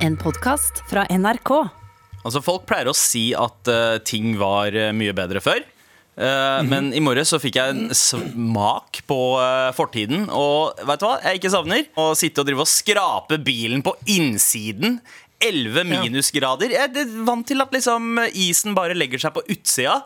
En 0.00 0.14
podkast 0.16 0.80
fra 0.88 1.02
NRK. 1.12 1.50
Altså 2.24 2.40
Folk 2.40 2.64
pleier 2.68 2.88
å 2.88 2.96
si 2.96 3.30
at 3.36 3.68
uh, 3.68 3.98
ting 4.00 4.32
var 4.40 4.72
uh, 4.72 4.88
mye 4.96 5.12
bedre 5.16 5.42
før. 5.44 5.60
Eh, 6.20 6.60
Men 6.68 6.90
i 6.92 7.00
morges 7.00 7.30
så 7.32 7.38
fikk 7.40 7.56
jeg 7.56 7.72
en 7.72 7.94
smak 7.96 9.02
på 9.08 9.18
uh, 9.40 9.70
fortiden. 9.76 10.26
Og 10.32 10.80
vet 10.88 11.00
du 11.00 11.06
hva 11.06 11.18
jeg 11.24 11.40
ikke 11.40 11.52
savner? 11.52 11.84
Å 12.00 12.10
sitte 12.18 12.42
og 12.42 12.48
drive 12.48 12.64
og 12.64 12.68
skrape 12.68 13.38
bilen 13.44 13.84
på 13.84 13.94
innsiden. 14.16 14.98
11 15.40 15.86
minusgrader. 15.88 16.74
Jeg 16.76 16.92
er 16.92 17.14
vant 17.24 17.46
til 17.48 17.64
at 17.64 17.72
liksom 17.72 18.20
isen 18.32 18.76
bare 18.76 18.96
legger 18.96 19.22
seg 19.22 19.36
på 19.36 19.44
utsida. 19.52 20.00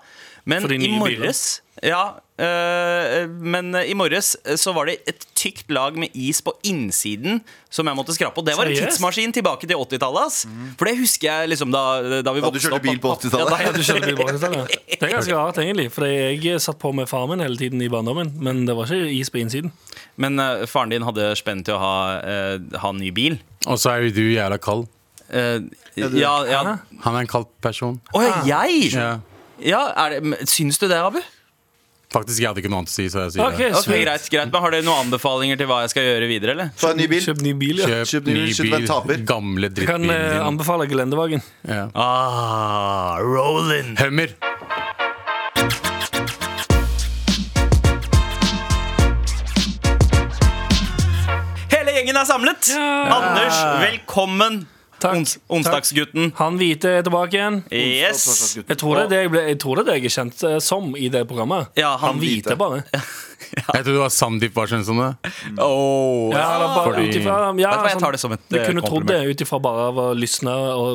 Men 0.47 0.61
For 0.61 0.69
de 0.69 0.77
i 0.85 0.99
morges 0.99 1.61
ja, 1.85 2.15
øh, 2.41 3.29
men 3.29 3.75
i 3.85 3.93
morges 3.99 4.37
eh, 4.47 4.57
så 4.61 4.73
var 4.77 4.87
det 4.89 4.95
et 5.11 5.25
tykt 5.37 5.71
lag 5.75 5.97
med 6.01 6.13
is 6.17 6.39
på 6.45 6.53
innsiden 6.65 7.41
som 7.73 7.89
jeg 7.91 7.97
måtte 7.99 8.15
skrape. 8.17 8.39
Og 8.41 8.47
det 8.47 8.55
var 8.57 8.69
en 8.71 8.77
tidsmaskin 8.79 9.33
tilbake 9.35 9.67
til 9.69 9.77
80-tallet. 9.77 10.23
ass. 10.29 10.45
For 10.79 10.89
det 10.89 10.95
husker 11.01 11.29
jeg 11.29 11.51
liksom 11.53 11.73
da, 11.75 11.83
da 12.25 12.33
vi 12.37 12.41
Da 12.45 12.51
du 12.55 12.59
kjørte 12.63 12.79
opp. 12.79 12.87
bil 12.87 13.01
på 13.03 13.13
80-tallet. 13.17 13.51
Ja, 13.51 13.57
da- 13.57 13.63
Ja, 13.67 13.73
du 13.75 13.83
kjører 13.83 14.07
bil 14.07 14.17
bak 14.21 14.33
i 14.33 14.39
stedet. 14.39 14.79
Det 14.95 15.03
er 15.09 15.13
ganske 15.17 15.37
rart, 15.37 15.59
egentlig. 15.65 15.89
For 15.93 16.07
jeg 16.09 16.61
satt 16.65 16.79
på 16.81 16.93
med 16.95 17.09
faren 17.11 17.35
min 17.35 17.41
hele 17.45 17.57
tiden 17.61 17.83
i 17.85 17.89
barndommen, 17.93 18.33
men 18.41 18.65
det 18.69 18.77
var 18.79 18.85
ikke 18.89 19.11
is 19.19 19.31
på 19.35 19.43
innsiden. 19.43 19.73
Men 20.17 20.39
øh, 20.41 20.65
faren 20.71 20.95
din 20.95 21.03
hadde 21.05 21.33
spenn 21.37 21.65
til 21.67 21.75
å 21.75 21.83
ha, 21.83 21.95
øh, 22.23 22.79
ha 22.81 22.93
ny 22.97 23.11
bil. 23.17 23.39
Og 23.67 23.77
så 23.83 23.91
er 23.97 24.07
jo 24.09 24.15
du 24.15 24.25
jævla 24.37 24.57
kald. 24.63 24.87
Eh, 25.29 25.59
du- 25.97 26.19
ja, 26.21 26.35
ja. 26.49 26.65
Han 27.05 27.15
er 27.17 27.21
en 27.27 27.27
kald 27.35 27.47
person. 27.61 28.01
Å 28.15 28.23
ja, 28.23 28.35
jeg? 28.65 28.93
Ja. 28.95 29.13
Ja, 29.63 29.87
er 30.07 30.17
det, 30.21 30.49
Syns 30.51 30.79
du 30.83 30.89
det, 30.91 30.99
Abu? 30.99 31.21
Faktisk, 32.15 32.39
jeg 32.39 32.47
hadde 32.47 32.61
ikke 32.63 32.71
noe 32.71 32.83
annet 32.85 32.93
å 32.93 32.95
si, 32.95 33.09
så 33.11 33.25
jeg 33.25 33.33
sier 33.35 33.43
Ok, 33.43 33.57
det. 33.59 33.69
Ok, 33.75 33.89
greit, 34.05 34.27
greit, 34.31 34.51
men 34.53 34.63
Har 34.63 34.71
dere 34.75 34.87
noen 34.87 35.07
anbefalinger 35.09 35.59
til 35.59 35.67
hva 35.71 35.81
jeg 35.83 35.91
skal 35.95 36.07
gjøre 36.07 36.29
videre? 36.31 36.55
eller? 36.55 36.69
Få 36.79 36.93
en 36.93 37.01
ny 37.01 37.09
bil. 37.11 37.25
Kjøp 37.25 37.43
ny 37.43 37.55
bil, 37.59 37.81
ja. 37.83 37.89
Kjøp, 37.91 38.11
Kjøp 38.13 38.29
ny 38.31 38.37
bil, 38.39 38.53
slutt 38.55 38.69
å 38.69 38.75
være 38.77 38.85
bil. 38.85 38.91
taper. 38.93 39.25
Gamle 39.33 39.71
Jeg 39.73 39.89
kan 39.89 40.05
drittbilen 40.07 40.15
eh, 40.15 40.35
din. 40.37 40.45
anbefale 40.53 40.87
Gelendevagen. 40.93 41.43
Ja. 41.67 41.89
Ah, 41.95 43.19
Roland. 43.25 43.99
Hummer. 43.99 44.37
Hele 51.75 51.95
gjengen 51.97 52.17
er 52.21 52.29
samlet! 52.29 52.71
Anders, 52.79 53.59
velkommen! 53.83 54.63
Takk. 55.05 55.19
Ons 55.21 55.35
onsdagsgutten. 55.53 56.31
Han 56.39 56.57
hvite 56.61 56.89
er 56.99 57.05
tilbake 57.05 57.37
igjen. 57.37 57.59
Yes. 57.71 58.25
Jeg 58.57 58.79
tror 58.81 58.97
det 58.97 59.05
er 59.05 59.11
det 59.13 59.19
jeg, 59.21 59.31
ble, 59.35 59.43
jeg, 59.51 59.59
tror 59.61 59.77
det 59.77 59.83
er 59.85 59.89
det 59.91 59.97
jeg 59.99 60.09
er 60.09 60.15
kjent 60.17 60.45
eh, 60.49 60.57
som 60.65 60.87
i 60.97 61.11
det 61.13 61.23
programmet. 61.29 61.69
Ja, 61.77 61.91
han 62.01 62.15
han 62.15 62.23
hvite, 62.23 62.55
hvite. 62.55 62.57
bare. 62.61 62.83
Jeg 63.55 63.85
trodde 63.85 63.93
det 63.93 64.01
var 64.01 64.11
Sandeep 64.11 64.55
var 64.57 64.67
kjent 64.71 64.87
som 64.89 64.99
det. 64.99 65.11
Oh, 65.63 66.33
Ja, 66.33 66.39
det 66.41 66.65
er 66.65 66.65
bare 66.65 66.85
Fordi- 66.89 67.05
utifra, 67.13 67.35
ja, 67.37 67.53
Vet 67.53 67.61
du 67.61 67.61
hva, 67.61 67.85
jeg 67.85 67.93
sånn- 67.95 68.01
tar 68.03 68.13
det 68.17 68.21
som 68.23 68.33
et, 68.35 68.41
Du 68.49 68.57
eh, 68.59 68.65
kunne 68.67 68.83
trodd 68.83 69.07
det 69.07 69.19
ut 69.29 69.43
ifra 69.45 69.61
bare 69.63 69.85
av 69.93 70.01
å 70.01 70.07
lysne 70.17 70.55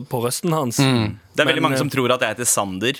på 0.09 0.21
røsten 0.25 0.52
hans. 0.57 0.80
Det 0.81 1.43
er 1.45 1.47
veldig 1.47 1.61
Men, 1.61 1.67
mange 1.69 1.77
eh, 1.77 1.83
som 1.85 1.91
tror 1.93 2.11
at 2.17 2.25
jeg 2.25 2.33
heter 2.35 2.49
Sander. 2.49 2.99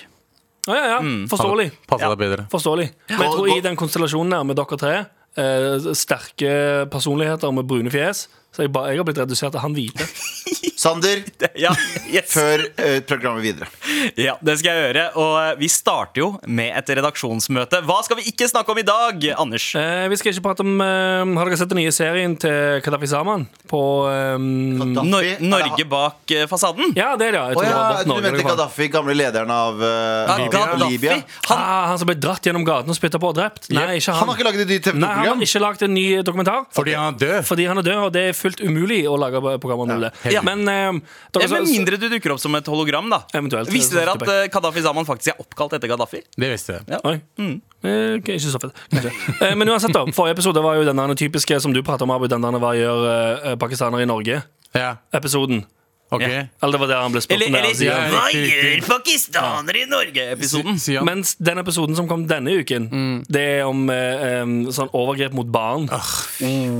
Ja, 0.70 0.74
ja, 0.78 0.86
ja. 0.94 1.00
Forståelig. 1.28 1.66
Passer 1.90 2.06
Ja. 2.06 2.14
deg 2.14 2.22
bedre. 2.22 2.46
Forståelig. 2.52 2.88
Men 3.10 3.20
jeg 3.26 3.32
tror 3.34 3.50
i 3.56 3.60
den 3.66 3.76
konstellasjonen 3.76 4.32
her 4.38 4.44
med 4.44 4.56
dere 4.62 4.78
tre, 4.80 4.94
eh, 5.36 5.92
sterke 5.98 6.54
personligheter 6.94 7.52
med 7.52 7.66
brune 7.66 7.90
fjes, 7.92 8.28
så 8.54 8.62
jeg, 8.64 8.72
ba, 8.72 8.86
jeg 8.88 8.98
har 9.02 9.04
blitt 9.10 9.18
redusert 9.18 9.52
til 9.52 9.60
han 9.66 9.74
hvite. 9.76 10.06
Sander, 10.80 11.20
Ja, 11.64 11.72
yes. 12.08 12.30
før 12.32 12.62
uh, 12.78 12.98
programmet 13.08 13.44
videre. 13.44 13.68
ja, 14.16 14.34
det 14.40 14.54
skal 14.60 14.72
jeg 14.76 14.86
gjøre. 14.88 15.04
Og 15.20 15.32
eh, 15.42 15.50
vi 15.60 15.68
starter 15.72 16.22
jo 16.22 16.28
med 16.48 16.72
et 16.78 16.92
redaksjonsmøte. 16.96 17.82
Hva 17.86 17.98
skal 18.06 18.18
vi 18.20 18.24
ikke 18.30 18.48
snakke 18.48 18.72
om 18.72 18.80
i 18.80 18.84
dag, 18.86 19.26
Anders? 19.40 19.66
Eh, 19.76 20.06
vi 20.12 20.16
skal 20.20 20.32
ikke 20.32 20.44
prate 20.48 20.64
om 20.64 20.80
eh, 20.80 21.34
Har 21.36 21.50
dere 21.50 21.58
sett 21.60 21.70
den 21.72 21.80
nye 21.82 21.92
serien 21.94 22.36
til 22.40 22.80
Kadafi 22.84 23.08
Saman? 23.10 23.44
På 23.70 23.82
eh, 24.10 24.38
Nor 24.40 25.28
Norge 25.44 25.86
bak 25.90 26.34
eh, 26.34 26.46
fasaden? 26.50 26.94
Ja, 26.96 27.12
det 27.20 27.28
er 27.30 27.36
det. 27.36 27.42
Jeg 27.52 27.60
det 27.60 27.66
ja, 27.68 27.76
var 27.76 28.00
jeg 28.00 28.08
du 28.08 28.14
mente 28.14 28.30
Kadafi. 28.30 28.48
Gaddafi, 28.50 28.88
gamle 28.96 29.14
lederen 29.18 29.52
av 29.54 29.82
Ja, 29.84 30.36
uh, 30.38 30.46
Gaddafi. 30.52 30.90
Libya. 30.94 31.18
Han, 31.50 31.60
Ah, 31.60 31.86
han 31.90 31.98
som 32.00 32.08
ble 32.08 32.16
dratt 32.18 32.46
gjennom 32.46 32.64
gaten 32.66 32.88
og 32.90 32.96
spytta 32.96 33.18
på 33.20 33.28
og 33.30 33.36
drept? 33.36 33.68
Nei, 33.74 33.98
ikke 34.00 34.14
Han 34.14 34.20
han. 34.24 34.30
har 34.32 34.38
ikke 34.38 34.46
laget 34.48 34.62
et 34.64 34.70
nytt 34.72 34.88
Nei, 35.00 35.10
han 35.10 35.28
har 35.34 35.44
ikke 35.44 35.60
laget 35.62 35.82
en 35.86 35.94
ny 35.94 36.04
dokumentar. 36.26 36.64
Fordi 36.74 36.94
han 36.96 37.12
er 37.14 37.18
død. 37.20 37.36
Fordi 37.50 37.66
han 37.68 37.78
er 37.82 37.86
død, 37.86 37.98
og 38.06 38.12
det 38.16 38.22
er 38.30 38.36
fullt 38.38 38.62
umulig 38.64 39.02
å 39.10 39.18
lage 39.20 39.42
program 39.62 39.84
om 39.84 39.92
det. 40.06 40.10
Ja. 40.32 40.40
Men 40.70 41.02
eh, 41.02 41.40
Eh, 41.40 41.48
Med 41.50 41.68
mindre 41.68 41.98
du 42.00 42.08
dukker 42.10 42.34
opp 42.34 42.40
som 42.42 42.54
et 42.58 42.66
hologram, 42.70 43.08
da. 43.10 43.22
Eventuelt. 43.36 43.70
Visste 43.72 43.98
dere 43.98 44.14
at 44.16 44.22
uh, 44.26 44.46
Gaddafi 44.52 44.82
Zaman 44.84 45.06
faktisk 45.08 45.34
er 45.34 45.42
oppkalt 45.42 45.76
etter 45.78 45.90
Gaddafi? 45.90 46.22
Det 46.36 46.50
visste 46.52 46.78
jeg. 46.78 47.00
Oi. 47.06 47.16
Eh, 47.40 48.18
okay, 48.18 48.36
ikke 48.36 48.52
så 48.52 48.60
fett. 48.62 48.76
Kanskje. 48.92 49.12
Eh, 49.40 49.54
men 49.58 49.70
uansett, 49.72 49.94
da. 49.96 50.04
Forrige 50.14 50.38
episode 50.38 50.62
var 50.64 50.78
jo 50.78 50.86
den 50.88 51.16
typiske 51.16 51.60
som 51.62 51.74
du 51.74 51.82
prater 51.86 52.06
om, 52.08 52.14
Abu. 52.14 52.28
Den 52.30 52.44
der 52.44 52.58
hva 52.60 52.72
gjør 52.76 53.06
eh, 53.10 53.58
pakistanere 53.60 54.04
i 54.04 54.10
Norge-episoden. 54.10 55.62
Ja, 55.64 55.79
ok. 56.10 56.22
Ja. 56.22 56.44
Eller 56.62 56.72
det 56.76 56.80
var 56.82 56.88
det 56.90 56.96
han 57.00 57.12
ble 57.14 57.20
spurt 57.24 57.36
om 57.36 57.42
Eller, 57.54 57.66
eller. 57.70 57.84
Ja, 57.86 57.98
Hva 58.10 58.22
riktig, 58.28 58.54
gjør 58.60 58.86
pakistanere 58.88 59.82
i 59.82 59.86
Norge-episoden? 59.90 60.78
Si- 60.78 60.84
si 60.90 60.96
han. 60.98 61.04
Mens 61.06 61.34
den 61.38 61.58
episoden 61.62 61.96
som 61.98 62.08
kom 62.10 62.26
denne 62.30 62.54
uken, 62.60 62.88
det 63.28 63.44
er 63.60 63.66
om 63.68 63.84
eh, 63.94 64.42
sånn 64.74 64.90
overgrep 64.92 65.32
mot 65.38 65.46
barn. 65.54 65.86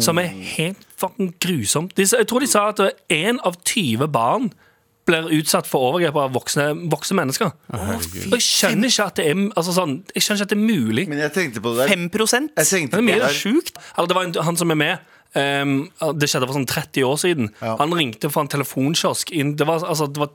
Som 0.02 0.18
er 0.22 0.32
helt 0.56 0.82
fucking 1.00 1.34
grusomt. 1.40 1.94
De, 1.96 2.04
jeg 2.04 2.26
tror 2.28 2.40
de 2.44 2.50
sa 2.50 2.68
at 2.72 2.82
én 3.08 3.38
av 3.46 3.56
20 3.64 4.06
barn 4.12 4.50
blir 5.08 5.30
utsatt 5.40 5.66
for 5.66 5.88
overgrep 5.90 6.14
av 6.20 6.34
voksne, 6.36 6.66
voksne 6.92 7.16
mennesker. 7.18 7.48
Oh, 7.74 7.94
jeg 8.30 8.42
skjønner 8.44 8.90
ikke 8.92 9.06
at 9.08 9.16
det 9.18 9.24
er 9.32 9.38
altså 9.58 9.72
sånn, 9.74 9.94
Jeg 10.14 10.22
skjønner 10.22 10.42
ikke 10.42 10.46
at 10.46 10.52
det 10.52 10.58
er 10.58 10.66
mulig. 10.66 11.06
Men 11.10 11.22
jeg 11.24 11.32
tenkte 11.34 11.62
på 11.64 11.72
det 11.74 11.86
der. 11.88 11.94
5 11.96 12.50
Jeg 12.58 12.66
tenkte 12.68 12.90
Det 12.90 12.98
er 12.98 13.00
på 13.00 13.06
mye 13.08 13.16
det 13.16 13.22
der. 13.24 13.38
sjukt. 13.40 13.80
Eller 13.96 14.06
det 14.12 14.16
var 14.18 14.28
en, 14.28 14.34
han 14.50 14.56
som 14.60 14.70
er 14.70 14.78
med. 14.78 14.98
Ehm, 15.38 15.88
det 16.18 16.28
skjedde 16.30 16.46
for 16.50 16.56
sånn 16.58 16.66
30 16.70 17.04
år 17.06 17.16
siden. 17.22 17.50
Ja. 17.62 17.76
Han 17.80 17.94
ringte 17.94 18.30
fra 18.30 18.42
en 18.46 18.52
telefonkiosk. 18.52 19.30
Inn, 19.32 19.56
det 19.56 19.66
var, 19.68 19.84
altså, 19.86 20.08
var 20.16 20.32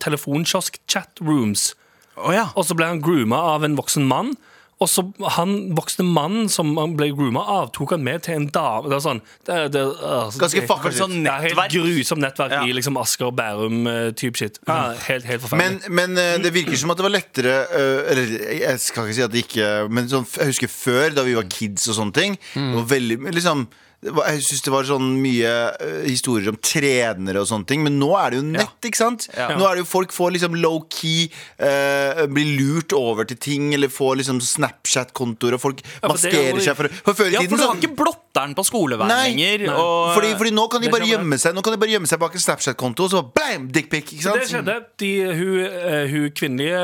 telefonkiosk-chatrooms. 0.72 1.73
Oh, 2.17 2.31
ja. 2.33 2.50
Og 2.56 2.66
så 2.67 2.75
ble 2.78 2.88
han 2.94 3.01
grooma 3.03 3.39
av 3.56 3.66
en 3.67 3.75
voksen 3.79 4.06
mann. 4.07 4.35
Og 4.83 4.89
så 4.91 5.06
han 5.38 5.51
voksne 5.72 6.03
mannen 6.03 6.50
som 6.51 6.73
han 6.75 6.97
ble 7.00 7.07
grooma 7.16 7.39
av, 7.47 7.69
tok 7.72 7.94
han 7.95 8.01
med 8.03 8.25
til 8.25 8.35
en 8.35 8.47
dame. 8.51 8.89
Det 8.91 8.97
er 8.97 9.03
sånn 9.06 9.22
det, 9.47 9.59
det, 9.72 9.83
altså, 10.03 10.41
Ganske 10.41 10.63
fucka 10.67 10.91
Sånn 10.97 11.13
det 11.23 11.31
er 11.31 11.45
helt 11.45 11.56
nettverk. 11.56 11.75
grusomt 11.77 12.23
nettverk 12.25 12.51
Ja. 12.57 12.59
i 12.67 12.73
liksom 12.75 13.00
Asker 13.00 13.29
og 13.29 13.38
Bærum-type 13.39 14.35
shit. 14.35 14.59
Ja, 14.67 14.91
helt, 15.07 15.23
helt 15.31 15.45
forferdelig. 15.45 15.88
men 15.95 16.17
eh, 16.19 16.35
det 16.44 16.51
virker 16.57 16.75
som 16.75 16.91
at 16.91 17.00
det 17.00 17.07
var 17.07 17.16
lettere 17.16 17.56
eh, 17.72 18.12
Eller 18.12 18.35
jeg 18.66 18.83
skal 18.83 19.07
ikke 19.07 19.16
si 19.16 19.23
at 19.23 19.31
det 19.31 19.45
ikke 19.45 19.69
Men 19.95 20.12
sånn, 20.12 20.27
jeg 20.27 20.51
husker 20.51 20.67
før, 20.75 21.07
da 21.16 21.23
vi 21.23 21.38
var 21.39 21.47
kids 21.47 21.88
og 21.88 21.95
sånne 22.01 22.13
ting 22.19 22.35
Det 22.51 22.75
var 22.75 22.88
veldig 22.91 23.19
liksom 23.31 23.67
jeg 24.05 24.43
synes 24.45 24.63
det 24.66 24.73
var 24.73 24.88
sånn 24.88 25.07
mye 25.23 25.51
eh, 25.81 26.05
historier 26.05 26.51
om 26.51 26.57
trenere 26.61 27.41
og 27.41 27.49
sånne 27.49 27.67
ting. 27.69 27.83
Men 27.85 27.97
nå 28.01 28.11
er 28.19 28.33
det 28.33 28.39
jo 28.41 28.45
nett, 28.47 28.77
ikke 28.85 28.99
sant? 28.99 29.27
Ja. 29.33 29.49
Nå 29.57 29.66
er 29.67 29.77
det 29.77 29.85
jo 29.85 29.89
Folk 29.95 30.13
får 30.16 30.33
liksom 30.35 30.55
low-key 30.59 31.27
uh, 31.61 32.25
Blir 32.31 32.49
lurt 32.59 32.94
over 32.97 33.27
til 33.29 33.38
ting, 33.41 33.69
eller 33.77 33.91
får 33.91 34.19
liksom 34.21 34.41
Snapchat-kontoer, 34.44 35.55
og 35.57 35.61
folk 35.63 35.83
Ja, 35.85 36.09
maskerer 36.11 36.59
seg 36.63 36.77
for 36.77 36.91
For 37.05 37.17
før 37.17 37.29
i 37.29 37.35
ja, 37.38 37.44
tiden 37.44 37.53
for 37.53 37.61
du 37.61 37.67
har 37.67 37.79
ikke 37.79 37.94
blotteren 38.01 38.55
på 38.57 38.65
skoleveien 38.67 39.13
lenger. 39.13 39.67
Og, 39.75 40.15
fordi, 40.17 40.33
fordi 40.39 40.53
nå 40.55 40.67
kan 40.71 40.83
de 40.83 40.91
bare 40.94 41.09
gjemme 41.09 41.39
seg 41.41 41.55
Nå 41.55 41.63
kan 41.65 41.75
de 41.75 41.81
bare 41.81 41.95
gjemme 41.95 42.09
seg 42.09 42.21
bak 42.21 42.35
en 42.35 42.45
Snapchat-konto, 42.45 43.07
og 43.07 43.13
så 43.13 43.23
bam, 43.25 43.69
dickpic. 43.73 44.11
Det 44.25 44.49
skjedde. 44.49 44.79
De, 45.01 45.11
hun, 45.39 45.55
eh, 45.65 46.11
hun 46.11 46.27
kvinnelige 46.35 46.81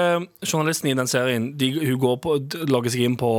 journalisten 0.48 0.92
i 0.92 0.98
den 0.98 1.10
serien 1.10 1.52
de, 1.60 1.72
Hun 1.92 2.00
går 2.02 2.18
på, 2.24 2.38
logger 2.72 2.94
seg 2.94 3.06
inn 3.10 3.20
på 3.20 3.32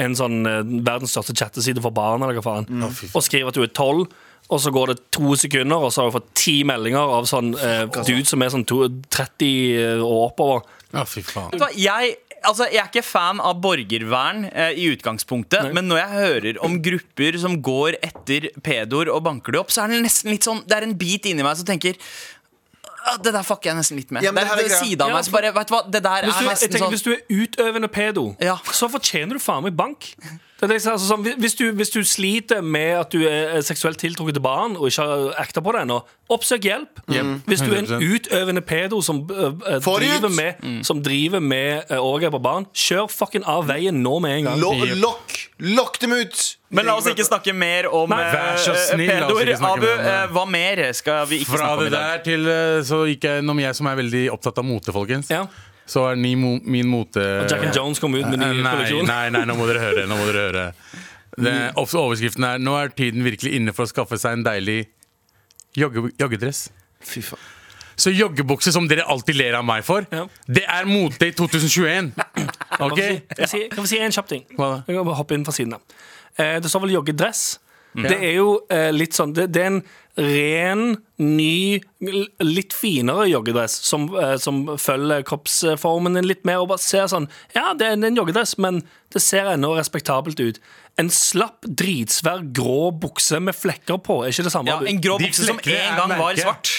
en 0.00 0.16
sånn 0.18 0.40
eh, 0.48 0.62
verdens 0.86 1.14
største 1.14 1.36
chatteside 1.36 1.82
for 1.84 1.94
barn 1.94 2.24
eller 2.24 2.40
hva 2.40 2.46
faen, 2.46 2.84
og 2.88 3.24
skriver 3.24 3.52
at 3.52 3.60
hun 3.60 3.68
er 3.68 3.76
tolv. 3.76 4.18
Og 4.50 4.58
så 4.58 4.72
går 4.74 4.90
det 4.90 4.96
to 5.14 5.36
sekunder, 5.38 5.78
og 5.78 5.92
så 5.94 6.00
har 6.02 6.08
hun 6.08 6.16
fått 6.16 6.32
ti 6.34 6.56
meldinger 6.66 7.12
av 7.18 7.28
sånn 7.30 7.52
eh, 7.54 7.84
dude 8.00 8.26
som 8.26 8.42
er 8.42 8.50
sånn 8.50 8.64
to, 8.66 8.80
30 9.14 10.00
og 10.02 10.16
oppover. 10.32 10.64
Ja, 10.90 11.04
fy 11.06 11.22
faen. 11.22 11.52
Vet 11.52 11.60
du 11.60 11.62
hva, 11.62 11.68
jeg, 11.78 12.16
altså, 12.40 12.66
jeg 12.66 12.80
er 12.82 12.88
ikke 12.90 13.04
fan 13.06 13.38
av 13.46 13.60
borgervern 13.62 14.48
eh, 14.50 14.72
i 14.74 14.88
utgangspunktet, 14.90 15.68
Nei. 15.68 15.76
men 15.78 15.86
når 15.92 16.00
jeg 16.02 16.10
hører 16.16 16.60
om 16.66 16.80
grupper 16.82 17.38
som 17.38 17.60
går 17.62 18.00
etter 18.02 18.48
pedoer 18.66 19.12
og 19.14 19.22
banker 19.28 19.54
det 19.54 19.62
opp, 19.62 19.70
så 19.70 19.84
er 19.84 19.94
det 19.94 20.02
nesten 20.08 20.34
litt 20.34 20.48
sånn 20.48 20.64
Det 20.66 20.80
er 20.80 20.88
en 20.88 20.98
bit 20.98 21.30
inni 21.30 21.46
meg 21.46 21.60
som 21.60 21.68
tenker 21.68 21.94
«Ah, 22.00 22.02
det 23.24 23.32
der 23.34 23.42
fucker 23.46 23.70
jeg 23.70 23.76
nesten 23.80 23.96
litt 24.00 24.10
med. 24.14 24.22
Ja, 24.24 24.30
det, 24.30 24.36
det 24.36 24.44
det 24.44 24.50
her 24.50 24.56
er 24.56 24.60
er 24.60 24.92
en 24.92 25.02
av 25.02 25.08
Ja, 25.08 25.14
meg 25.20 25.32
bare 25.32 25.52
Vet 25.56 25.68
du 25.68 25.74
hva, 25.74 25.82
det 25.90 26.02
der 26.04 26.26
er 26.28 26.48
nesten 26.50 26.78
sånn 26.78 26.94
hvis 26.94 27.04
du 27.06 27.10
er 27.14 27.20
utøvende 27.30 27.88
pedo, 27.88 28.36
Ja. 28.40 28.56
så 28.72 28.88
fortjener 28.92 29.38
du 29.38 29.42
faen 29.42 29.64
meg 29.64 29.76
bank. 29.76 30.12
Det 30.60 30.66
er 30.66 30.72
det 30.74 30.82
sier, 30.84 30.92
altså, 30.92 31.06
sånn, 31.08 31.22
hvis, 31.40 31.54
du, 31.56 31.70
hvis 31.72 31.88
du 31.88 32.02
sliter 32.04 32.60
med 32.60 32.90
at 32.98 33.14
du 33.14 33.22
er 33.24 33.62
seksuelt 33.64 33.96
tiltrukket 34.02 34.36
til 34.36 34.44
barn 34.44 34.74
og 34.76 34.90
ikke 34.90 35.06
har 35.08 35.38
acta 35.40 35.62
på 35.64 35.72
det 35.72 35.86
ennå, 35.86 35.96
oppsøk 36.30 36.66
hjelp. 36.68 37.00
Hvis 37.48 37.62
du 37.64 37.70
er 37.72 37.78
en 37.80 38.04
utøvende 38.04 38.60
pedo 38.60 39.00
som, 39.00 39.22
uh, 39.24 39.54
driver, 39.80 40.28
med, 40.28 40.60
med, 40.60 40.84
som 40.84 41.00
driver 41.00 41.40
med 41.40 41.88
overgrep 41.96 42.36
på 42.36 42.42
barn, 42.44 42.68
kjør 42.76 43.08
fucking 43.08 43.46
av 43.48 43.70
veien 43.72 44.02
nå 44.04 44.18
med 44.20 44.36
en 44.36 44.50
gang. 44.50 44.60
Lo 44.60 44.74
lokk! 45.00 45.38
lok 45.64 45.96
dem 46.04 46.12
ut! 46.18 46.44
Men 46.70 46.86
la 46.86 46.98
oss 47.00 47.08
ikke 47.08 47.24
snakke 47.26 47.56
mer 47.56 47.88
om 47.88 48.12
Nei, 48.12 48.20
snill, 48.60 49.08
pedoer. 49.08 49.54
Abu, 49.64 49.88
det. 49.88 50.18
hva 50.36 50.44
mer 50.46 50.84
skal 50.94 51.24
vi 51.26 51.40
ikke 51.40 51.56
Fra 51.56 51.64
snakke 51.64 51.72
om 51.72 51.80
det 51.80 51.88
i 51.88 51.94
dag? 51.96 52.04
der 52.04 52.22
til 52.28 52.84
Så 52.86 53.00
gikk 53.08 53.26
jeg 53.26 53.42
innom 53.42 53.64
jeg 53.64 53.80
som 53.80 53.88
er 53.90 53.98
veldig 54.04 54.22
opptatt 54.36 54.60
av 54.60 54.68
mote, 54.68 54.94
folkens. 54.94 55.32
Ja. 55.32 55.46
Så 55.90 56.04
er 56.12 56.14
ni 56.20 56.34
min 56.38 56.86
mote 56.86 57.18
Og 57.42 57.48
Jack 57.50 57.64
and 57.66 57.74
Jones 57.74 57.98
kom 57.98 58.14
ut 58.14 58.22
med 58.30 58.38
ny 58.38 58.44
Eh, 58.46 58.62
nei, 58.62 58.74
kolleksjon. 58.76 59.06
nei, 59.10 59.30
nei, 59.34 59.44
nå 59.48 59.56
må 59.58 59.66
dere 59.66 59.80
høre. 59.82 60.04
Nå 60.06 60.16
må 60.20 60.26
dere 60.30 60.42
høre 60.46 60.72
det, 61.40 61.72
opp- 61.74 61.94
Overskriften 61.98 62.44
er 62.46 62.58
'Nå 62.58 62.74
er 62.84 62.88
tiden 62.94 63.24
virkelig 63.24 63.54
inne 63.58 63.72
for 63.74 63.84
å 63.84 63.88
skaffe 63.90 64.18
seg 64.18 64.32
en 64.38 64.44
deilig 64.44 64.86
jogge, 65.76 66.10
joggedress'. 66.18 66.68
Fy 67.02 67.22
faen. 67.22 67.38
Så 67.96 68.10
joggebukse, 68.16 68.72
som 68.72 68.86
dere 68.88 69.02
alltid 69.06 69.34
ler 69.36 69.54
av 69.58 69.64
meg 69.64 69.84
for, 69.84 70.06
Ja. 70.12 70.26
det 70.48 70.64
er 70.68 70.84
mote 70.86 71.26
i 71.26 71.32
2021. 71.32 72.12
Kan 72.78 72.90
vi 72.96 73.02
si- 73.02 73.20
kan 73.20 73.36
vi 73.38 73.46
si- 73.46 73.68
kan 73.68 73.86
si 73.86 73.98
en 73.98 74.10
kjapp 74.12 74.28
ting? 74.28 74.44
Hva 74.56 74.76
da? 74.76 74.84
Jeg 74.88 74.96
kan 74.96 75.04
bare 75.04 75.16
hoppe 75.16 75.32
inn 75.34 75.44
fra 75.44 75.52
siden 75.52 75.74
av. 75.74 75.80
Eh, 76.38 76.60
det 76.60 76.70
står 76.70 76.80
vel 76.82 76.90
joggedress. 76.92 77.58
Det 77.94 78.18
er 78.18 78.36
jo 78.36 78.60
eh, 78.70 78.90
litt 78.94 79.16
sånn 79.16 79.32
det, 79.34 79.48
det 79.54 79.62
er 79.64 79.72
en 79.72 79.80
ren, 80.20 80.96
ny, 81.22 81.80
litt 82.42 82.74
finere 82.76 83.28
joggedress 83.30 83.72
som, 83.86 84.08
eh, 84.18 84.36
som 84.42 84.62
følger 84.78 85.24
kroppsformen 85.26 86.18
din 86.18 86.28
litt 86.28 86.44
mer 86.48 86.60
og 86.62 86.70
bare 86.72 86.82
ser 86.82 87.08
sånn 87.10 87.28
Ja, 87.54 87.72
det 87.78 87.88
er 87.88 87.96
en 87.96 88.18
joggedress, 88.18 88.56
men 88.58 88.82
det 89.14 89.22
ser 89.24 89.48
ennå 89.54 89.72
respektabelt 89.78 90.40
ut. 90.42 90.60
En 91.00 91.10
slapp, 91.14 91.64
dritsvær 91.66 92.44
grå 92.54 92.90
bukse 93.00 93.40
med 93.42 93.56
flekker 93.56 93.98
på 94.04 94.20
er 94.24 94.34
ikke 94.34 94.46
det 94.46 94.54
samme. 94.54 94.74
Ja, 94.74 94.80
en 94.84 95.02
grå 95.02 95.18
bukse 95.22 95.46
som 95.46 95.58
en 95.58 95.98
gang 96.02 96.16
var 96.18 96.38
svart. 96.38 96.74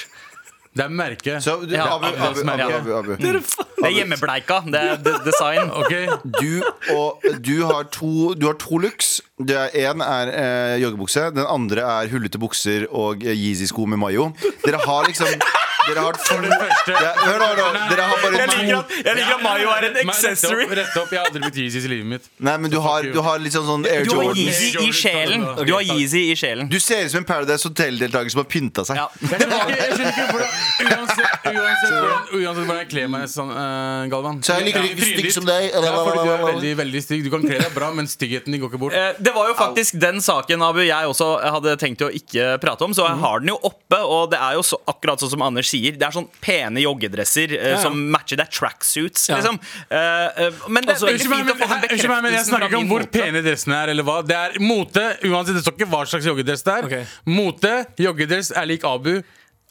Det 0.72 0.86
er 0.86 0.94
merke. 0.96 1.40
Så 1.44 1.58
du, 1.66 1.74
Ja, 1.76 1.90
Abu, 1.98 2.08
Abu, 2.08 2.40
Abu. 2.48 2.74
Abu, 2.78 2.94
Abu. 2.96 3.71
Det 3.82 3.90
er 3.90 3.96
hjemmebleika. 3.98 4.62
Det 4.70 4.82
er 4.82 5.22
design. 5.26 5.70
Okay. 5.82 6.06
Du, 6.38 6.62
og, 6.94 7.24
du, 7.42 7.66
har 7.66 7.88
to, 7.92 8.34
du 8.38 8.46
har 8.46 8.56
to 8.62 8.78
looks. 8.78 9.22
Én 9.42 10.04
er 10.06 10.30
eh, 10.30 10.76
joggebukse, 10.84 11.32
den 11.34 11.48
andre 11.50 11.82
er 11.82 12.12
hullete 12.12 12.40
bukser 12.40 12.86
og 12.90 13.26
eh, 13.26 13.34
Yeezy-sko 13.34 13.88
med 13.90 13.98
mayo. 13.98 14.30
Dere 14.66 14.80
har 14.86 15.08
liksom 15.10 15.42
Dere 15.88 16.02
har 16.06 16.14
For 16.22 16.42
det 16.42 16.52
første- 16.62 16.94
Ja, 17.02 17.12
Hør 17.22 17.40
nå, 17.42 17.48
hør 17.58 17.74
nå. 17.74 17.82
Dere 17.90 18.04
har 18.10 18.18
bare 18.22 18.38
Jeg 18.38 18.48
liker 18.52 18.72
to 18.72 18.80
at, 18.80 19.06
jeg 19.06 19.16
liker 19.18 19.34
at 19.36 19.44
Mayo 19.44 19.70
er 19.72 19.86
en 19.88 19.94
rett 19.96 20.10
accessory. 20.12 20.64
opp, 20.66 20.72
rett 20.78 20.98
opp, 21.02 21.10
Jeg 21.12 21.20
har 21.20 21.26
aldri 21.28 21.42
blitt 21.42 21.58
Yeezys 21.62 21.86
i 21.86 21.92
livet 21.92 22.06
mitt. 22.06 22.28
Nei, 22.40 22.58
men 22.58 22.72
du 22.72 22.80
har, 22.82 23.02
du 23.04 23.22
har 23.22 23.40
litt 23.40 23.54
sånn 23.54 23.66
sånn 23.66 23.86
Air 23.90 24.04
Du 24.06 24.12
har 24.16 24.24
Jordan. 24.24 24.42
Yeezy 24.42 24.78
i 24.78 24.92
sjelen. 24.92 25.46
Du 25.66 25.74
har 25.74 25.82
Yeezy 25.82 26.22
i 26.32 26.36
sjelen. 26.36 26.70
Du 26.70 26.80
ser 26.80 27.06
ut 27.06 27.12
som 27.12 27.20
en 27.24 27.26
Paradise 27.26 27.64
Hotel-deltaker 27.68 28.30
som 28.32 28.44
har 28.44 28.50
pynta 28.52 28.86
seg. 28.86 28.96
Ja. 29.02 29.08
Jeg 29.22 29.40
skjønner 29.42 29.62
ikke, 29.62 29.78
jeg 29.82 29.94
skjønner 29.98 30.12
ikke 30.12 30.28
hvordan 30.32 30.50
Uansett, 30.82 31.46
uansett, 31.46 31.92
hvordan, 31.92 32.22
uansett 32.42 32.66
hvordan 32.66 32.78
jeg 32.82 32.88
kler 32.92 33.08
meg 33.12 33.24
sånn, 33.30 33.50
eh, 33.52 34.10
Galvan 34.12 34.40
Så 34.44 34.54
jeg 34.56 34.62
er 34.62 34.66
like 34.66 34.82
like 34.82 35.06
stygg 35.12 35.32
som 35.36 35.46
deg. 35.46 35.68
Ja, 35.72 35.92
fordi 36.06 36.24
du 36.26 36.32
er 36.32 36.44
veldig, 36.46 36.72
veldig 36.82 37.02
stygg. 37.06 37.24
Du 37.26 37.30
kan 37.34 37.44
kle 37.46 37.60
deg 37.62 37.74
bra, 37.76 37.92
men 37.94 38.08
styggheten 38.10 38.52
din 38.56 38.62
går 38.62 38.72
ikke 38.72 38.80
bort. 38.82 38.94
Eh, 38.98 39.14
Det 39.22 39.34
var 39.36 39.48
jo 39.52 39.54
faktisk 39.58 40.00
den 40.02 40.22
saken 40.24 40.62
Abu, 40.66 40.82
jeg 40.86 41.06
også 41.12 41.28
hadde 41.44 41.76
tenkt 41.82 42.02
å 42.06 42.10
ikke 42.12 42.58
prate 42.62 42.82
om, 42.88 42.94
så 42.98 43.08
jeg 43.10 43.20
har 43.22 43.40
den 43.44 43.50
jo 43.54 43.58
oppe. 43.64 44.00
Og 44.02 44.32
det 44.32 44.40
er 44.42 44.54
jo 44.58 44.64
så, 44.66 44.80
akkurat 44.88 45.20
sånn 45.22 45.30
som 45.36 45.42
Anders 45.46 45.70
sier, 45.72 45.98
det 45.98 46.06
er 46.08 46.16
sånn 46.16 46.28
pene 46.44 46.84
joggedresser 46.84 47.56
eh, 47.58 47.72
ja. 47.74 47.82
som 47.82 47.98
matcher. 48.14 48.38
Det 48.42 48.46
er 48.48 48.54
tracksuits, 48.60 49.28
Ja. 49.32 49.40
liksom. 49.42 49.60
Eh, 49.90 50.00
eh, 50.46 50.62
men 50.70 50.84
det 50.88 50.96
er 50.98 51.02
veldig 51.02 51.18
Unnskyld 51.18 51.34
meg, 51.34 51.42
fint 51.42 51.50
men, 51.50 51.56
å 51.56 51.60
få 51.62 51.68
den 51.72 51.90
unnskyld 51.96 52.14
meg, 52.16 52.24
men 52.28 52.34
jeg 52.38 52.46
snakker 52.50 52.66
fra 52.68 52.72
ikke 52.72 52.82
om 52.84 52.90
hvor 52.92 53.06
mote. 53.08 53.20
pene 53.20 53.44
dressene 53.50 53.82
er. 53.84 53.94
eller 53.96 54.04
hva 54.08 54.18
Det 54.28 54.38
er 54.44 54.60
mote. 54.62 55.06
Uansett, 55.32 55.56
Det 55.58 55.64
står 55.66 55.78
ikke 55.80 55.90
hva 55.94 56.02
slags 56.08 56.26
joggedress 56.32 56.64
det 56.68 56.74
er. 56.80 56.90
Ok. 56.90 57.14
Mote, 57.26 57.74
joggedress 57.98 58.52
er 58.56 58.66
lik 58.70 58.84
Abu. 58.88 59.14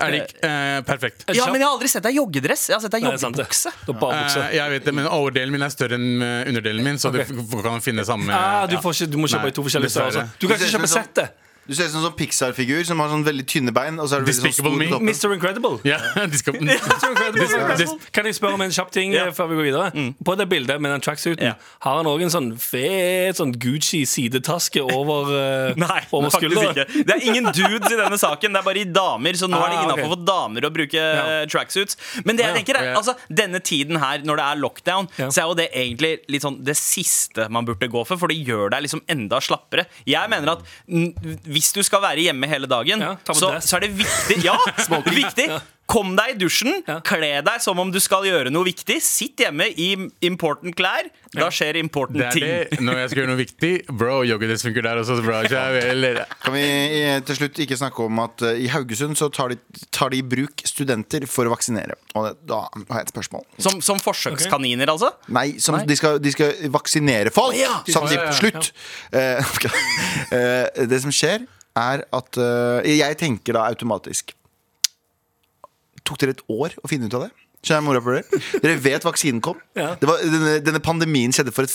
Er 0.00 0.14
lik 0.14 0.30
eh, 0.40 0.80
perfekt. 0.88 1.26
Ja, 1.36 1.44
men 1.52 1.60
jeg 1.60 1.66
har 1.68 1.74
aldri 1.76 1.88
sett 1.92 2.02
deg 2.06 2.14
i 2.14 2.16
joggedress. 2.16 2.62
Jeg 2.70 2.76
har 2.78 2.80
sett 2.80 2.94
deg 2.94 3.02
i 3.02 3.04
Nei, 3.04 3.10
det 3.12 3.18
er 3.18 3.24
sant 3.26 3.36
det. 3.36 3.44
joggebukse. 3.44 3.72
Det. 3.84 4.46
Eh, 4.46 4.54
jeg 4.56 4.70
vet 4.72 4.86
det, 4.88 4.94
men 4.96 5.08
Overdelen 5.12 5.52
min 5.52 5.62
er 5.66 5.68
større 5.74 5.98
enn 6.00 6.22
eh, 6.24 6.48
underdelen 6.48 6.86
min, 6.86 6.96
så 7.02 7.10
du 7.12 7.18
f- 7.20 7.62
kan 7.62 7.82
finne 7.84 8.00
samme 8.08 8.32
Ah, 8.32 8.64
du, 8.70 8.78
får 8.80 8.96
ikke, 8.96 9.10
du 9.12 9.18
må 9.20 9.28
kjøpe 9.28 9.44
Nei, 9.44 9.52
i 9.52 9.56
to 9.58 9.64
forskjellige 9.66 9.92
dessverre. 9.92 10.14
størrelser. 10.16 10.40
Du 10.40 10.48
kan 10.48 10.56
ikke 10.56 10.72
kjøpe 10.72 10.88
settet. 10.88 11.36
Du 11.68 11.74
ser 11.76 11.86
ut 11.86 11.92
som 11.92 12.00
en 12.00 12.06
sånn 12.08 12.16
Pixar-figur 12.18 12.84
som 12.88 12.98
har 12.98 13.08
sånn 13.12 13.22
veldig 13.24 13.44
tynne 13.46 13.72
bein. 13.72 13.98
Og 14.02 14.08
så 14.10 14.16
er 14.16 14.24
det 14.24 14.32
veldig 14.32 14.50
sånn 14.50 14.54
stor 14.56 14.76
Me. 14.76 14.86
på 14.88 14.94
toppen. 14.96 15.08
Mr. 15.10 15.34
Incredible. 15.36 15.76
Ja, 15.86 15.98
de 16.26 16.38
skal 16.40 16.56
Mr. 16.56 16.72
Incredible. 16.74 17.98
Kan 18.16 18.24
jeg 18.26 18.34
spørre 18.38 18.54
om 18.58 18.64
en 18.64 18.72
kjapp 18.74 18.90
ting 18.94 19.14
eh, 19.14 19.30
før 19.36 19.50
vi 19.52 19.58
går 19.60 19.66
videre? 19.68 20.06
På 20.26 20.34
det 20.40 20.48
bildet 20.50 20.80
med 20.82 20.90
den 20.96 21.04
tracksuiten 21.04 21.44
Ja. 21.46 21.54
har 21.86 21.96
han 22.00 22.06
òg 22.10 22.22
en 22.26 22.32
sånn 22.34 22.48
fet 22.58 23.36
sånn 23.38 23.52
Gucci-sidetaske 23.60 24.82
over, 24.82 25.30
eh, 25.70 25.74
Nei, 25.78 26.00
over 26.12 26.30
faktisk 26.30 26.50
skulderen. 26.50 26.74
ikke. 26.74 27.04
Det 27.06 27.14
er 27.16 27.26
ingen 27.30 27.50
dudes 27.54 27.92
i 27.92 27.98
denne 28.00 28.18
saken. 28.18 28.52
Det 28.56 28.60
er 28.62 28.66
bare 28.66 28.82
i 28.82 28.88
damer, 28.90 29.38
så 29.38 29.46
nå 29.50 29.60
er 29.60 29.70
det 29.70 29.78
Ah, 29.80 29.84
innafor 29.86 30.08
ok. 30.08 30.14
for 30.16 30.24
damer 30.26 30.66
å 30.66 30.72
bruke 30.74 31.00
eh, 31.06 31.44
tracksuits. 31.50 31.96
Men 32.24 32.36
det 32.36 32.44
jeg 32.46 32.50
Ja, 32.50 32.58
tenker 32.58 32.80
er, 32.80 32.88
ja. 32.90 32.96
altså, 32.98 33.14
denne 33.30 33.60
tiden 33.62 34.00
her, 34.02 34.18
når 34.26 34.36
det 34.42 34.46
er 34.48 34.60
lockdown, 34.64 35.08
Ja. 35.20 35.28
så 35.30 35.44
er 35.44 35.46
jo 35.48 35.54
det 35.60 35.68
egentlig 35.72 36.12
litt 36.28 36.42
sånn 36.42 36.58
det 36.64 36.74
siste 36.76 37.46
man 37.50 37.64
burde 37.68 37.86
gå 37.90 38.04
for, 38.06 38.16
for 38.18 38.26
det 38.32 38.40
gjør 38.46 38.70
deg 38.74 38.82
liksom 38.88 39.02
enda 39.08 39.38
slappere. 39.40 39.86
Jeg 40.06 40.28
mener 40.32 40.56
at 40.56 40.66
hvis 41.50 41.72
du 41.74 41.82
skal 41.86 42.02
være 42.04 42.28
hjemme 42.28 42.48
hele 42.50 42.68
dagen, 42.70 43.02
Ja, 43.02 43.14
så, 43.34 43.52
så 43.60 43.78
er 43.78 43.86
det 43.86 43.92
viktig 43.98 44.38
Ja, 44.44 44.56
viktig. 45.20 45.48
Kom 45.90 46.12
deg 46.14 46.36
i 46.36 46.38
dusjen, 46.38 46.70
Ja. 46.86 47.00
kle 47.02 47.40
deg 47.42 47.60
som 47.62 47.78
om 47.82 47.90
du 47.90 47.98
skal 48.02 48.22
gjøre 48.28 48.50
noe 48.54 48.64
viktig. 48.68 49.00
Sitt 49.02 49.40
hjemme 49.42 49.66
i 49.74 49.88
important 50.22 50.76
klær. 50.78 51.08
Da 51.34 51.48
skjer 51.50 51.76
important 51.80 52.18
Det 52.18 52.26
er 52.26 52.30
ting. 52.36 52.46
det. 52.46 52.80
Når 52.80 52.98
jeg 53.00 53.10
skal 53.10 53.20
gjøre 53.22 53.30
noe 53.30 53.40
viktig, 53.40 53.72
bro, 53.98 54.20
joggedress 54.26 54.62
funker 54.66 54.86
der 54.86 55.00
også. 55.02 55.18
Bra, 55.24 55.42
Kan 56.42 56.54
vi 56.54 56.62
eh, 57.02 57.20
til 57.26 57.36
slutt 57.40 57.58
ikke 57.64 57.78
snakke 57.78 58.06
om 58.06 58.22
at 58.22 58.42
eh, 58.46 58.62
i 58.64 58.68
Haugesund 58.70 59.18
så 59.18 59.30
tar 59.34 59.50
de, 59.54 59.58
tar 59.90 60.10
de 60.14 60.18
i 60.22 60.22
bruk 60.22 60.62
studenter 60.66 61.26
for 61.30 61.50
å 61.50 61.54
vaksinere? 61.54 61.98
Og 62.14 62.26
det, 62.28 62.34
da 62.50 62.62
har 62.70 63.02
jeg 63.02 63.08
et 63.08 63.14
spørsmål. 63.14 63.44
Som, 63.58 63.80
som 63.82 63.98
forsøkskaniner, 64.02 64.90
altså? 64.90 65.12
Nei, 65.28 65.58
som 65.62 65.78
De, 65.86 65.96
skal, 65.98 66.18
de 66.22 66.30
skal 66.34 66.54
vaksinere 66.70 67.30
folk 67.34 67.56
ja. 67.58 67.80
samtidig. 67.86 68.18
Ja, 68.18 68.26
ja, 68.26 68.30
ja. 68.30 68.38
Slutt! 68.38 68.72
Eh, 69.10 69.54
ok. 69.54 69.70
Eh, 70.30 70.84
det 70.90 71.02
som 71.02 71.10
skjer, 71.14 71.46
er 71.78 72.02
at 72.12 72.36
Jeg 72.84 73.16
tenker 73.16 73.54
da 73.54 73.68
automatisk 73.70 74.34
Tok 76.06 76.20
dere 76.22 76.36
et 76.36 76.44
år 76.50 76.76
å 76.80 76.90
finne 76.90 77.08
ut 77.08 77.16
av 77.18 77.26
det? 77.26 77.32
Dere 78.62 78.78
vet 78.80 79.04
vaksinen 79.04 79.42
kom. 79.44 79.58
Ja. 79.76 79.92
Det 80.00 80.08
var, 80.08 80.22
denne, 80.24 80.54
denne 80.64 80.80
pandemien 80.84 81.34
skjedde 81.34 81.52
for 81.52 81.68
et 81.68 81.74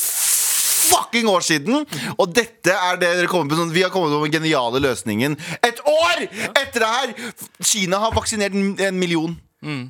fucking 0.86 1.30
år 1.30 1.46
siden! 1.46 1.86
Og 2.18 2.34
dette 2.34 2.74
er 2.74 3.00
det 3.02 3.12
dere 3.20 3.30
kommer 3.32 3.54
på 3.54 3.60
sånn, 3.60 3.74
Vi 3.74 3.84
har 3.86 3.94
kommet 3.94 4.14
på 4.14 4.24
den 4.26 4.36
geniale 4.40 4.82
løsningen 4.84 5.38
et 5.66 5.82
år 5.82 6.26
etter 6.52 6.82
det 6.84 6.92
her! 6.92 7.16
Kina 7.62 8.02
har 8.04 8.16
vaksinert 8.16 8.56
en 8.56 9.00
million. 9.00 9.38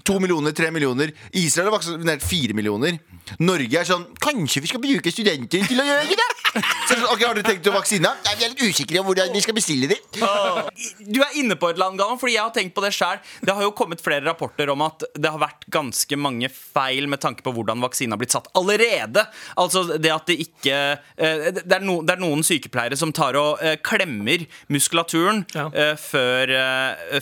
To 0.08 0.20
millioner, 0.24 0.52
tre 0.56 0.70
millioner. 0.72 1.12
Israel 1.36 1.68
har 1.72 1.78
vaksinert 1.80 2.24
fire 2.24 2.56
millioner. 2.56 2.98
Norge 3.42 3.80
er 3.80 3.88
sånn 3.88 4.04
Kanskje 4.22 4.62
vi 4.62 4.70
skal 4.70 4.82
bruke 4.84 5.10
studenter 5.12 5.64
til 5.66 5.80
å 5.82 5.86
gjøre 5.88 6.14
det? 6.14 6.26
Så, 6.56 6.94
sånn, 6.94 7.08
ok, 7.10 7.24
Har 7.26 7.34
dere 7.36 7.44
tenkt 7.50 7.66
å 7.68 7.74
vaksine? 7.74 8.12
Nei, 8.24 8.36
Vi 8.40 8.46
er 8.46 8.52
litt 8.54 8.62
usikre 8.70 9.02
om 9.02 9.08
hvordan 9.10 9.34
vi 9.34 9.42
skal 9.44 9.56
bestille 9.58 9.90
det. 9.92 9.98
Du 11.10 11.20
er 11.26 11.34
inne 11.42 11.58
på 11.60 11.68
et 11.72 11.76
eller 11.76 11.90
annet, 11.90 12.00
Galvan, 12.00 12.20
fordi 12.22 12.36
jeg 12.38 12.44
har 12.46 12.54
tenkt 12.56 12.76
på 12.78 12.84
det 12.86 12.92
selv 12.96 13.26
Det 13.44 13.56
har 13.58 13.66
jo 13.66 13.74
kommet 13.76 14.04
flere 14.06 14.24
rapporter 14.28 14.70
om 14.72 14.84
at 14.86 15.04
det 15.18 15.32
har 15.34 15.42
vært 15.42 15.66
ganske 15.74 16.20
mange 16.22 16.48
feil 16.54 17.10
med 17.12 17.20
tanke 17.26 17.44
på 17.44 17.52
hvordan 17.58 17.82
vaksinen 17.84 18.14
har 18.16 18.22
blitt 18.22 18.36
satt 18.38 18.48
allerede. 18.56 19.26
Altså 19.60 19.84
det 19.98 20.14
at 20.14 20.30
det 20.30 20.38
ikke 20.46 20.78
eh, 21.18 21.50
Det 21.58 21.66
er, 21.80 21.84
no, 21.84 21.98
det 22.06 22.16
er 22.16 22.22
noen 22.24 22.46
sykepleiere 22.46 22.96
som 23.00 23.12
tar 23.16 23.36
og 23.42 23.60
eh, 23.66 23.76
klemmer 23.84 24.46
muskulaturen 24.72 25.44
Ja. 25.58 25.68
eh, 25.74 25.94
før, 26.00 26.56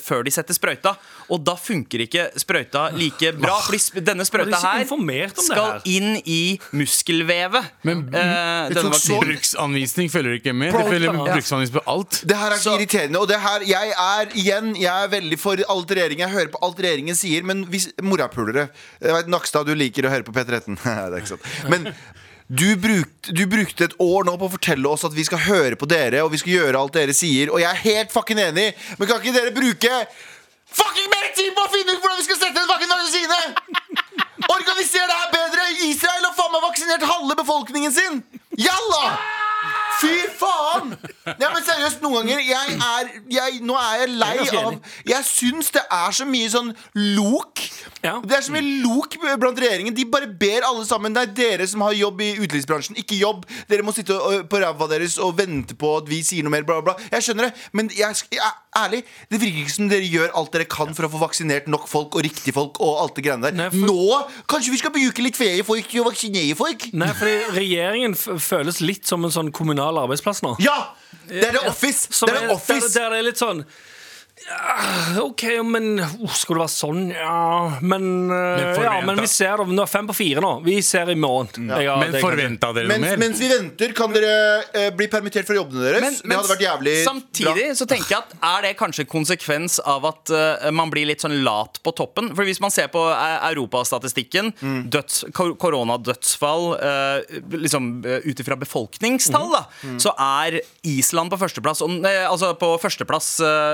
før 0.03 0.27
de 0.27 0.35
setter 0.35 0.53
sprøyta. 0.59 0.93
Og 1.33 1.41
da 1.47 1.55
funker 1.57 2.03
ikke 2.05 2.27
sprøyta 2.35 2.42
like 2.97 3.31
bra. 3.39 3.59
Fordi 3.65 3.79
sp- 3.79 4.03
denne 4.05 4.25
sprøyta 4.27 4.59
her 4.59 4.85
skal 5.35 5.81
inn 5.85 6.21
i 6.25 6.59
muskelvevet. 6.73 7.71
Men 7.83 8.03
Eh, 8.13 8.69
denne 8.73 8.91
tok. 8.93 9.23
Bruksanvisning 9.25 10.09
følger 10.11 10.39
ikke 10.39 10.53
med. 10.53 10.73
Det 10.73 10.85
følger 10.87 11.13
bruksanvisning 11.13 11.81
på 11.81 11.85
alt. 11.87 12.21
Det 12.25 12.37
her 12.37 12.51
er 12.51 12.57
så 12.61 12.75
irriterende. 12.77 13.19
Og 13.19 13.27
det 13.27 13.39
her, 13.39 13.59
jeg 13.67 13.93
er 13.97 14.25
igjen 14.33 14.75
Jeg 14.75 15.03
er 15.03 15.07
veldig 15.07 15.39
for 15.39 15.55
alt 15.69 15.87
regjeringen. 15.89 16.27
Jeg 16.27 16.29
hører 16.37 16.51
på 16.51 16.59
alt 16.61 16.77
regjeringen 16.77 17.15
sier, 17.15 17.43
men 17.43 17.65
hvis 17.65 17.91
morapulere 18.01 18.69
Nakstad, 19.27 19.65
du 19.65 19.75
liker 19.75 20.05
å 20.05 20.09
høre 20.13 20.23
på 20.23 20.33
P13. 20.35 20.75
det 20.83 20.85
er 20.85 21.17
ikke 21.21 21.35
sant. 21.35 21.49
Men 21.69 21.93
du 22.53 22.75
brukte, 22.77 23.31
du 23.33 23.45
brukte 23.49 23.85
et 23.87 23.95
år 24.03 24.25
nå 24.27 24.35
på 24.37 24.49
å 24.49 24.51
fortelle 24.51 24.89
oss 24.91 25.05
at 25.07 25.13
vi 25.15 25.23
skal 25.25 25.39
høre 25.47 25.77
på 25.79 25.87
dere, 25.89 26.21
og 26.25 26.33
vi 26.33 26.41
skal 26.41 26.51
gjøre 26.57 26.81
alt 26.81 26.93
dere 26.93 27.15
sier, 27.15 27.49
og 27.49 27.61
jeg 27.63 27.69
er 27.71 27.79
helt 27.85 28.11
fucking 28.13 28.41
enig, 28.43 28.73
men 28.99 29.09
kan 29.09 29.21
ikke 29.23 29.33
dere 29.33 29.53
bruke 29.55 29.93
fucking 30.79 31.09
mer 31.13 31.29
tid 31.37 31.53
på 31.55 31.65
å 31.65 31.71
finne 31.73 31.95
ut 31.95 32.01
hvordan 32.01 32.19
vi 32.21 32.27
skal 32.27 32.39
sette 32.41 32.63
en 32.63 32.71
fucking 32.71 32.93
vaksine? 32.93 33.41
Organiser 34.55 35.07
det 35.09 35.19
her 35.21 35.31
bedre! 35.37 35.69
Israel 35.87 36.27
har 36.27 36.35
faen 36.37 36.53
meg 36.55 36.65
vaksinert 36.67 37.07
halve 37.13 37.39
befolkningen 37.39 37.95
sin! 37.95 38.23
Jalla! 38.59 39.03
Fy 40.03 40.15
faen! 40.39 40.93
Nei, 41.39 41.49
men 41.53 41.63
seriøst, 41.63 42.01
noen 42.03 42.19
ganger 42.27 42.41
jeg 42.43 42.75
er, 42.75 43.11
jeg, 43.31 43.59
Nå 43.63 43.75
er 43.79 44.01
jeg 44.03 44.09
lei 44.19 44.29
Jeg 44.33 44.39
er 44.39 44.51
ganske 44.51 44.63
av. 44.67 44.95
Jeg 45.13 45.27
syns 45.29 45.71
det 45.77 45.83
er 45.95 46.15
så 46.17 46.25
mye 46.27 46.49
sånn 46.51 46.71
lok. 47.15 47.61
Ja. 48.03 48.17
Det 48.23 48.35
er 48.37 48.43
så 48.45 48.51
mye 48.55 48.65
lok 48.83 49.15
blant 49.39 49.61
regjeringen. 49.63 49.95
De 49.95 50.05
bare 50.11 50.27
ber 50.27 50.65
alle 50.67 50.83
sammen. 50.89 51.15
Det 51.15 51.23
er 51.23 51.33
dere 51.37 51.67
som 51.71 51.83
har 51.85 51.95
jobb 51.95 52.21
i 52.25 52.31
utelivsbransjen, 52.43 52.97
ikke 52.99 53.17
jobb. 53.21 53.45
Dere 53.71 53.85
må 53.87 53.93
sitte 53.95 54.17
og- 54.17 54.47
på 54.51 54.59
ræva 54.61 54.87
deres 54.91 55.15
og 55.23 55.37
vente 55.37 55.75
på 55.79 55.93
at 56.01 56.09
vi 56.11 56.21
sier 56.25 56.43
noe 56.43 56.51
mer, 56.51 56.63
bla, 56.67 56.81
bla, 56.81 56.93
bla. 56.93 57.09
Jeg 57.13 57.23
skjønner 57.29 57.47
det, 57.49 57.53
men 57.73 57.89
jeg, 57.95 58.19
sk- 58.19 58.33
jeg, 58.35 58.51
ærlig, 58.77 59.03
det 59.31 59.39
virker 59.41 59.61
ikke 59.63 59.75
som 59.77 59.87
dere 59.89 60.09
gjør 60.09 60.33
alt 60.35 60.51
dere 60.51 60.65
kan 60.69 60.93
for 60.97 61.07
å 61.07 61.11
få 61.13 61.21
vaksinert 61.23 61.67
nok 61.71 61.87
folk 61.87 62.15
og 62.19 62.23
riktige 62.25 62.53
folk 62.55 62.79
og 62.83 62.99
alt 63.05 63.15
det 63.15 63.23
greiene 63.29 63.47
der. 63.47 63.57
Nei, 63.57 63.69
for- 63.69 63.87
Nå 63.87 64.27
kanskje 64.51 64.71
vi 64.75 64.81
skal 64.83 64.91
bruke 64.91 65.23
litt 65.23 65.37
flere 65.39 65.63
folk 65.63 65.87
å 66.03 66.05
vaksinere 66.09 66.55
folk? 66.59 66.89
Nei, 66.93 67.07
fordi 67.13 67.35
regjeringen 67.55 68.13
f 68.17 68.27
føles 68.43 68.81
litt 68.81 69.05
som 69.07 69.23
en 69.25 69.31
sånn 69.31 69.51
kommunal 69.53 69.92
arbeidsplass 70.01 70.41
nå. 70.45 70.55
Ja! 70.63 70.95
Det 71.27 71.43
er 71.47 71.57
The 71.57 71.69
Office! 71.69 72.09
Det 72.09 72.31
er 72.31 72.35
er, 72.35 72.47
The 72.47 72.55
Office. 72.55 72.93
Der, 72.93 72.99
der 72.99 73.09
det 73.09 73.19
er 73.19 73.27
litt 73.29 73.41
sånn 73.41 73.63
OK, 75.21 75.43
men 75.63 75.99
uh, 76.01 76.13
skal 76.35 76.57
det 76.57 76.61
være 76.63 76.71
sånn? 76.73 77.01
Ja, 77.13 77.79
men, 77.85 78.05
uh, 78.33 78.79
ja, 78.81 78.95
men 79.05 79.19
vi 79.21 79.27
ser 79.29 79.61
det. 79.61 79.67
Nå 79.77 79.85
er 79.85 79.91
fem 79.91 80.07
på 80.09 80.15
fire 80.17 80.41
nå. 80.43 80.51
Vi 80.65 80.79
ser 80.83 81.11
i 81.13 81.15
morgen. 81.19 81.69
Jeg 81.69 81.93
Men 82.01 82.17
forventa 82.17 82.71
dere 82.75 82.89
noe 82.89 82.97
Mens, 82.97 83.05
mer? 83.05 83.21
mens 83.21 83.39
vi 83.43 83.49
venter, 83.51 83.93
kan 83.95 84.11
dere 84.15 84.33
uh, 84.73 84.89
bli 84.97 85.07
permittert 85.11 85.47
fra 85.47 85.55
jobbene 85.57 85.85
deres. 85.85 86.03
Men, 86.03 86.17
det 86.33 86.39
hadde 86.39 86.51
vært 86.51 86.65
jævlig 86.65 86.95
samtidig 87.05 87.67
så 87.77 87.87
tenker 87.89 88.15
jeg 88.15 88.19
at 88.19 88.33
er 88.49 88.65
det 88.67 88.73
kanskje 88.79 89.05
konsekvens 89.09 89.77
av 89.89 90.05
at 90.09 90.31
eh, 90.33 90.67
man 90.75 90.91
blir 90.91 91.07
litt 91.07 91.23
sånn 91.23 91.35
lat 91.45 91.79
på 91.85 91.93
toppen? 91.95 92.29
For 92.35 92.47
hvis 92.47 92.59
man 92.63 92.73
ser 92.73 92.89
på 92.93 93.01
eh, 93.13 93.37
europastatistikken, 93.51 94.51
Mm. 94.63 94.85
døds, 94.93 95.23
kor 95.35 95.53
koronadødsfall 95.59 96.65
uh, 96.77 97.39
liksom 97.57 97.87
uh, 98.05 98.23
ut 98.23 98.39
ifra 98.39 98.55
befolkningstall, 98.59 99.49
da, 99.53 99.63
Mm. 99.83 99.97
så 100.01 100.13
er 100.19 100.59
Island 100.87 101.31
på 101.33 101.39
førsteplass. 101.41 101.81
Og, 101.85 102.05
altså 102.05 102.53
på 102.59 102.69
førsteplass 102.81 103.29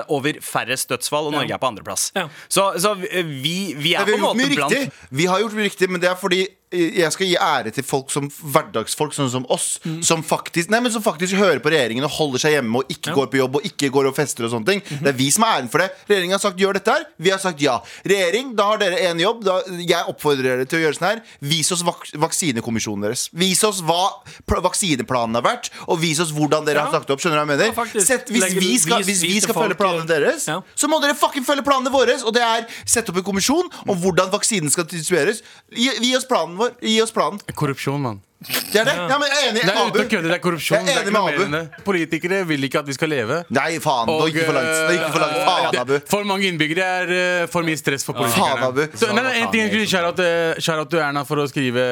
over 0.09 0.19
over 0.19 0.39
færrest 0.49 0.89
dødsfall, 0.91 1.29
og 1.29 1.35
Norge 1.37 1.53
er 1.55 1.61
på 1.61 1.69
andreplass. 1.69 2.09
Ja. 2.17 2.27
Så, 2.49 2.71
så 2.81 2.93
vi, 2.99 3.57
vi 3.77 3.93
er 3.93 4.05
vi 4.05 4.17
på 4.17 4.17
en 4.17 4.25
måte 4.25 4.49
blant. 4.55 5.03
Vi 5.09 5.29
har 5.29 5.43
gjort 5.43 5.57
mye 5.57 5.69
riktig, 5.69 5.89
men 5.93 6.01
det 6.03 6.09
er 6.11 6.17
fordi 6.19 6.43
jeg 6.71 7.11
skal 7.11 7.25
gi 7.27 7.35
ære 7.41 7.71
til 7.73 7.83
folk 7.83 8.11
som 8.13 8.27
hverdagsfolk, 8.29 9.13
sånn 9.15 9.29
som 9.31 9.45
oss, 9.49 9.79
Mm. 9.85 10.03
som, 10.03 10.21
faktisk, 10.23 10.69
nei, 10.69 10.79
men 10.79 10.91
som 10.91 11.01
faktisk 11.01 11.33
hører 11.35 11.59
på 11.59 11.71
regjeringen 11.71 12.03
og 12.03 12.11
holder 12.11 12.39
seg 12.39 12.51
hjemme 12.57 12.75
og 12.77 12.87
ikke 12.89 13.13
går 13.15 13.27
på 13.31 13.37
jobb 13.39 13.55
og 13.55 13.63
ikke 13.63 13.89
går 13.89 14.07
og 14.07 14.15
fester 14.15 14.45
og 14.45 14.51
sånne 14.51 14.65
ting. 14.67 14.81
Mhm. 14.81 14.99
Det 15.03 15.07
er 15.07 15.17
vi 15.17 15.29
som 15.31 15.43
har 15.43 15.61
æren 15.61 15.69
for 15.71 15.79
det. 15.79 15.89
Regjeringen 16.07 16.31
har 16.37 16.39
sagt 16.39 16.57
gjør 16.59 16.73
dette 16.73 16.91
her. 16.91 17.05
Vi 17.19 17.29
har 17.31 17.39
sagt 17.39 17.59
ja. 17.61 17.79
Regjering, 18.05 18.55
da 18.55 18.63
har 18.69 18.77
dere 18.77 18.97
én 18.99 19.19
jobb. 19.19 19.43
Da, 19.43 19.61
jeg 19.79 20.05
oppfordrer 20.07 20.43
dere 20.57 20.65
til 20.65 20.79
å 20.79 20.83
gjøre 20.85 20.97
sånn 20.99 21.09
her. 21.09 21.21
Vis 21.41 21.71
oss 21.71 21.81
vak 21.81 22.05
vaksinekommisjonen 22.13 23.01
deres. 23.07 23.29
Vis 23.33 23.63
oss 23.63 23.81
hva 23.81 24.21
vaksineplanen 24.61 25.35
har 25.39 25.45
vært, 25.45 25.69
og 25.87 25.99
vis 26.01 26.19
oss 26.19 26.31
hvordan 26.35 26.65
dere 26.65 26.79
har 26.83 26.91
Ja. 26.93 26.99
sagt 26.99 27.09
opp. 27.09 27.19
Skjønner 27.19 27.39
du 27.39 27.45
hva 27.45 27.47
jeg 27.47 27.57
mener? 27.57 27.93
Ja. 27.95 28.01
Sett, 28.05 28.27
hvis, 28.29 28.53
vi 28.53 28.77
skal, 28.77 28.99
vis- 29.03 29.05
hvis 29.05 29.21
vi 29.21 29.39
skal 29.41 29.55
følge 29.55 29.77
planene 29.77 30.07
deres, 30.07 30.45
ja. 30.47 30.61
så 30.75 30.87
må 30.87 31.01
dere 31.01 31.15
fucking 31.15 31.45
følge 31.45 31.63
planene 31.63 31.91
våre. 31.91 32.21
Og 32.23 32.33
det 32.33 32.41
er 32.41 32.67
sette 32.85 33.09
opp 33.09 33.17
en 33.17 33.23
kommisjon 33.23 33.69
om 33.87 33.97
hvordan 33.97 34.29
vaksinen 34.31 34.69
skal 34.71 34.83
distribueres. 34.85 35.41
Gi, 35.71 35.89
gi 35.99 36.15
oss 36.15 36.25
planen 36.25 36.57
vår. 36.59 36.75
Gi 36.81 37.01
oss 37.01 37.11
planen. 37.15 37.39
Korrupsjon, 37.53 38.01
mann. 38.01 38.21
Det 38.39 38.79
er 38.79 38.85
det. 38.87 38.93
Ja, 38.95 39.15
men 39.19 39.27
jeg 39.27 39.35
er 39.35 39.47
enig. 39.49 39.61
Det 39.67 39.71
er 39.73 39.77
Abu. 39.81 39.97
uten 39.99 40.05
å 40.15 40.21
det 40.23 40.31
er 40.31 40.39
korrupsjon. 40.39 40.77
Jeg 40.79 40.79
er 40.79 40.85
Det 40.87 40.93
er 40.95 41.01
enig 41.03 41.11
med 41.11 41.19
Abu. 41.19 41.39
klamrende. 41.43 41.83
Politikere 41.83 42.37
vil 42.47 42.61
ikke 42.63 42.79
at 42.79 42.87
vi 42.87 42.93
skal 42.95 43.09
leve. 43.11 43.39
Nei, 43.51 43.79
faen. 43.83 44.07
Gikk 44.07 44.37
det 44.37 44.45
for 44.47 44.55
langt. 44.55 44.77
Det 44.87 44.93
gikk 44.95 45.09
for 45.11 45.19
langt. 45.19 45.39
Faen, 45.49 45.71
det- 45.73 45.81
Abu. 45.81 45.93
For 46.07 46.23
mange 46.23 46.45
innbyggere 46.47 46.85
er 47.01 47.11
eh, 47.43 47.47
for 47.51 47.67
mye 47.67 47.75
stress 47.75 48.05
for 48.07 48.15
politikerne. 48.15 48.55
Faen, 48.55 48.63
Abu. 48.69 48.87
Så, 48.95 49.09
nei, 49.11 49.23
nei, 49.27 49.33
en 49.41 49.51
ting 49.51 49.65
jeg 49.65 49.73
skulle 49.73 49.89
shout-out 49.91 50.19
eh, 50.23 50.61
shout-out 50.63 50.89
til 50.89 50.99
Erna 51.03 51.25
for 51.27 51.35
å 51.43 51.47
skrive 51.51 51.83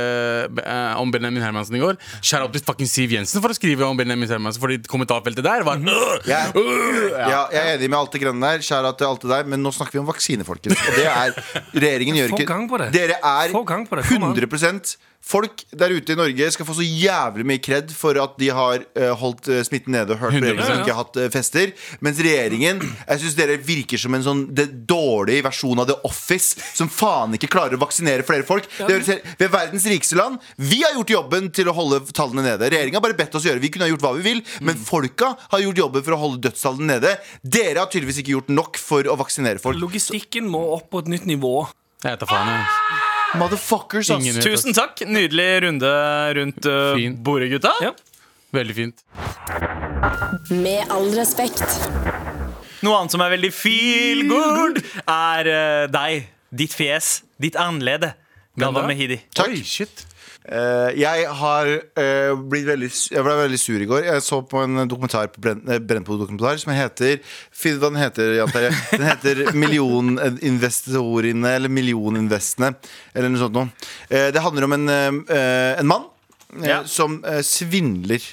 eh, 0.64 0.94
om 1.02 1.12
Benjamin 1.12 1.44
Hermansen 1.44 1.76
i 1.76 1.84
går. 1.84 2.00
Shout-out 2.22 2.56
til 2.56 2.64
fucking 2.64 2.88
Siv 2.88 3.12
Jensen 3.12 3.44
for 3.44 3.52
å 3.52 3.58
skrive 3.58 3.84
om 3.84 4.00
Benjamin 4.00 4.30
Hermansen, 4.32 4.62
fordi 4.64 4.80
kommentarfeltet 4.88 5.44
der 5.44 5.68
var 5.68 5.84
Jeg, 5.84 6.24
ja, 7.34 7.44
jeg 7.52 7.60
er 7.60 7.74
enig 7.76 7.90
med 7.92 8.00
alt 8.00 8.16
det 8.16 8.24
grønne 8.24 8.54
der. 8.54 8.64
Kjære 8.64 8.94
til 8.98 9.10
alt 9.12 9.22
det 9.28 9.34
der 9.36 9.44
Men 9.52 9.60
nå 9.68 9.76
snakker 9.76 10.00
vi 10.00 10.00
om 10.00 10.08
vaksine, 10.08 10.48
folkens. 10.48 10.80
Og 10.80 10.96
det 10.96 11.12
er 11.12 11.36
Regjeringen 11.76 12.16
gjør 12.24 12.32
Få 12.32 12.40
ikke 12.40 12.48
gang 12.56 12.70
på 12.72 12.80
det. 12.80 12.90
Dere 12.96 13.20
er 13.20 13.52
Få 13.52 13.66
gang 13.68 13.84
på 13.90 14.00
det, 14.00 14.08
kom 14.08 14.24
an. 14.32 14.32
100 14.32 14.96
Folk 15.28 15.66
der 15.76 15.92
ute 15.92 16.14
i 16.14 16.16
Norge 16.16 16.46
skal 16.56 16.64
få 16.70 16.74
så 16.78 16.86
jævlig 16.88 17.44
mye 17.50 17.60
kred 17.60 17.90
for 17.92 18.16
at 18.22 18.38
de 18.40 18.48
har 18.56 18.86
eh, 18.96 19.10
holdt 19.20 19.50
eh, 19.52 19.60
smitten 19.68 19.92
nede 19.92 20.16
og 20.16 20.22
hørt 20.22 20.38
på 20.38 20.40
100%. 20.40 20.46
regjeringen 20.46 20.68
som 20.70 20.80
ikke 20.86 20.94
har 20.96 21.02
hatt 21.02 21.20
eh, 21.20 21.28
fester. 21.34 21.74
Mens 22.06 22.22
regjeringen 22.24 22.80
Jeg 22.86 23.20
synes 23.24 23.36
dere 23.36 23.58
virker 23.68 24.00
som 24.00 24.16
en 24.16 24.24
sånn 24.24 24.44
det 24.56 24.70
dårlig 24.88 25.42
versjon 25.44 25.82
av 25.84 25.90
The 25.92 25.98
Office, 26.08 26.56
som 26.78 26.88
faen 26.88 27.36
ikke 27.36 27.50
klarer 27.52 27.76
å 27.76 27.82
vaksinere 27.82 28.24
flere 28.28 28.48
folk. 28.48 28.70
Det 28.78 28.88
høres 28.88 29.12
helt- 29.12 29.28
vi 29.42 29.46
er 29.50 29.52
verdens 29.58 29.88
rikeste 29.92 30.16
land. 30.20 30.40
Vi 30.56 30.80
har 30.86 30.96
gjort 30.96 31.12
jobben 31.18 31.52
til 31.52 31.68
å 31.68 31.76
holde 31.76 32.00
tallene 32.16 32.46
nede. 32.48 32.72
Regjeringen 32.72 33.02
har 33.02 33.06
bare 33.10 33.18
bedt 33.20 33.36
oss 33.36 33.44
gjøre 33.50 33.60
Vi 33.60 33.74
kunne 33.74 33.90
ha 33.90 33.92
gjort 33.92 34.06
hva 34.08 34.14
vi 34.16 34.24
vil, 34.30 34.42
men 34.64 34.80
folka 34.80 35.34
har 35.52 35.60
gjort 35.66 35.84
jobben 35.84 36.08
for 36.08 36.16
å 36.16 36.22
holde 36.24 36.40
dødstallene 36.48 36.94
nede. 36.96 37.18
Dere 37.44 37.84
har 37.84 37.92
tydeligvis 37.92 38.24
ikke 38.24 38.38
gjort 38.38 38.54
nok 38.56 38.80
for 38.80 39.04
å 39.12 39.18
vaksinere 39.20 39.60
folk. 39.60 39.76
Logistikken 39.84 40.48
må 40.48 40.64
opp 40.78 40.88
på 40.94 41.04
et 41.04 41.12
nytt 41.18 41.28
nivå. 41.28 41.68
Jeg 42.04 42.16
heter 42.16 42.30
faen. 42.32 42.48
jeg. 42.56 43.07
Motherfuckers, 43.40 44.10
ass. 44.10 44.22
Ingen 44.22 44.40
vet, 44.40 44.46
Tusen 44.46 44.76
takk. 44.78 45.02
Nydelig 45.08 45.50
runde 45.68 45.92
rundt 46.40 46.66
uh, 46.70 46.94
Fin. 46.98 47.18
bordet, 47.24 47.50
gutta. 47.54 47.74
Ja. 47.84 47.94
Veldig 48.56 48.76
fint. 48.76 49.04
Med 50.50 50.88
all 50.94 51.10
respekt. 51.18 51.64
Noe 52.86 53.00
annet 53.00 53.14
som 53.14 53.24
er 53.26 53.34
veldig 53.34 53.50
feel 53.56 54.24
good, 54.30 54.80
er 55.10 55.50
eh, 55.52 55.86
deg. 55.92 56.28
Ditt 56.58 56.76
fjes. 56.78 57.18
Ditt 57.42 57.58
anlede. 57.60 58.14
Galvan 58.58 58.86
da? 58.86 58.92
Mehidi. 58.92 59.18
Takk. 59.36 59.52
Oi, 59.52 59.64
shit. 59.66 60.06
Eh, 60.48 60.94
jeg 60.96 61.26
har 61.42 61.68
eh, 62.00 62.32
blitt 62.48 62.64
veldig 62.70 62.88
Jeg 63.12 63.24
ble 63.26 63.34
veldig 63.36 63.58
sur 63.60 63.82
i 63.84 63.88
går. 63.90 64.06
Jeg 64.08 64.24
så 64.24 64.38
på 64.48 64.62
en 64.64 64.80
dokumentar 64.88 65.28
på 65.34 65.42
Brenn- 65.44 65.66
eh, 65.68 65.82
som 66.62 66.72
heter 66.72 67.18
Finn 67.52 67.76
hva 67.82 67.90
den 67.92 68.00
heter, 68.00 68.32
Jan 68.38 68.54
Terje. 68.54 68.72
Den 68.94 69.08
heter 69.10 69.42
Millioninvestorene, 69.64 71.52
eller 71.58 71.70
Millioninvestene, 71.74 72.72
eller 73.14 73.34
noe 73.34 73.42
sånt 73.44 73.58
noe. 73.58 73.68
Det 74.08 74.44
handler 74.46 74.64
om 74.70 74.78
en, 74.78 74.88
en 74.90 75.88
mann 75.92 76.08
Ja. 76.64 76.80
som 76.88 77.20
svindler 77.44 78.24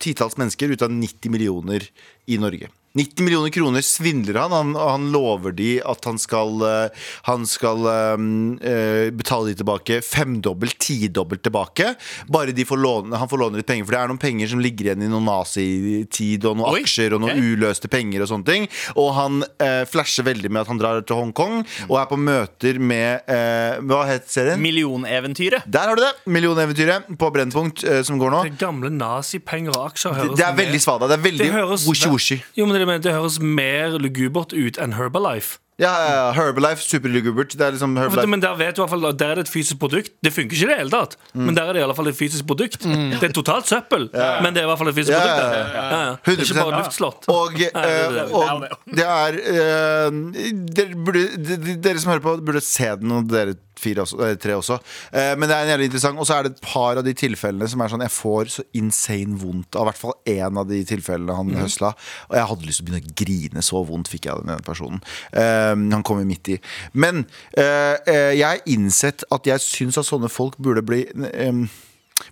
titalls 0.00 0.38
mennesker 0.40 0.72
ut 0.72 0.80
av 0.86 0.90
90 0.96 1.28
millioner 1.30 1.84
i 2.32 2.38
Norge. 2.40 2.70
90 2.96 3.24
millioner 3.24 3.50
kroner 3.52 3.84
svindler 3.84 4.38
han, 4.40 4.54
han 4.54 4.72
og 4.76 4.88
han 4.88 5.08
lover 5.12 5.52
de 5.56 5.76
at 5.84 6.06
han 6.08 6.18
skal, 6.20 6.62
eh, 6.64 7.08
han 7.28 7.44
skal 7.48 7.84
eh, 7.90 9.10
betale 9.12 9.52
de 9.52 9.58
tilbake 9.60 10.00
femdobbelt, 10.04 10.78
tidobbelt 10.80 11.44
tilbake. 11.44 11.92
Bare 12.32 12.54
de 12.56 12.64
får 12.64 12.80
låne, 12.80 13.16
han 13.20 13.28
får 13.28 13.42
låne 13.42 13.60
litt 13.60 13.68
penger, 13.68 13.86
for 13.86 13.96
det 13.96 14.00
er 14.00 14.12
noen 14.12 14.22
penger 14.22 14.52
som 14.52 14.62
ligger 14.64 14.90
igjen 14.90 15.04
i 15.04 15.10
noen 15.12 15.28
nazitid, 15.28 16.46
og 16.48 16.56
noen 16.60 16.72
Oi, 16.72 16.82
aksjer 16.86 17.16
og 17.16 17.24
noen 17.24 17.34
okay. 17.34 17.52
uløste 17.52 17.90
penger 17.92 18.24
og 18.24 18.30
sånne 18.32 18.48
ting. 18.48 18.68
Og 18.96 19.12
han 19.18 19.44
eh, 19.62 19.82
flasher 19.90 20.26
veldig 20.26 20.52
med 20.52 20.64
at 20.64 20.72
han 20.72 20.80
drar 20.80 21.02
til 21.04 21.20
Hongkong 21.20 21.58
og 21.88 21.96
er 22.00 22.08
på 22.08 22.18
møter 22.20 22.80
med 22.80 23.28
eh, 23.32 23.76
Hva 23.86 24.02
het 24.08 24.30
serien? 24.32 24.60
Millioneventyret. 24.62 25.68
Der 25.68 25.92
har 25.92 25.98
du 25.98 26.04
det! 26.04 26.12
Millioneventyret 26.32 27.12
på 27.20 27.30
Brennpunkt 27.34 27.84
som 28.06 28.20
går 28.20 28.32
nå. 28.32 28.42
Det 28.48 28.56
gamle 28.60 28.88
nazipenger 28.92 29.76
og 29.76 29.90
aksjer 29.90 30.14
Det, 30.14 30.22
høres 30.22 30.40
det 30.40 30.46
er 30.48 30.58
veldig 30.62 30.80
svada. 30.82 31.10
Det 31.10 31.18
er 31.18 31.24
veldig 31.26 31.50
woshi-woshi. 31.84 32.40
Men 32.86 33.04
det, 33.04 33.14
høres 33.16 33.38
mer 33.42 33.98
lugubert 34.00 34.56
ut 34.56 34.80
enn 34.82 34.96
Herbalife. 34.96 35.60
Ja, 35.76 35.90
ja, 35.92 36.12
ja, 36.16 36.28
Herbalife, 36.32 36.80
superlugubert. 36.80 37.52
Det 37.52 37.60
er 37.60 37.74
liksom 37.74 37.98
Herbalife. 38.00 38.30
Men 38.32 38.40
der 38.40 38.54
vet 38.56 38.78
du 38.78 38.80
i 38.80 38.82
hvert 38.86 38.92
fall 38.94 39.02
Der 39.12 39.32
er 39.34 39.36
det 39.36 39.42
et 39.44 39.50
fysisk 39.52 39.76
produkt. 39.82 40.14
Det 40.24 40.32
funker 40.32 40.56
ikke 40.56 40.64
i 40.64 40.70
det 40.70 40.78
hele 40.78 40.92
tatt, 40.94 41.18
men 41.36 41.52
der 41.58 41.68
er 41.68 41.76
det 41.76 41.82
i 41.82 41.84
alle 41.84 41.96
fall 41.98 42.08
et 42.08 42.16
fysisk 42.16 42.46
produkt. 42.48 42.86
Det 42.86 43.28
er 43.28 43.34
totalt 43.36 43.68
søppel, 43.68 44.08
men 44.14 44.56
det 44.56 44.62
er 44.62 44.64
i 44.64 44.70
hvert 44.70 44.80
fall 44.80 44.88
et 44.88 44.96
fysisk 44.96 45.12
yeah. 45.12 45.26
produkt. 45.26 45.42
ja, 45.42 45.50
der. 45.52 45.74
ja. 45.76 45.84
Ja, 45.84 46.00
ja. 46.06 46.14
Det 46.24 46.32
er 46.32 46.46
ikke 46.46 46.62
bare 46.62 46.80
luftslott. 46.80 47.28
Og, 47.28 47.52
Nei, 47.52 47.68
det 47.68 47.82
er 47.82 47.92
eh, 47.92 48.16
det. 48.16 48.24
og 48.32 48.64
det 49.02 49.06
er 49.18 49.38
uh, 49.52 50.56
dere, 50.80 50.96
burde, 50.96 51.26
de- 51.36 51.60
de- 51.66 51.78
dere 51.84 52.00
som 52.00 52.14
hører 52.14 52.24
på, 52.24 52.36
burde 52.48 52.64
se 52.64 52.88
den, 53.02 53.12
og 53.18 53.28
dere 53.28 53.58
fire 53.80 54.04
også, 54.04 54.18
eh, 54.24 54.34
tre 54.40 54.56
også. 54.56 54.78
Eh, 55.12 55.34
men 55.36 55.48
det 55.48 55.56
er 55.56 55.64
en 55.64 55.72
jævlig 55.74 55.88
interessant. 55.90 56.18
Og 56.18 56.28
så 56.28 56.36
er 56.36 56.46
det 56.46 56.52
et 56.52 56.66
par 56.66 57.00
av 57.00 57.04
de 57.04 57.14
tilfellene 57.16 57.68
som 57.68 57.80
er 57.80 57.92
sånn 57.92 58.04
jeg 58.04 58.14
får 58.14 58.52
så 58.56 58.66
insane 58.80 59.38
vondt 59.40 59.76
av. 59.76 59.86
I 59.86 59.90
hvert 59.90 60.02
fall 60.02 60.16
én 60.36 60.60
av 60.62 60.68
de 60.68 60.82
tilfellene 60.84 61.36
han 61.36 61.54
høsla. 61.62 61.92
Og 62.30 62.36
jeg 62.38 62.50
hadde 62.52 62.68
lyst 62.68 62.82
til 62.82 62.86
å 62.86 62.90
begynne 62.90 63.12
å 63.12 63.16
grine. 63.22 63.66
Så 63.66 63.84
vondt 63.86 64.12
fikk 64.12 64.28
jeg 64.28 64.36
av 64.36 64.46
den 64.46 64.66
personen. 64.66 65.02
Eh, 65.32 65.74
han 65.74 66.06
kom 66.06 66.22
jo 66.22 66.28
midt 66.28 66.54
i. 66.54 66.60
Men 66.94 67.26
eh, 67.56 67.96
eh, 68.06 68.32
jeg 68.36 68.46
har 68.46 68.64
innsett 68.66 69.26
at 69.30 69.46
jeg 69.46 69.64
syns 69.64 69.98
at 70.00 70.08
sånne 70.08 70.32
folk 70.32 70.58
burde 70.62 70.84
bli 70.86 71.04
eh, 71.06 71.66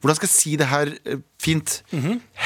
hvordan 0.01 0.17
skal 0.17 0.29
jeg 0.29 0.33
si 0.33 0.55
det 0.57 0.71
her 0.71 0.91
fint? 1.45 1.77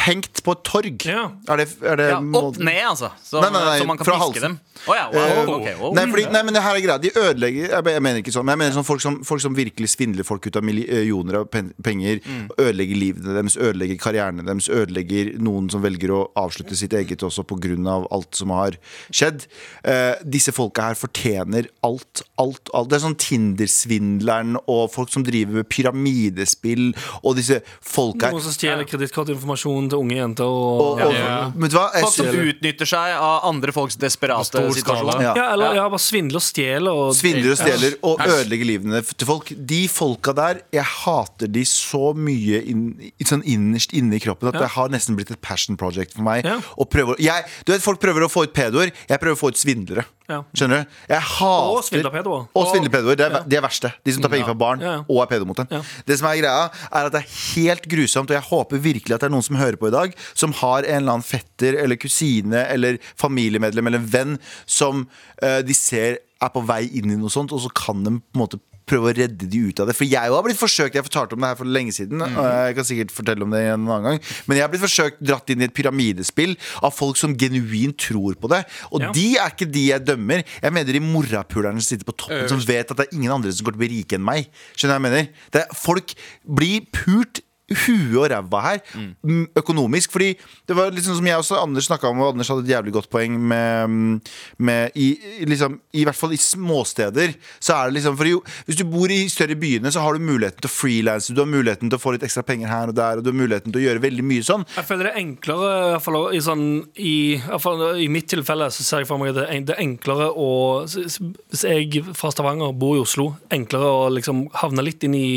Hengt 0.05 0.43
på 0.45 0.55
et 0.57 0.65
torg. 0.69 1.07
Ja. 1.09 1.29
Er 1.49 1.63
det, 1.63 1.69
er 1.83 2.01
det 2.01 2.09
Ja, 2.13 2.19
opp 2.43 2.59
ned, 2.59 2.83
altså. 2.91 3.13
Så, 3.25 3.41
Nei, 3.43 3.51
nei, 3.55 3.65
nei, 3.71 3.79
så 3.81 3.87
man 3.89 3.99
kan 4.01 4.09
fra 4.11 4.19
piske 4.19 4.27
halsen. 4.43 4.59
dem. 4.59 4.59
Å 4.89 4.95
ja, 4.95 5.07
wow, 5.11 5.19
Eh, 5.19 5.49
ok, 5.51 5.69
wow. 5.81 5.93
Nei, 5.97 6.05
fordi, 6.07 6.25
nei, 6.31 6.41
men 6.47 6.55
det 6.55 6.61
her 6.63 6.77
er 6.79 6.83
greia 6.85 6.99
De 7.03 7.11
ødelegger 7.11 7.65
Jeg, 7.73 7.85
jeg 7.97 8.03
mener 8.05 8.21
ikke 8.23 8.31
sånn 8.31 8.45
Men 8.47 8.53
jeg 8.55 8.61
mener 8.61 8.77
sånn 8.77 8.87
folk 8.87 9.03
som, 9.03 9.17
folk 9.27 9.43
som 9.43 9.57
virkelig 9.59 9.89
svindler 9.91 10.27
folk 10.29 10.47
ut 10.47 10.59
av 10.61 10.63
millioner 10.69 11.41
av 11.41 11.49
pen 11.51 11.73
penger 11.83 12.21
Ødelegger 12.55 13.01
livene 13.01 13.35
deres 13.35 13.57
Ødelegger 13.59 13.99
karrieren 13.99 14.39
deres 14.47 14.69
Ødelegger 14.71 15.33
noen 15.43 15.67
som 15.73 15.83
velger 15.83 16.13
å 16.15 16.21
avslutte 16.39 16.79
sitt 16.79 16.95
eget 16.95 17.25
Også 17.27 17.43
av 17.91 18.07
alt 18.15 18.39
som 18.39 18.55
har 18.55 18.79
skjedd 19.11 19.49
Eh, 19.83 20.15
Disse 20.23 20.55
folka 20.55 20.93
her 20.93 20.99
fortjener 21.01 21.67
alt 21.83 22.23
Alt, 22.39 22.71
alt 22.73 22.89
Det 22.93 23.01
er 23.01 23.05
sånn 23.09 23.19
Tinder-svindleren 23.19 24.57
Og 24.67 24.87
folk 24.95 25.11
som 25.13 25.27
driver 25.27 25.59
med 25.61 25.69
pyramidespill 25.75 26.93
Og 27.25 27.35
disse 27.39 27.61
folka 27.83 28.31
Noen 28.33 28.47
som 28.47 28.55
stjeler 28.55 28.88
kredittkortinformasjon 28.91 29.89
til 29.93 29.99
unge 30.03 30.17
jenter. 30.19 30.45
og, 30.45 30.81
Og, 30.81 31.03
og, 31.07 31.15
Ja. 31.15 31.51
Vet 31.55 31.71
du 31.73 31.77
hva? 31.79 31.87
Jeg 31.95 32.03
Folk 32.07 32.15
som 32.15 32.27
utnytter 32.49 32.87
seg 32.89 33.15
av 33.19 33.47
andre 33.49 33.73
folks 33.73 33.97
desperate 34.01 34.63
situasjon. 34.79 35.23
Ja. 35.23 35.35
ja, 35.37 35.47
eller 35.55 35.75
ja, 35.79 35.87
bare 35.89 36.03
svindler 36.03 36.41
og 36.41 36.45
stjeler. 36.47 36.91
Og, 36.93 37.15
Svindler 37.19 37.55
og 37.55 37.61
stjeler 37.61 37.97
og 38.03 38.21
ødelegger 38.27 38.71
livene 38.73 39.03
til 39.11 39.27
folk. 39.29 39.53
De 39.55 39.81
folka 39.93 40.35
der, 40.37 40.63
jeg 40.75 40.85
hater 41.05 41.51
de 41.55 41.65
så 41.69 42.13
mye 42.17 42.63
inn, 42.69 42.85
sånn 43.25 43.45
innerst 43.49 43.93
inne 43.97 44.17
i 44.19 44.23
kroppen 44.25 44.49
at 44.53 44.55
Ja. 44.59 44.67
det 44.67 44.71
har 44.77 44.89
nesten 44.93 45.17
blitt 45.17 45.31
et 45.31 45.41
passion 45.41 45.77
project 45.77 46.15
for 46.15 46.23
meg. 46.23 46.45
Ja. 46.45 46.59
Å 46.79 46.85
prøve, 46.89 47.17
jeg, 47.19 47.45
du 47.65 47.73
vet, 47.73 47.83
Folk 47.83 48.01
prøver 48.01 48.25
å 48.27 48.29
få 48.31 48.45
ut 48.45 48.53
pedoer, 48.53 48.91
jeg 49.09 49.21
prøver 49.21 49.37
å 49.37 49.39
få 49.41 49.49
ut 49.55 49.57
svindlere. 49.61 50.05
Ja. 50.29 50.43
Skjønner 50.53 50.83
du? 50.83 50.97
Jeg 51.09 51.25
hater 51.25 51.71
Og 51.73 51.85
svindlerpedoer. 51.87 52.43
Og 52.53 52.67
svindlerpedoer. 52.69 53.17
Det 53.17 53.27
er, 53.27 53.37
de 53.49 53.57
er 53.57 53.65
verste. 53.65 53.91
De 54.05 54.13
som 54.13 54.25
tar 54.25 54.33
penger 54.35 54.51
fra 54.51 54.59
barn 54.61 54.85
og 54.85 55.23
er 55.23 55.31
pedo 55.31 55.49
mot 55.49 55.57
dem. 55.57 55.87
Det 56.05 56.19
som 56.21 56.29
er 56.29 56.43
greia, 56.43 56.69
er 56.91 57.09
at 57.09 57.15
det 57.15 57.23
er 57.23 57.35
helt 57.57 57.89
grusomt, 57.89 58.29
og 58.29 58.37
jeg 58.37 58.49
håper 58.51 58.85
virkelig 58.85 59.17
at 59.17 59.25
det 59.25 59.31
er 59.31 59.35
noen 59.35 59.47
som 59.47 59.57
hører 59.61 59.81
på 59.81 59.89
i 59.89 59.95
dag, 59.95 60.13
som 60.37 60.53
har 60.61 60.85
en 60.85 61.01
eller 61.01 61.17
annen 61.17 61.27
fetter 61.27 61.81
eller 61.81 62.01
kusine 62.01 62.67
eller 62.69 63.01
familiemedlem 63.17 63.89
eller 63.89 64.05
en 64.05 64.11
venn 64.13 64.39
som 64.69 65.07
uh, 65.41 65.61
de 65.65 65.77
ser 65.77 66.21
er 66.39 66.51
på 66.55 66.63
vei 66.63 66.85
inn 66.99 67.11
i 67.11 67.19
noe 67.19 67.33
sånt, 67.33 67.51
og 67.55 67.65
så 67.65 67.71
kan 67.75 68.05
de 68.05 68.19
på 68.21 68.37
en 68.37 68.43
måte 68.45 68.61
prøve 68.89 69.11
å 69.11 69.15
redde 69.17 69.47
de 69.51 69.61
ut 69.69 69.81
av 69.83 69.89
det. 69.91 69.95
For 69.99 70.09
jeg 70.09 70.33
har 70.33 70.45
blitt 70.47 70.59
forsøkt, 70.61 70.97
jeg 70.99 71.07
fortalte 71.07 71.37
om 71.37 71.45
det 71.45 71.51
her 71.53 71.59
for 71.61 71.69
lenge 71.79 71.95
siden, 71.97 72.23
og 72.25 72.39
jeg 72.49 72.77
kan 72.79 72.89
sikkert 72.89 73.15
fortelle 73.15 73.47
om 73.47 73.53
det 73.55 73.63
en 73.69 73.87
annen 73.89 74.07
gang, 74.09 74.21
men 74.49 74.59
jeg 74.59 74.65
har 74.67 74.73
blitt 74.73 74.85
forsøkt 74.85 75.21
dratt 75.25 75.51
inn 75.55 75.63
i 75.63 75.69
et 75.69 75.75
pyramidespill 75.77 76.57
av 76.83 76.95
folk 76.97 77.17
som 77.21 77.37
genuint 77.39 77.97
tror 78.09 78.35
på 78.41 78.51
det. 78.53 78.65
Og 78.93 79.01
Ja. 79.03 79.13
de 79.13 79.27
er 79.39 79.51
ikke 79.53 79.71
de 79.71 79.87
jeg 79.89 80.05
dømmer. 80.05 80.45
Jeg 80.63 80.73
mener 80.73 80.93
de 80.93 81.01
morapulerne 81.05 81.81
som 81.83 81.97
sitter 81.97 82.05
på 82.09 82.17
toppen, 82.25 82.49
som 82.49 82.59
vet 82.61 82.91
at 82.91 82.97
det 82.97 83.09
er 83.09 83.17
ingen 83.17 83.33
andre 83.33 83.53
som 83.53 83.65
går 83.67 83.77
til 83.77 83.81
å 83.81 83.85
bli 83.87 83.93
rike 83.99 84.17
enn 84.19 84.25
meg. 84.25 84.49
Skjønner 84.77 84.99
jeg 84.99 85.05
mener? 85.09 85.29
Det 85.53 85.63
er, 85.63 85.75
folk 85.75 86.15
blir 86.47 86.81
pult 86.93 87.41
huet 87.69 88.17
og 88.17 88.29
ræva 88.33 88.61
her, 88.65 88.81
mm, 88.95 89.45
økonomisk. 89.57 90.13
Fordi 90.13 90.33
det 90.69 90.77
var 90.77 90.93
liksom 90.95 91.19
som 91.19 91.27
jeg 91.27 91.37
også 91.37 91.61
Anders 91.63 91.89
snakka 91.89 92.09
om, 92.09 92.21
og 92.21 92.33
Anders 92.33 92.49
hadde 92.49 92.65
et 92.65 92.73
jævlig 92.75 92.93
godt 92.93 93.11
poeng 93.11 93.39
med, 93.39 94.21
med 94.59 94.91
i, 94.95 95.09
liksom, 95.45 95.81
I 95.93 96.05
hvert 96.09 96.17
fall 96.17 96.33
i 96.33 96.41
småsteder. 96.41 97.35
Så 97.61 97.75
er 97.75 97.89
det 97.89 97.99
liksom 97.99 98.17
For 98.19 98.31
jo, 98.31 98.43
hvis 98.67 98.77
du 98.77 98.85
bor 98.89 99.11
i 99.13 99.29
større 99.29 99.57
byene, 99.57 99.93
så 99.93 100.01
har 100.01 100.15
du 100.15 100.25
muligheten 100.25 100.63
til 100.63 100.71
å 100.71 100.75
frilanse. 100.75 101.35
du 101.35 101.43
har 101.43 101.51
muligheten 101.51 101.91
til 101.91 101.99
å 101.99 102.03
få 102.03 102.15
litt 102.15 102.25
ekstra 102.27 102.43
penger 102.43 102.69
her 102.69 102.89
og 102.89 102.97
der, 102.97 103.19
og 103.19 103.25
du 103.25 103.31
har 103.31 103.39
muligheten 103.39 103.73
til 103.73 103.83
å 103.83 103.87
gjøre 103.87 104.05
veldig 104.05 104.25
mye 104.25 104.47
sånn. 104.47 104.67
Jeg 104.77 104.89
føler 104.89 105.09
det 105.09 105.13
er 105.13 105.23
enklere 105.23 105.69
i, 105.69 105.93
hvert 105.93 106.07
fall, 106.07 106.19
i, 106.35 106.43
sånn, 106.45 106.67
i, 106.97 107.17
hvert 107.45 107.65
fall, 107.65 107.85
I 108.01 108.09
mitt 108.13 108.29
tilfelle 108.31 108.71
så 108.75 108.87
ser 108.87 109.05
jeg 109.05 109.11
for 109.11 109.21
meg 109.21 109.35
at 109.35 109.41
det 109.43 109.77
er 109.77 109.83
enklere 109.83 110.31
å 110.33 110.49
Hvis 110.89 111.65
jeg 111.65 112.03
fra 112.17 112.31
Stavanger 112.33 112.73
bor 112.77 112.97
i 112.97 113.03
Oslo, 113.03 113.33
enklere 113.53 113.89
å 113.89 114.09
liksom 114.13 114.47
havne 114.63 114.85
litt 114.87 115.05
inn 115.07 115.17
i 115.17 115.29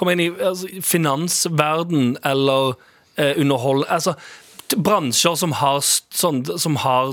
Komme 0.00 0.16
inn 0.16 0.24
i 0.24 0.30
altså, 0.32 0.70
finansverden 0.80 2.14
eller 2.26 2.72
eh, 3.20 3.34
underhold 3.36 3.84
Altså 3.88 4.16
bransjer 4.70 5.34
som 5.34 5.52
har, 5.58 5.80
sånn, 5.82 6.44
som 6.62 6.76
har 6.78 7.08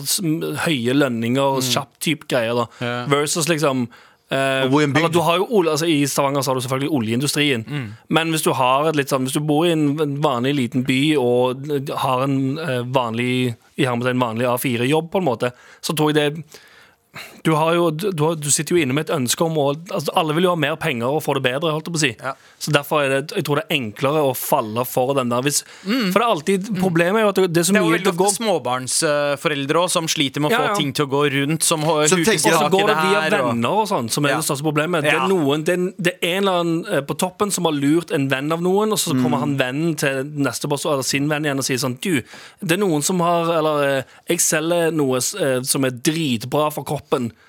høye 0.68 0.94
lønninger 0.94 1.58
og 1.58 1.64
kjapp 1.66 1.96
type 2.04 2.28
greier, 2.30 2.54
da. 2.54 2.68
yeah. 2.84 3.08
Versus 3.10 3.50
liksom 3.50 3.88
Uh, 4.28 4.68
du 5.08 5.20
har 5.24 5.38
jo, 5.40 5.62
altså, 5.72 5.86
I 5.88 6.02
Stavanger 6.04 6.42
så 6.44 6.52
har 6.52 6.58
du 6.58 6.62
selvfølgelig 6.66 6.90
oljeindustrien. 6.92 7.62
Men 8.12 8.34
hvis 8.34 8.44
du 8.44 8.50
har 8.52 8.90
litt 8.92 9.08
sånn 9.08 9.24
Hvis 9.24 9.38
du 9.38 9.40
bor 9.40 9.64
i 9.64 9.72
en 9.72 10.18
vanlig 10.20 10.52
liten 10.58 10.84
by 10.84 11.00
og 11.16 11.64
har 12.04 12.26
en 12.26 12.58
uh, 12.60 12.82
vanlig 12.84 13.56
i 13.80 13.86
hermetegn 13.88 14.20
vanlig 14.20 14.50
A4-jobb, 14.52 15.08
på 15.14 15.22
en 15.22 15.28
måte, 15.30 15.54
så 15.80 15.96
tror 15.96 16.12
jeg 16.12 16.18
det 16.20 16.60
du, 17.44 17.52
har 17.56 17.74
jo, 17.76 17.90
du, 17.92 18.10
har, 18.24 18.36
du 18.36 18.50
sitter 18.52 18.76
jo 18.76 18.82
inne 18.84 18.94
med 18.94 19.08
et 19.10 19.14
ønske 19.16 19.44
om 19.46 19.56
å 19.58 19.68
altså, 19.76 20.12
Alle 20.20 20.34
vil 20.38 20.44
jo 20.48 20.52
ha 20.54 20.60
mer 20.60 20.76
penger 20.82 21.08
og 21.18 21.24
få 21.24 21.36
det 21.38 21.44
bedre. 21.48 21.72
Holdt 21.76 21.88
jeg 21.88 21.94
på 21.96 22.00
å 22.00 22.04
si. 22.04 22.12
Så 22.66 22.72
derfor 22.74 23.04
er 23.06 23.10
det, 23.22 23.36
jeg 23.38 23.46
tror 23.48 23.60
det 23.62 23.66
er 23.68 23.76
enklere 23.78 24.24
å 24.28 24.34
falle 24.38 24.84
for 24.90 25.14
den 25.18 25.30
der. 25.32 25.42
Hvis, 25.46 25.64
For 25.84 26.18
det 26.20 26.24
er 26.26 26.30
alltid 26.32 26.70
Problemet 26.82 27.22
er 27.22 27.26
jo 27.28 27.30
at 27.34 27.42
det, 27.54 27.62
er 27.62 27.68
så 27.68 27.74
Det 27.76 27.80
er 27.80 27.86
jo 27.86 27.90
mye 27.92 27.98
veldig 28.00 28.14
ofte 28.16 28.36
småbarnsforeldre 28.42 29.82
også, 29.84 29.94
som 29.98 30.08
sliter 30.12 30.42
med 30.44 30.52
å 30.52 30.58
Ja, 30.58 30.64
få 30.72 30.78
ting 30.80 30.92
til 30.96 31.08
å 31.08 31.12
gå 31.12 31.22
rundt. 31.34 31.64
Som, 31.66 31.82
Som 31.84 32.24
tenker 32.26 32.54
Og 32.54 32.60
så 32.62 32.70
går 32.74 32.88
det 32.92 32.98
via 32.98 33.22
her, 33.26 33.36
venner 33.48 33.82
og 33.84 33.88
sånn, 33.90 34.10
som 34.14 34.26
er 34.26 34.36
Ja. 34.36 34.40
det 34.42 34.46
største 34.50 34.66
problemet. 34.68 35.04
Det 35.08 35.14
er, 35.14 35.28
noen, 35.30 35.64
det, 35.66 35.74
er, 35.78 35.88
det 35.98 36.14
er 36.22 36.36
en 36.38 36.44
eller 36.44 36.60
annen 36.62 36.86
eh, 36.98 37.02
på 37.08 37.16
toppen 37.18 37.52
som 37.54 37.66
har 37.70 37.74
lurt 37.78 38.12
en 38.16 38.28
venn 38.32 38.52
av 38.54 38.62
noen, 38.62 38.92
og 38.92 38.98
så 39.00 39.14
Mm. 39.18 39.24
kommer 39.24 39.40
han 39.40 39.58
vennen 39.58 39.96
til 39.98 40.24
neste 40.44 40.68
boss 40.68 40.84
eller 40.86 41.02
sin 41.02 41.30
venn 41.30 41.46
igjen 41.46 41.58
og 41.58 41.64
sier 41.66 41.78
sånn 41.80 41.96
Du, 42.04 42.22
det 42.62 42.76
er 42.76 42.78
noen 42.82 43.02
som 43.02 43.20
har 43.24 43.48
Eller 43.58 43.84
eh, 43.88 44.04
jeg 44.30 44.40
selger 44.44 44.92
noe 44.94 45.18
eh, 45.18 45.62
som 45.64 45.84
er 45.88 45.90
dritbra 45.92 46.68
for 46.72 46.84
kroppen, 46.84 47.07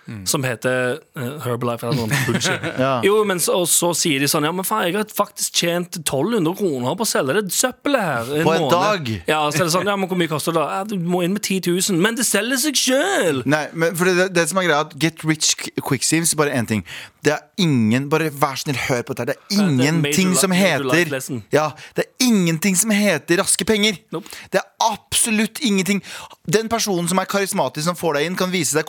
Mm. 0.08 0.22
som 0.24 0.44
heter 0.46 1.00
uh, 1.18 1.24
Herbalife 1.44 1.84
eller 1.84 2.06
noe 2.06 2.20
bullshit. 2.26 2.62
Ja. 2.80 2.94
Jo, 3.04 3.18
men 3.28 3.40
så, 3.44 3.58
og 3.60 3.66
så 3.68 3.90
sier 3.98 4.22
de 4.22 4.28
sånn 4.30 4.46
Ja, 4.48 4.52
men 4.56 4.64
faen, 4.64 4.86
jeg 4.88 4.96
har 4.96 5.04
faktisk 5.12 5.58
tjent 5.60 5.98
1200 6.00 6.54
kroner 6.56 6.96
på 6.96 7.04
å 7.04 7.08
selge 7.10 7.34
det 7.36 7.52
søppelet 7.52 8.06
her. 8.06 8.30
På 8.46 8.54
en 8.54 8.62
måned." 8.64 8.72
dag? 8.72 9.10
Ja, 9.28 9.42
så 9.52 9.60
er 9.60 9.68
det 9.68 9.74
sånn 9.74 9.90
Ja, 9.90 9.96
men 10.00 10.08
hvor 10.08 10.16
mye 10.20 10.30
koster 10.30 10.56
det? 10.56 10.62
da? 10.62 10.78
Ja, 10.80 10.86
du 10.88 10.96
må 11.02 11.20
inn 11.26 11.34
med 11.36 11.44
10 11.44 11.68
000. 11.92 12.00
Men 12.00 12.16
det 12.16 12.24
selger 12.28 12.62
seg 12.62 12.80
sjøl! 12.80 13.42
Nei, 13.44 13.66
men 13.76 13.98
for 13.98 14.08
det, 14.08 14.30
det 14.36 14.46
som 14.48 14.62
er 14.62 14.68
greia 14.70 14.80
at 14.86 14.96
Get 14.96 15.24
rich 15.28 15.52
quick 15.84 16.06
schemes 16.06 16.32
Bare 16.38 16.54
én 16.56 16.66
ting 16.68 16.84
Det 17.24 17.34
er 17.34 17.44
ingen 17.60 18.08
Bare 18.08 18.30
vær 18.32 18.56
snill, 18.60 18.78
hør 18.88 19.04
på 19.04 19.16
dette. 19.18 19.34
Det 19.34 19.36
er 19.36 19.68
det 19.68 19.82
ingenting 19.82 20.32
som 20.38 20.54
heter. 20.54 21.18
Ja, 21.52 21.68
det 21.96 22.06
er 22.06 22.24
ingenting 22.24 22.76
som 22.78 22.92
heter 22.94 23.40
raske 23.42 23.64
penger. 23.68 23.98
Nope. 24.14 24.30
Det 24.52 24.60
er 24.60 24.66
absolutt 24.88 25.60
ingenting. 25.64 26.00
Den 26.48 26.70
personen 26.70 27.08
som 27.10 27.18
er 27.20 27.28
karismatisk, 27.28 27.84
som 27.88 27.98
får 27.98 28.18
deg 28.18 28.28
inn, 28.28 28.38
kan 28.38 28.52
vise 28.52 28.76
deg 28.78 28.86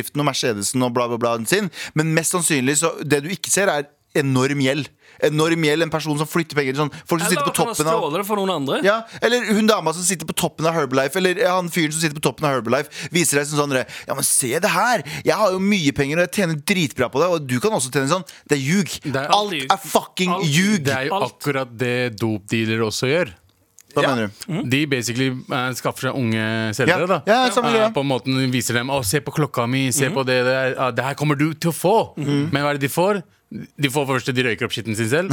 kontoutskriften 0.00 0.20
og 0.22 0.28
Mercedesen 0.28 0.86
og 0.86 0.94
bla, 0.94 1.08
bla, 1.08 1.18
bla 1.20 1.36
sin, 1.46 1.70
men 1.94 2.14
mest 2.14 2.32
sannsynlig 2.34 2.78
så 2.80 2.94
Det 3.04 3.22
du 3.24 3.30
ikke 3.30 3.50
ser, 3.50 3.68
er 3.68 3.88
enorm 4.14 4.58
gjeld. 4.60 4.88
Enorm 5.22 5.62
gjeld, 5.62 5.84
en 5.84 5.90
person 5.90 6.16
som 6.18 6.26
flytter 6.26 6.56
penger. 6.56 6.74
Sånn, 6.74 6.90
folk 7.06 7.20
som 7.22 7.30
sitter 7.30 7.44
på 7.44 7.52
Eller 7.52 7.74
toppen 7.76 7.86
av 7.86 8.24
for 8.26 8.40
noen 8.40 8.50
andre? 8.50 8.80
ja, 8.82 9.02
eller 9.22 9.44
hun 9.54 9.68
dama 9.68 9.92
som 9.92 10.02
sitter 10.02 10.26
på 10.26 10.34
toppen 10.34 10.66
av 10.66 10.74
Herbalife, 10.74 11.18
eller 11.20 11.38
han 11.46 11.68
fyren 11.70 11.92
som 11.92 12.00
sitter 12.00 12.16
på 12.16 12.24
toppen 12.24 12.46
av 12.48 12.56
Herbalife, 12.56 12.90
viser 13.12 13.38
deg 13.38 13.46
som 13.46 13.60
sånn 13.60 13.76
Ja, 13.78 14.16
men 14.16 14.26
se 14.26 14.58
det 14.58 14.70
her! 14.72 15.04
Jeg 15.24 15.36
har 15.36 15.52
jo 15.52 15.60
mye 15.62 15.92
penger, 15.94 16.18
og 16.18 16.26
jeg 16.26 16.34
tjener 16.40 16.58
dritbra 16.72 17.10
på 17.12 17.22
det, 17.22 17.28
og 17.30 17.46
du 17.46 17.58
kan 17.62 17.76
også 17.76 17.92
tjene 17.92 18.10
sånn. 18.10 18.26
Det 18.48 18.58
er 18.58 18.64
ljug. 18.64 18.96
Alt 19.20 19.54
er 19.60 19.84
fucking 19.84 20.34
ljug. 20.48 20.80
Det 20.88 20.96
er 20.96 21.06
jo 21.10 21.20
Alt. 21.20 21.36
akkurat 21.36 21.70
det 21.78 22.16
dopdealere 22.18 22.88
også 22.88 23.12
gjør. 23.12 23.34
Hva 23.94 24.04
mener 24.06 24.30
du? 24.30 24.60
De 24.70 24.84
basically 24.90 25.30
uh, 25.32 25.70
skaffer 25.78 26.08
seg 26.08 26.18
unge 26.20 26.44
selgere. 26.76 27.06
Ja. 27.06 27.18
da 27.18 27.20
Ja, 27.26 27.50
samme 27.54 27.72
Eh. 27.80 27.90
På 27.94 28.02
en 28.04 28.10
måte 28.10 28.32
viser 28.52 28.76
dem 28.80 28.90
Å, 28.92 29.00
se 29.06 29.20
på 29.24 29.32
klokka 29.34 29.66
mi, 29.70 29.88
se 29.94 30.10
på 30.12 30.24
det 30.26 30.40
der. 30.46 30.74
Ah, 30.78 30.90
det 30.94 31.04
her 31.06 31.14
kommer 31.18 31.38
du 31.38 31.52
til 31.54 31.70
å 31.72 31.76
få. 31.76 31.96
Men 32.18 32.60
hva 32.62 32.72
er 32.72 32.80
det 32.80 32.88
de 32.88 32.92
får? 32.92 33.22
De 33.50 33.88
får 33.90 34.04
første, 34.06 34.30
de 34.30 34.42
røyker 34.46 34.62
opp 34.68 34.70
skitten 34.70 34.94
sin 34.94 35.08
selv, 35.10 35.32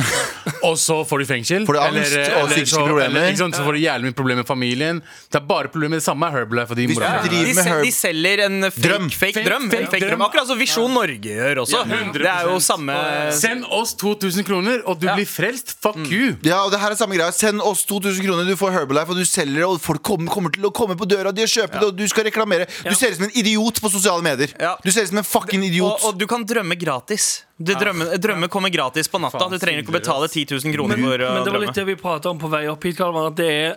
og 0.66 0.74
så 0.82 0.96
får 1.06 1.20
de 1.22 1.26
fengsel. 1.30 1.66
Får 1.70 1.76
de 1.78 1.82
angst 1.86 2.16
og 2.34 2.48
psykiske 2.50 2.72
så, 2.74 2.86
problemer. 2.88 3.12
Eller, 3.14 3.28
ikke 3.30 3.42
sant? 3.44 3.58
så 3.60 3.66
får 3.68 3.76
de 3.78 3.82
jævlig 3.84 4.08
mye 4.10 4.16
problemer 4.18 4.42
med 4.42 4.48
familien. 4.50 5.02
Det 5.30 5.38
er 5.38 5.44
bare 5.46 5.70
problemer 5.70 5.94
med 5.94 6.02
det 6.02 6.06
samme 6.08 6.26
er 6.26 6.34
Herbalife 6.40 6.74
og 6.74 6.80
de 6.80 6.88
Hvis 6.90 6.98
du 6.98 7.04
De, 7.30 7.54
med 7.54 7.68
Herb- 7.70 7.84
de 7.86 7.92
selger 7.94 8.42
en 8.48 8.58
fake 8.72 8.86
Drøm. 8.88 9.06
Fake, 9.14 9.36
Fake- 9.38 9.46
drøm, 9.46 9.68
fake 9.70 9.92
fake 9.94 10.10
drøm. 10.10 10.24
Akkurat 10.26 10.50
som 10.50 10.58
Visjon 10.58 10.96
Norge 10.98 11.20
gjør 11.30 11.62
også. 11.62 11.84
Ja, 11.86 12.00
det 12.18 12.26
er 12.32 12.50
jo 12.50 12.58
samme 12.72 12.98
Send 13.38 13.70
oss 13.78 13.94
2000 14.02 14.48
kroner, 14.50 14.82
og 14.90 14.98
du 15.00 15.06
Ja. 15.06 15.14
blir 15.20 15.30
frelst. 15.30 15.76
Fuck 15.86 16.02
you. 16.10 16.34
Ja, 16.42 16.64
og 16.66 16.72
det 16.74 16.82
her 16.82 16.90
er 16.90 16.96
samme 16.98 17.14
greia 17.22 17.30
Send 17.38 17.62
oss 17.62 17.86
2000 17.86 18.26
kroner, 18.26 18.50
du 18.50 18.56
får 18.58 18.74
Herbalife, 18.80 19.14
og 19.14 19.22
du 19.22 19.26
selger 19.30 19.62
det, 19.62 19.66
og 19.70 19.78
folk 19.86 20.02
kommer, 20.02 20.34
kommer 20.34 20.50
til 20.58 20.66
å 20.66 20.74
komme 20.74 20.98
på 20.98 21.06
døra 21.06 21.30
di 21.32 21.46
og 21.46 21.54
kjøpe 21.54 21.78
det, 21.78 21.86
og 21.92 21.96
du 22.02 22.08
skal 22.10 22.26
reklamere. 22.32 22.66
Du 22.82 22.96
ser 22.98 23.14
ut 23.14 23.22
som 23.22 23.30
en 23.30 23.38
idiot 23.38 23.78
på 23.78 23.94
sosiale 23.94 24.26
medier. 24.26 24.58
Ja. 24.58 24.74
Du 24.84 24.90
ser 24.90 25.06
ut 25.06 25.14
som 25.14 25.22
en 25.22 25.30
fucking 25.38 25.70
idiot. 25.70 26.02
Og, 26.02 26.16
og 26.16 26.18
du 26.18 26.26
kan 26.26 26.42
drømme 26.44 26.74
gratis. 26.82 27.44
Drømmer, 27.58 28.12
drømme 28.22 28.48
kommer 28.54 28.70
gratis 28.70 29.08
på 29.10 29.18
natta. 29.22 29.48
Du 29.50 29.58
trenger 29.58 29.82
ikke 29.82 29.90
å 29.90 29.98
betale 29.98 30.28
10 30.30 30.44
000 30.62 30.76
kroner 30.76 31.00
for 31.02 31.24
å 31.26 31.30
Men 31.34 31.46
det 31.48 31.54
var 31.56 31.64
litt 31.64 31.80
det 31.80 31.86
vi 31.88 31.96
prata 31.98 32.30
om 32.30 32.42
på 32.42 32.50
vei 32.52 32.68
opp 32.70 32.86
hit. 32.86 32.98
Karl, 33.00 33.18
at 33.24 33.40
det 33.40 33.48
er, 33.50 33.72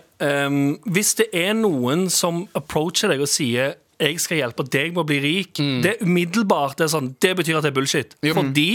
um, 0.45 0.75
hvis 0.85 1.15
det 1.17 1.31
er 1.33 1.55
noen 1.57 2.05
som 2.13 2.43
approacher 2.57 3.09
deg 3.09 3.23
og 3.25 3.31
sier 3.31 3.73
jeg 4.01 4.21
skal 4.21 4.39
hjelpe 4.39 4.65
deg 4.65 4.93
med 4.93 5.03
å 5.03 5.07
bli 5.09 5.17
rik, 5.21 5.59
det 5.81 5.95
er 5.95 6.05
umiddelbart 6.05 6.79
det 6.79 6.87
er 6.87 6.93
sånn, 6.93 7.11
det 7.21 7.35
betyr 7.37 7.59
at 7.59 7.67
det 7.67 7.69
er 7.69 7.75
bullshit. 7.77 8.15
Jo. 8.25 8.33
Fordi 8.37 8.69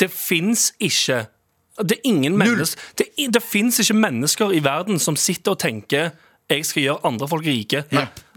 det 0.00 0.10
fins 0.12 0.70
ikke 0.76 1.26
Det 1.76 1.98
er 2.04 2.08
Det, 2.96 3.06
det 3.32 3.42
fins 3.44 3.80
ikke 3.80 3.94
mennesker 4.00 4.52
i 4.56 4.62
verden 4.64 4.98
som 4.98 5.16
sitter 5.16 5.52
og 5.52 5.60
tenker 5.60 6.14
jeg 6.48 6.64
skal 6.64 6.82
gjøre 6.82 7.04
andre 7.04 7.28
folk 7.28 7.44
rike. 7.44 7.82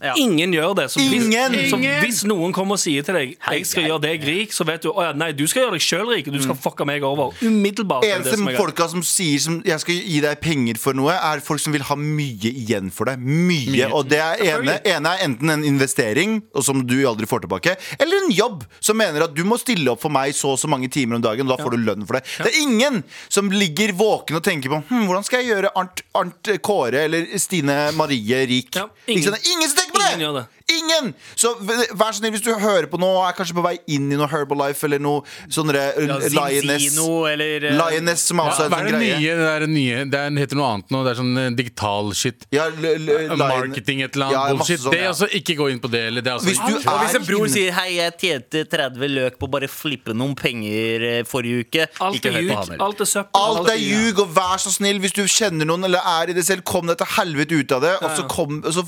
Ja. 0.04 0.14
Ingen 0.20 0.54
gjør 0.56 0.76
det. 0.80 0.88
Så 0.94 1.02
hvis, 1.04 1.26
Ingen! 1.28 1.56
så 1.70 1.80
hvis 2.04 2.24
noen 2.30 2.54
kommer 2.56 2.78
og 2.78 2.82
sier 2.82 3.06
til 3.06 3.18
deg 3.18 3.36
jeg 3.36 3.66
skal 3.68 3.88
gjøre 3.90 4.02
deg 4.06 4.26
rik, 4.28 4.54
så 4.56 4.66
vet 4.68 4.84
du 4.86 4.92
å 4.92 5.04
ja, 5.04 5.14
nei, 5.18 5.32
du 5.36 5.46
skal 5.50 5.66
gjøre 5.66 5.78
deg 5.78 5.86
sjøl 5.86 6.06
rik. 6.14 6.30
Du 6.32 6.40
skal 6.44 6.58
fucke 6.60 6.86
meg 6.88 7.04
over. 7.08 7.34
Umiddelbart. 7.44 8.06
er 8.06 8.20
det 8.24 8.30
Eneste 8.30 8.40
som 8.40 8.50
folka 8.60 8.88
som 8.92 9.04
sier 9.06 9.40
som 9.44 9.60
jeg 9.66 9.84
skal 9.84 10.00
gi 10.00 10.20
deg 10.24 10.40
penger 10.44 10.80
for 10.82 10.98
noe, 10.98 11.16
er 11.16 11.44
folk 11.44 11.62
som 11.64 11.76
vil 11.76 11.84
ha 11.90 11.98
mye 12.00 12.52
igjen 12.54 12.92
for 12.94 13.10
deg. 13.12 13.20
Mye. 13.24 13.90
Og 13.96 14.08
det 14.10 14.22
er 14.24 14.44
ene, 14.54 14.78
ene 14.88 15.14
er 15.16 15.26
enten 15.28 15.54
en 15.54 15.66
investering, 15.68 16.40
og 16.56 16.66
som 16.66 16.84
du 16.88 16.96
aldri 17.10 17.28
får 17.30 17.46
tilbake, 17.46 17.76
eller 18.00 18.24
en 18.26 18.32
jobb 18.36 18.64
som 18.80 18.98
mener 19.00 19.26
at 19.28 19.36
du 19.36 19.44
må 19.48 19.58
stille 19.62 19.92
opp 19.92 20.02
for 20.04 20.14
meg 20.14 20.36
så 20.38 20.54
og 20.56 20.60
så 20.62 20.70
mange 20.72 20.90
timer 20.92 21.20
om 21.20 21.24
dagen, 21.24 21.46
og 21.46 21.58
da 21.58 21.64
får 21.64 21.76
du 21.76 21.84
lønn 21.86 22.06
for 22.10 22.18
det. 22.18 22.24
Det 22.40 22.50
er 22.50 22.60
ingen 22.64 23.02
som 23.30 23.52
ligger 23.54 23.94
våken 24.00 24.40
og 24.40 24.44
tenker 24.46 24.72
på 24.72 24.80
hm, 24.90 25.04
hvordan 25.10 25.26
skal 25.28 25.44
jeg 25.44 25.52
gjøre 25.54 25.74
Arnt, 25.78 26.02
Arnt 26.18 26.50
Kåre 26.66 27.04
eller 27.06 27.28
Stine 27.42 27.78
Marie 27.98 28.42
rik. 28.50 28.72
Ja, 28.76 28.88
Ikke 29.06 29.14
ingen. 29.14 29.28
sant? 29.28 29.38
Det 29.38 29.46
er 29.46 29.54
ingen 29.56 29.70
som 29.70 29.78
tenker 29.82 29.89
på 29.92 30.00
det! 30.02 30.46
Ingen! 30.70 31.14
Så 31.40 31.52
vær 31.60 32.12
så 32.14 32.20
snill, 32.20 32.34
hvis 32.36 32.44
du 32.46 32.52
hører 32.62 32.86
på 32.92 33.00
nå 33.02 33.08
og 33.10 33.24
er 33.28 33.36
kanskje 33.38 33.56
på 33.58 33.64
vei 33.66 33.76
inn 33.90 34.10
i 34.14 34.18
noe 34.20 34.28
Herbalife 34.30 34.86
eller 34.86 35.02
noe 35.02 35.24
sånne 35.50 35.74
ja, 35.76 36.18
Lioness 36.30 36.84
Zino, 36.94 37.08
eller 37.30 37.66
eh, 37.72 37.78
Lioness, 37.80 38.26
som 38.30 38.42
også 38.44 38.66
er 38.66 38.70
en 38.70 38.76
sånn 38.76 38.90
greie. 38.92 39.18
nye? 39.20 39.36
Det, 39.40 39.48
er 39.50 39.66
det 39.66 39.70
nye. 39.74 40.04
det 40.14 40.20
er, 40.20 40.36
heter 40.44 40.60
noe 40.60 40.70
annet 40.76 40.94
nå. 40.94 41.02
Det 41.08 41.14
er 41.14 41.20
sånn 41.22 41.42
eh, 41.44 41.50
digital 41.58 42.12
shit. 42.18 42.46
Ja, 42.54 42.68
l 42.70 42.86
l 42.86 43.36
Marketing, 43.40 44.04
et 44.06 44.16
eller 44.20 44.36
annet 44.36 44.60
bullshit. 44.60 44.84
sånn, 44.84 44.94
det 44.94 45.02
er 45.04 45.10
altså 45.14 45.30
Ikke 45.40 45.56
gå 45.60 45.70
inn 45.74 45.82
på 45.82 45.92
det. 45.92 46.04
Eller 46.12 46.26
det 46.26 46.34
er 46.34 46.38
altså 46.38 46.52
Hvis 46.52 46.62
du 46.62 46.78
er 46.78 47.02
hvis 47.04 47.18
en 47.20 47.26
bror 47.30 47.50
sier 47.56 47.74
'hei, 47.74 47.88
jeg 47.98 48.16
tjente 48.22 48.64
30 48.70 49.14
løk 49.16 49.40
på 49.42 49.50
å 49.50 49.54
bare 49.58 49.70
flippe 49.72 50.14
noen 50.18 50.36
penger 50.38 51.08
eh, 51.10 51.20
forrige 51.28 51.66
uke', 51.66 51.88
Alt 52.06 52.20
ikke 52.20 52.30
er 52.30 52.38
hør 52.38 52.40
på 52.40 52.46
ljug. 52.46 52.56
han 52.60 52.70
heller. 52.76 52.86
Alt 52.86 53.02
er 53.06 53.10
søppel. 53.16 53.42
Alt 53.42 53.72
er 53.74 53.80
ljug, 53.82 54.20
og 54.26 54.36
vær 54.36 54.62
så 54.62 54.74
snill, 54.76 55.00
hvis 55.02 55.16
du 55.18 55.24
kjenner 55.26 55.66
noen 55.70 55.88
eller 55.90 56.06
er 56.14 56.30
i 56.34 56.38
det 56.38 56.46
selv, 56.46 56.64
kom 56.68 56.86
deg 56.90 57.00
til 57.02 57.10
helvete 57.18 57.60
ut 57.64 57.76
av 57.80 57.82
det. 57.88 57.96
Og 58.04 58.10
så 58.20 58.28
kom 58.30 58.60
og 58.60 58.74
så, 58.76 58.84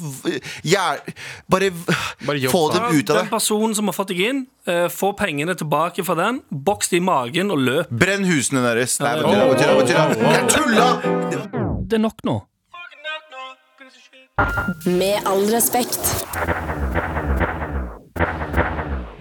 ja, 0.67 0.87
Bare 1.51 1.70
Bare 2.27 2.37
jobb, 2.37 2.51
få 2.53 2.61
dem 2.73 2.99
ut 2.99 3.09
av 3.09 3.17
Den 3.21 3.31
personen 3.31 3.75
som 3.77 3.89
har 3.89 3.95
fått 3.97 4.11
deg 4.13 4.21
inn, 4.27 4.45
eh, 4.69 4.85
få 4.93 5.11
pengene 5.17 5.55
tilbake 5.57 6.05
fra 6.05 6.15
den, 6.19 6.41
boks 6.51 6.93
det 6.93 7.01
i 7.01 7.03
magen 7.05 7.51
og 7.53 7.63
løp. 7.63 7.89
Brenn 8.03 8.27
husene 8.29 8.63
deres. 8.65 8.99
Nei, 9.01 9.15
vent, 9.19 9.33
jeg 9.33 9.41
ja. 9.41 9.75
bare 9.75 9.89
tuller, 9.89 10.15
jeg. 10.15 10.31
Jeg 10.37 10.47
tulla! 10.55 10.87
Det 11.91 11.99
er 11.99 12.05
nok 12.05 12.23
nå. 12.27 12.37
Med 14.85 15.27
all 15.27 15.43
respekt. 15.51 15.99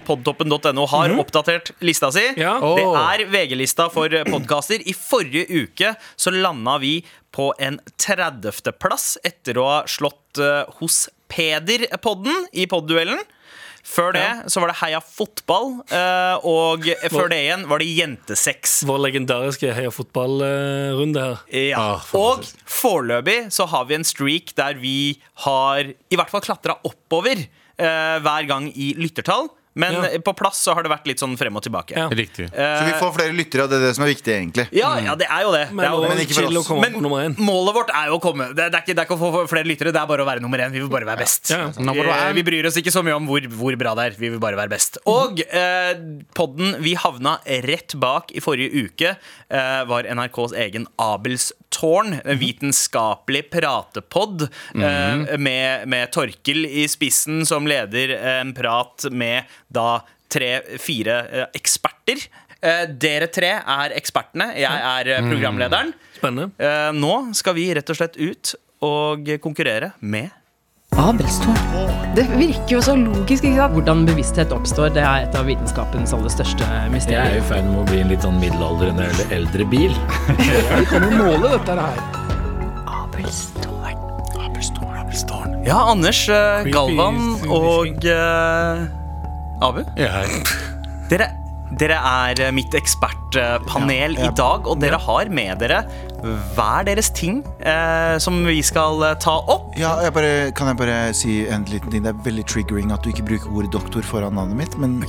Podtoppen.no 0.07 0.85
har 0.91 1.13
oppdatert 1.21 1.71
lista 1.85 2.09
si. 2.13 2.23
Ja. 2.39 2.55
Det 2.59 2.83
er 2.83 3.25
VG-lista 3.31 3.87
for 3.93 4.11
podkaster. 4.27 4.81
I 4.83 4.95
forrige 4.97 5.45
uke 5.51 5.93
så 6.19 6.33
landa 6.33 6.77
vi 6.81 6.97
på 7.31 7.51
en 7.59 7.79
30.-plass 8.01 9.17
etter 9.27 9.59
å 9.61 9.67
ha 9.69 9.79
slått 9.89 10.41
uh, 10.41 10.65
hos 10.81 11.05
Peder-podden 11.31 12.47
i 12.53 12.67
podduellen. 12.69 13.21
Før 13.81 14.11
det 14.13 14.25
så 14.53 14.61
var 14.61 14.69
det 14.69 14.75
Heia 14.77 14.99
fotball, 15.01 15.71
eh, 15.89 16.43
og 16.45 16.85
før 17.09 17.31
det 17.31 17.39
igjen 17.47 17.63
var 17.69 17.81
det 17.81 17.87
Jentesex. 17.97 18.75
Vår 18.85 18.99
legendariske 19.07 19.71
heia 19.73 19.89
fotballrunde 19.89 21.23
her. 21.23 21.39
Ja. 21.71 21.79
Ah, 21.95 22.03
Og 22.13 22.45
foreløpig 22.69 23.47
så 23.53 23.65
har 23.71 23.87
vi 23.89 23.97
en 23.97 24.05
streak 24.05 24.53
der 24.59 24.77
vi 24.77 25.17
har 25.47 25.89
i 25.89 26.19
hvert 26.19 26.29
fall 26.29 26.45
klatra 26.45 26.77
oppover 26.85 27.41
eh, 27.41 28.17
hver 28.21 28.45
gang 28.51 28.69
i 28.69 28.91
lyttertall. 29.01 29.49
Men 29.73 29.93
Ja. 29.93 30.19
på 30.19 30.33
plass 30.35 30.59
så 30.65 30.73
har 30.75 30.83
det 30.83 30.91
vært 30.91 31.05
litt 31.07 31.21
sånn 31.21 31.37
frem 31.39 31.55
og 31.55 31.63
tilbake. 31.63 31.95
Ja. 31.95 32.09
Riktig. 32.09 32.49
Så 32.51 32.83
vi 32.85 32.95
får 32.99 33.13
flere 33.15 33.35
lyttere, 33.35 33.63
og 33.63 33.69
det 33.71 33.77
er 33.79 33.85
det 33.87 33.95
som 33.95 34.03
er 34.03 34.11
viktig, 34.11 34.33
egentlig. 34.35 34.65
Ja, 34.75 34.91
ja, 34.99 35.15
det 35.15 35.27
er 35.31 35.45
jo 35.45 35.51
det. 35.55 35.67
det, 35.69 35.75
Men, 35.77 35.85
er 35.85 35.95
jo. 35.95 36.01
Men 36.09 36.23
ikke 36.25 36.35
for 36.35 36.59
oss. 36.59 36.69
Men 36.81 37.35
målet 37.39 37.77
vårt 37.77 37.93
er 37.95 38.11
jo 38.11 38.17
å 38.17 38.21
komme 38.23 38.49
Det, 38.51 38.67
det, 38.67 38.75
er, 38.75 38.83
ikke, 38.83 38.95
det 38.95 39.03
er 39.03 39.07
ikke 39.07 39.17
å 39.17 39.21
få 39.21 39.43
flere 39.51 39.69
lyttere, 39.69 39.93
det 39.95 40.01
er 40.01 40.09
bare 40.09 40.25
å 40.25 40.27
være 40.27 40.43
nummer 40.43 40.59
én. 40.59 40.73
Vi 40.73 40.81
vil 40.83 40.91
bare 40.91 41.07
være 41.07 41.23
best. 41.23 41.51
Vi, 41.51 42.07
vi 42.41 42.45
bryr 42.47 42.67
oss 42.67 42.79
ikke 42.81 42.93
så 42.93 43.03
mye 43.05 43.15
om 43.15 43.29
hvor, 43.29 43.47
hvor 43.55 43.77
bra 43.79 43.95
det 43.95 44.09
er. 44.09 44.19
Vi 44.19 44.33
vil 44.33 44.41
bare 44.43 44.59
være 44.59 44.73
best. 44.73 44.99
Og 45.09 45.39
uh, 45.39 45.93
podden 46.37 46.75
vi 46.83 46.95
havna 46.99 47.37
rett 47.67 47.95
bak 48.01 48.35
i 48.35 48.43
forrige 48.43 48.85
uke, 48.87 49.15
uh, 49.53 49.81
var 49.87 50.09
NRKs 50.09 50.55
egen 50.67 50.87
Abels 51.01 51.51
tårn. 51.73 52.17
En 52.23 52.39
vitenskapelig 52.41 53.47
pratepod 53.53 54.47
eh, 54.47 55.37
med, 55.37 55.87
med 55.91 56.11
Torkel 56.13 56.65
i 56.67 56.87
spissen, 56.91 57.45
som 57.47 57.67
leder 57.69 58.15
en 58.37 58.53
prat 58.57 59.07
med 59.11 59.49
da 59.73 60.01
tre-fire 60.31 61.17
eh, 61.29 61.47
eksperter. 61.57 62.25
Eh, 62.61 62.83
dere 63.01 63.29
tre 63.33 63.55
er 63.59 63.95
ekspertene. 63.97 64.51
Jeg 64.59 64.67
er 64.67 65.15
programlederen. 65.15 65.31
programlederen. 65.31 65.95
Spennende. 66.19 66.51
Eh, 66.61 66.91
nå 66.97 67.15
skal 67.37 67.57
vi 67.57 67.71
rett 67.77 67.89
og 67.89 67.97
slett 67.97 68.19
ut 68.21 68.53
og 68.85 69.27
konkurrere 69.41 69.91
med 69.99 70.31
Abelstårn. 70.99 71.55
Det 72.15 72.25
virker 72.35 72.73
jo 72.75 72.81
så 72.83 72.93
logisk, 72.99 73.45
ikke 73.47 73.55
sant? 73.61 73.75
Hvordan 73.77 74.01
bevissthet 74.09 74.51
oppstår, 74.51 74.89
det 74.95 75.03
er 75.07 75.23
et 75.25 75.35
av 75.39 75.45
vitenskapens 75.47 76.11
aller 76.17 76.33
største 76.33 76.65
Jeg 76.67 76.81
er 76.81 76.89
i 76.89 76.91
mysterier. 76.91 77.43
ferd 77.47 77.69
med 77.69 77.79
å 77.79 77.85
bli 77.87 78.01
en 78.03 78.11
litt 78.11 78.25
sånn 78.25 78.39
middelaldrende 78.41 79.05
eller 79.07 79.31
eldre 79.37 79.67
bil. 79.71 79.95
Vi 80.81 80.85
kan 80.91 81.07
jo 81.07 81.13
måle 81.15 81.53
dette 81.55 81.77
her. 81.79 82.01
Ja, 85.61 85.77
Anders, 85.91 86.23
eh, 86.29 86.65
Galvan 86.73 87.19
og 87.47 88.03
eh, 88.09 88.81
Abu. 89.61 89.83
Er. 89.95 90.31
Dere, 91.11 91.27
dere 91.77 91.99
er 92.01 92.41
eh, 92.47 92.51
mitt 92.55 92.73
ekspertpanel 92.75 94.17
Ja, 94.17 94.25
ja. 94.25 94.31
i 94.31 94.35
dag, 94.35 94.65
og 94.67 94.81
dere 94.81 94.97
har 94.99 95.29
med 95.31 95.61
dere 95.61 95.83
hver 96.21 96.85
deres 96.87 97.09
ting 97.15 97.41
eh, 97.65 98.15
som 98.21 98.41
vi 98.47 98.59
skal 98.65 99.01
eh, 99.07 99.17
ta 99.21 99.37
opp. 99.41 99.73
Ja, 99.79 99.95
jeg 100.05 100.13
bare, 100.15 100.33
kan 100.57 100.71
jeg 100.71 100.79
bare 100.81 100.97
si 101.17 101.41
en 101.51 101.65
liten 101.69 101.93
ting? 101.93 102.05
Det 102.05 102.13
er 102.13 102.23
veldig 102.25 102.45
triggering 102.49 102.93
at 102.95 103.03
du 103.03 103.11
ikke 103.11 103.27
bruker 103.27 103.51
ordet 103.51 103.73
doktor 103.73 104.05
foran 104.05 104.37
navnet 104.37 104.59
mitt. 104.59 104.77
Men 104.81 104.99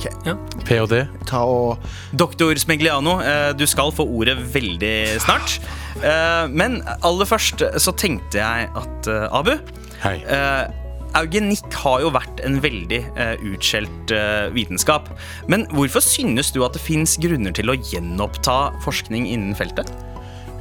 PhD. 0.67 1.03
ta 1.29 1.43
og 1.47 1.81
Doktor 2.17 2.57
Smegliano, 2.59 3.19
eh, 3.21 3.51
du 3.57 3.65
skal 3.69 3.93
få 3.95 4.05
ordet 4.07 4.37
veldig 4.53 4.95
snart. 5.23 5.59
Eh, 6.01 6.45
men 6.51 6.81
aller 7.01 7.29
først 7.29 7.65
så 7.81 7.95
tenkte 7.97 8.41
jeg 8.41 8.71
at 8.73 9.11
eh, 9.11 9.27
Abu 9.31 9.55
Hei. 10.03 10.17
Eh, 10.27 10.83
eugenikk 11.17 11.75
har 11.83 12.01
jo 12.03 12.11
vært 12.13 12.41
en 12.45 12.57
veldig 12.63 13.01
uh, 13.17 13.35
utskjelt 13.53 14.13
uh, 14.15 14.49
vitenskap. 14.53 15.11
Men 15.51 15.67
hvorfor 15.73 16.03
synes 16.03 16.51
du 16.53 16.63
at 16.65 16.75
det 16.77 16.83
fins 16.83 17.15
grunner 17.21 17.53
til 17.55 17.71
å 17.71 17.77
gjenoppta 17.91 18.73
forskning 18.85 19.29
innen 19.29 19.53
feltet? 19.57 19.91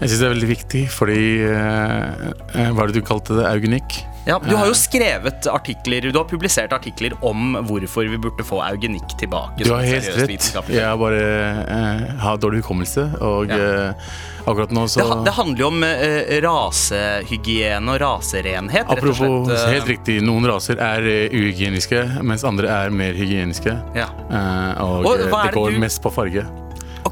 Jeg 0.03 0.11
syns 0.11 0.21
det 0.21 0.27
er 0.29 0.35
veldig 0.35 0.49
viktig, 0.51 0.81
fordi 0.91 1.21
eh, 1.47 2.25
eh, 2.59 2.73
Hva 2.75 2.83
er 2.85 2.91
det 2.93 2.99
du 3.01 3.07
kalte 3.07 3.37
det? 3.39 3.45
Eugenikk? 3.53 4.01
Ja, 4.27 4.37
Du 4.39 4.53
har 4.55 4.69
jo 4.71 4.75
skrevet 4.79 5.49
artikler 5.51 6.05
Du 6.13 6.19
har 6.21 6.27
publisert 6.31 6.71
artikler 6.77 7.11
om 7.27 7.57
hvorfor 7.67 8.07
vi 8.07 8.19
burde 8.23 8.45
få 8.47 8.61
eugenikk 8.63 9.17
tilbake. 9.19 9.65
Du 9.67 9.73
har 9.75 9.83
helt 9.83 10.07
rett. 10.15 10.51
Jeg 10.71 10.99
bare 11.01 11.23
eh, 11.67 12.05
har 12.23 12.39
dårlig 12.39 12.63
hukommelse, 12.63 13.09
og 13.21 13.51
Ja. 13.51 13.59
eh, 13.59 14.13
akkurat 14.47 14.71
nå 14.75 14.85
så 14.91 15.03
det, 15.03 15.25
det 15.27 15.35
handler 15.35 15.59
jo 15.65 15.67
om 15.73 15.83
eh, 15.87 16.39
rasehygiene 16.43 17.93
og 17.97 18.01
raserenhet. 18.03 18.87
rett 18.89 19.05
og 19.11 19.15
slett, 19.19 19.53
eh, 19.59 19.73
helt 19.75 19.91
riktig, 19.91 20.21
noen 20.23 20.47
raser 20.51 20.79
er 20.79 21.03
eh, 21.03 21.29
uhygieniske, 21.35 22.23
mens 22.23 22.45
andre 22.47 22.71
er 22.71 22.91
mer 22.95 23.15
hygieniske. 23.19 23.75
Ja. 23.99 24.07
Eh, 24.31 24.83
og 24.83 25.07
Og 25.07 25.15
eh, 25.19 25.25
det 25.27 25.31
det 25.31 25.55
går 25.55 25.71
du- 25.73 25.79
mest 25.83 26.03
på 26.03 26.13
farge. 26.15 26.47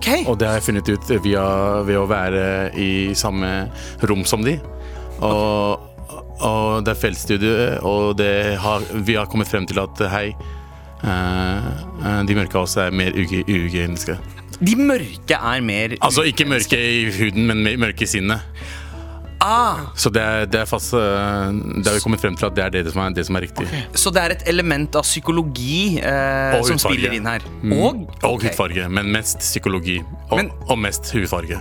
Ok, 0.01 0.09
Og 0.33 0.39
det 0.41 0.49
har 0.49 0.57
jeg 0.57 0.65
funnet 0.71 0.89
ut 0.89 1.11
via, 1.21 1.45
ved 1.85 1.99
å 2.01 2.07
være 2.09 2.45
i 2.81 3.13
samme 3.13 3.69
rom 4.09 4.25
som 4.25 4.41
de. 4.47 4.55
Og, 5.21 5.83
og 6.41 6.87
det 6.87 6.95
er 6.95 7.01
feltstudie, 7.03 7.67
og 7.85 8.17
det 8.17 8.57
har, 8.65 8.87
vi 9.05 9.19
har 9.19 9.29
kommet 9.29 9.51
frem 9.51 9.69
til 9.69 9.83
at 9.83 10.01
hei, 10.09 10.31
eh, 11.05 11.69
de 12.25 12.39
mørke 12.39 12.57
av 12.57 12.65
oss 12.65 12.79
er 12.81 12.97
mer 12.97 13.13
uhygieniske. 13.13 14.17
De 14.61 14.77
mørke 14.77 15.37
er 15.37 15.63
mer 15.65 15.95
Altså 16.01 16.25
ikke 16.29 16.49
mørke 16.49 16.81
i 16.81 17.05
huden, 17.17 17.45
men 17.49 17.69
mørke 17.81 18.09
i 18.09 18.09
sinnet. 18.09 18.49
Ah, 19.41 19.81
Så 19.97 20.11
det 20.13 20.23
er, 20.23 20.47
det 20.51 20.61
er 20.61 20.69
fast 20.69 20.93
eh, 20.95 21.51
Det 21.81 21.87
har 21.87 21.97
vi 21.97 22.03
kommet 22.05 22.21
frem 22.23 22.37
til 22.37 22.47
at 22.51 22.55
det 22.57 22.65
er 22.65 22.71
det 22.77 22.93
som 22.93 23.03
er, 23.05 23.11
det 23.17 23.27
som 23.27 23.37
er 23.39 23.45
riktig. 23.47 23.67
Så 23.95 24.13
det 24.15 24.23
er 24.23 24.35
et 24.37 24.45
element 24.53 24.97
av 25.01 25.03
psykologi 25.07 25.99
eh, 25.99 26.57
som 26.67 26.79
spiller 26.81 27.17
inn 27.17 27.27
her. 27.29 27.45
Mm. 27.63 27.73
Og, 27.79 28.03
Og 28.23 28.35
ok. 28.39 28.49
hudfarge, 28.49 28.89
men 28.89 29.13
mest 29.13 29.39
psykologi. 29.45 30.01
Og, 30.31 30.37
Men- 30.41 30.53
og 30.69 30.79
mest 30.79 31.13
hudfarge. 31.15 31.61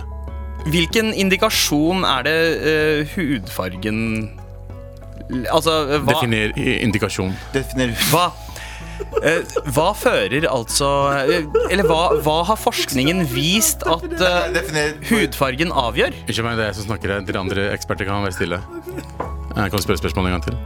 Hvilken 0.70 1.14
indikasjon 1.16 2.04
er 2.04 2.22
det 2.26 2.38
eh, 2.68 3.14
hudfargen 3.16 4.04
Altså, 5.30 5.72
hva, 6.02 6.10
Definer 6.10 6.50
indikasjon. 6.82 7.30
definer 7.54 7.92
hva 8.10 8.24
hva 9.74 9.90
fører 9.96 10.46
altså 10.48 10.88
eh, 11.26 11.44
Eller 11.70 11.86
hva, 11.88 12.16
hva 12.24 12.38
har 12.48 12.58
forskningen 12.60 13.24
vist 13.32 13.84
at 13.88 14.04
uh, 14.20 14.58
hudfargen 15.10 15.74
avgjør? 15.76 16.16
Unnskyld 16.24 16.46
meg, 16.46 16.58
det 16.58 16.66
er 16.66 16.70
jeg 16.72 16.78
som 16.80 16.88
snakker 16.90 17.14
her. 17.14 17.24
Dere 17.28 17.42
andre 17.42 17.68
eksperter 17.74 18.08
kan 18.08 18.24
være 18.24 18.36
stille. 18.36 18.60
Jeg 19.56 19.72
Kan 19.74 19.84
spørre 19.84 20.00
spørsmålet 20.00 20.30
en 20.30 20.38
gang 20.38 20.46
til? 20.48 20.60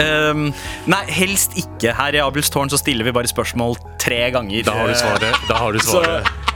Um, 0.00 0.46
nei, 0.90 1.02
helst 1.12 1.56
ikke. 1.60 1.94
Her 1.96 2.16
i 2.18 2.22
Abels 2.22 2.50
tårn 2.52 2.72
så 2.72 2.80
stiller 2.80 3.06
vi 3.06 3.14
bare 3.16 3.30
spørsmål 3.30 3.78
tre 4.00 4.22
ganger. 4.34 4.64
Da 4.66 4.78
har 4.80 4.90
du 4.90 4.98
svaret. 4.98 5.44
Da 5.50 5.60
har 5.60 5.76
du 5.76 5.82
svaret. 5.84 6.30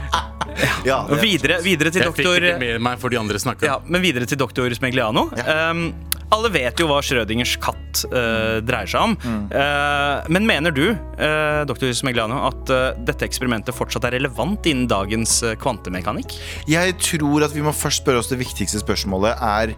Ja, 0.85 1.01
Eh, 1.09 1.19
videre, 1.19 1.59
videre 1.63 1.91
til 1.91 2.03
Jeg 2.03 2.13
fikk 2.13 2.23
doktor 2.23 2.39
det 2.39 2.51
ikke 2.53 2.61
med 2.61 2.83
meg 2.87 2.99
for 3.01 3.11
de 3.11 3.19
andre 3.19 3.39
snakka. 3.41 3.67
Ja, 3.67 3.79
men 3.83 4.03
videre 4.03 4.27
til 4.29 4.39
doktor 4.39 4.71
Smegliano. 4.77 5.27
Ehm, 5.43 5.89
alle 6.33 6.51
vet 6.53 6.79
jo 6.81 6.87
hva 6.89 7.01
Schrødingers 7.05 7.55
katt 7.63 8.05
uh, 8.11 8.61
dreier 8.65 8.89
seg 8.89 9.01
om. 9.01 9.15
Eh, 9.55 10.29
men 10.33 10.47
mener 10.47 10.73
du, 10.75 10.83
uh, 10.93 11.61
doktor 11.67 11.91
Smegliano, 11.95 12.41
at 12.49 12.71
dette 13.05 13.27
eksperimentet 13.27 13.75
fortsatt 13.75 14.07
er 14.09 14.17
relevant 14.17 14.65
innen 14.69 14.89
dagens 14.89 15.37
kvantemekanikk? 15.61 16.37
jeg 16.69 16.95
tror 17.01 17.45
at 17.45 17.53
vi 17.55 17.63
må 17.65 17.73
først 17.75 18.03
spørre 18.03 18.21
oss 18.21 18.31
det 18.31 18.39
viktigste 18.41 18.81
spørsmålet 18.83 19.37
er 19.41 19.75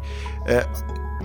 eh, 0.49 0.79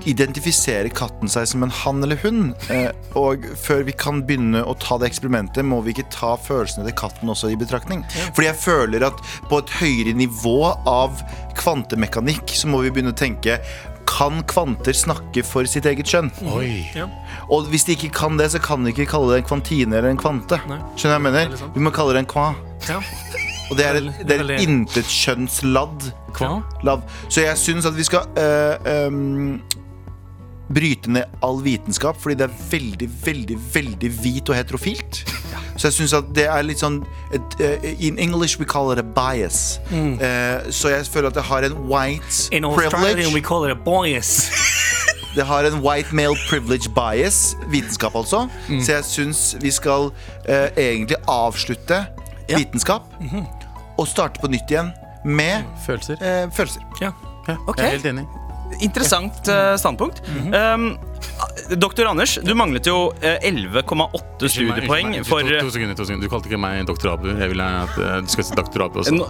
Identifiserer 0.09 0.89
katten 0.97 1.31
seg 1.31 1.45
som 1.47 1.63
en 1.63 1.71
han 1.83 2.03
eller 2.03 2.19
hun? 2.25 2.55
Eh, 2.73 2.89
og 3.19 3.45
før 3.61 3.85
vi 3.87 3.95
kan 3.95 4.23
begynne 4.27 4.65
å 4.67 4.75
ta 4.81 4.97
det 4.99 5.13
eksperimentet, 5.13 5.63
må 5.69 5.79
vi 5.85 5.93
ikke 5.95 6.09
ta 6.11 6.33
følelsene 6.43 6.89
til 6.89 6.97
katten 6.99 7.31
også 7.31 7.53
i 7.53 7.59
betraktning. 7.61 8.03
Fordi 8.33 8.49
jeg 8.49 8.59
føler 8.65 9.07
at 9.07 9.23
på 9.51 9.61
et 9.63 9.75
høyere 9.79 10.17
nivå 10.19 10.73
av 10.91 11.23
kvantemekanikk, 11.61 12.51
så 12.57 12.73
må 12.73 12.83
vi 12.83 12.91
begynne 12.91 13.15
å 13.15 13.21
tenke 13.21 13.61
kan 14.09 14.43
kvanter 14.49 14.97
snakke 14.97 15.45
for 15.47 15.69
sitt 15.71 15.87
eget 15.89 16.09
kjønn? 16.09 16.31
Oi. 16.53 16.85
Og 17.53 17.69
hvis 17.73 17.87
de 17.89 17.97
ikke 17.97 18.13
kan 18.15 18.39
det, 18.41 18.51
så 18.55 18.61
kan 18.63 18.85
de 18.85 18.93
ikke 18.95 19.09
kalle 19.11 19.33
det 19.33 19.43
en 19.43 19.49
kvantine 19.51 19.99
eller 19.99 20.13
en 20.13 20.21
kvante. 20.21 20.59
Skjønner 20.97 20.97
du 20.97 21.09
hva 21.09 21.19
jeg 21.19 21.27
mener? 21.29 21.67
Vi 21.75 21.85
må 21.85 21.95
kalle 21.95 22.17
det 22.17 22.25
en 22.25 22.33
kva. 22.33 22.51
Ja. 22.89 23.01
Og 23.71 23.79
det 23.79 23.87
er 23.87 24.01
et, 24.01 24.09
det 24.29 24.37
er 24.37 24.51
et. 24.53 24.61
Så 27.29 27.41
jeg 27.41 27.59
syns 27.59 27.87
at 27.89 27.97
vi 27.97 28.05
skal 28.05 28.27
øh, 28.39 28.75
øhm, 28.93 29.63
bryte 30.75 31.11
ned 31.11 31.25
all 31.43 31.61
vitenskap, 31.63 32.17
fordi 32.21 32.35
det 32.35 32.47
er 32.51 32.55
veldig, 32.71 33.09
veldig, 33.25 33.57
veldig 33.75 34.11
hvit 34.23 34.49
og 34.49 34.57
heterofilt. 34.57 35.23
Så 35.77 35.89
jeg 35.89 35.93
syns 35.93 36.13
at 36.17 36.25
det 36.37 36.47
er 36.47 36.63
litt 36.63 36.79
sånn 36.83 37.01
et, 37.35 37.55
øh, 37.61 37.87
In 38.07 38.19
English 38.19 38.59
we 38.61 38.65
call 38.69 38.93
it 38.93 38.99
a 38.99 39.03
bias. 39.03 39.81
Eh, 39.93 40.71
så 40.71 40.89
jeg 40.93 41.07
føler 41.07 41.29
at 41.29 41.35
det 41.35 41.43
har 41.45 41.63
en 41.65 41.73
white 41.89 42.49
In 42.53 42.65
Australia 42.65 43.29
we 43.35 43.41
call 43.41 43.65
it 43.65 43.71
a 43.71 43.79
bias. 43.85 44.51
Det 45.35 45.47
har 45.49 45.65
en 45.65 45.79
white 45.81 46.13
male 46.13 46.37
privilege 46.51 46.91
bias, 46.93 47.57
vitenskap 47.73 48.13
altså. 48.15 48.49
Mm. 48.69 48.83
Så 48.85 48.93
jeg 48.93 49.05
syns 49.05 49.57
vi 49.63 49.71
skal 49.73 50.11
uh, 50.13 50.69
egentlig 50.77 51.17
avslutte 51.29 52.03
vitenskap 52.49 53.03
Mhm. 53.21 53.47
og 53.99 54.07
starte 54.09 54.41
på 54.41 54.49
nytt 54.53 54.69
igjen 54.71 54.91
med 55.25 55.65
Følelser. 55.87 56.17
følelser. 56.53 56.81
Ja, 57.01 57.11
Ok. 57.67 57.79
Jeg 57.79 57.87
er 57.87 57.91
helt 57.91 58.07
enig. 58.07 58.27
Interessant 58.79 59.49
eh, 59.49 59.77
standpunkt. 59.77 60.23
um, 60.53 60.99
Doktor 61.79 62.09
Anders, 62.11 62.37
du 62.45 62.53
manglet 62.59 62.87
jo 62.89 63.11
eh, 63.23 63.39
11,8 63.49 64.49
studiepoeng 64.53 65.13
Unnskyld 65.13 65.23
meg, 65.23 65.27
for 65.29 65.43
to, 65.47 65.59
to, 65.63 65.71
sekunder, 65.75 65.97
to 65.99 66.07
sekunder. 66.09 66.27
Du 66.27 66.33
kalte 66.33 66.51
ikke 66.51 66.61
meg 66.61 66.85
doktor 66.89 67.15
Abu. 67.15 67.29
Jeg 67.33 67.53
vil 67.53 67.63
at 67.65 67.99
eh, 68.01 68.19
du 68.25 68.31
skal 68.33 68.47
si 68.49 68.57
doktor 68.59 68.87
Abu 68.87 69.01
også. 69.03 69.15
Nå- 69.17 69.29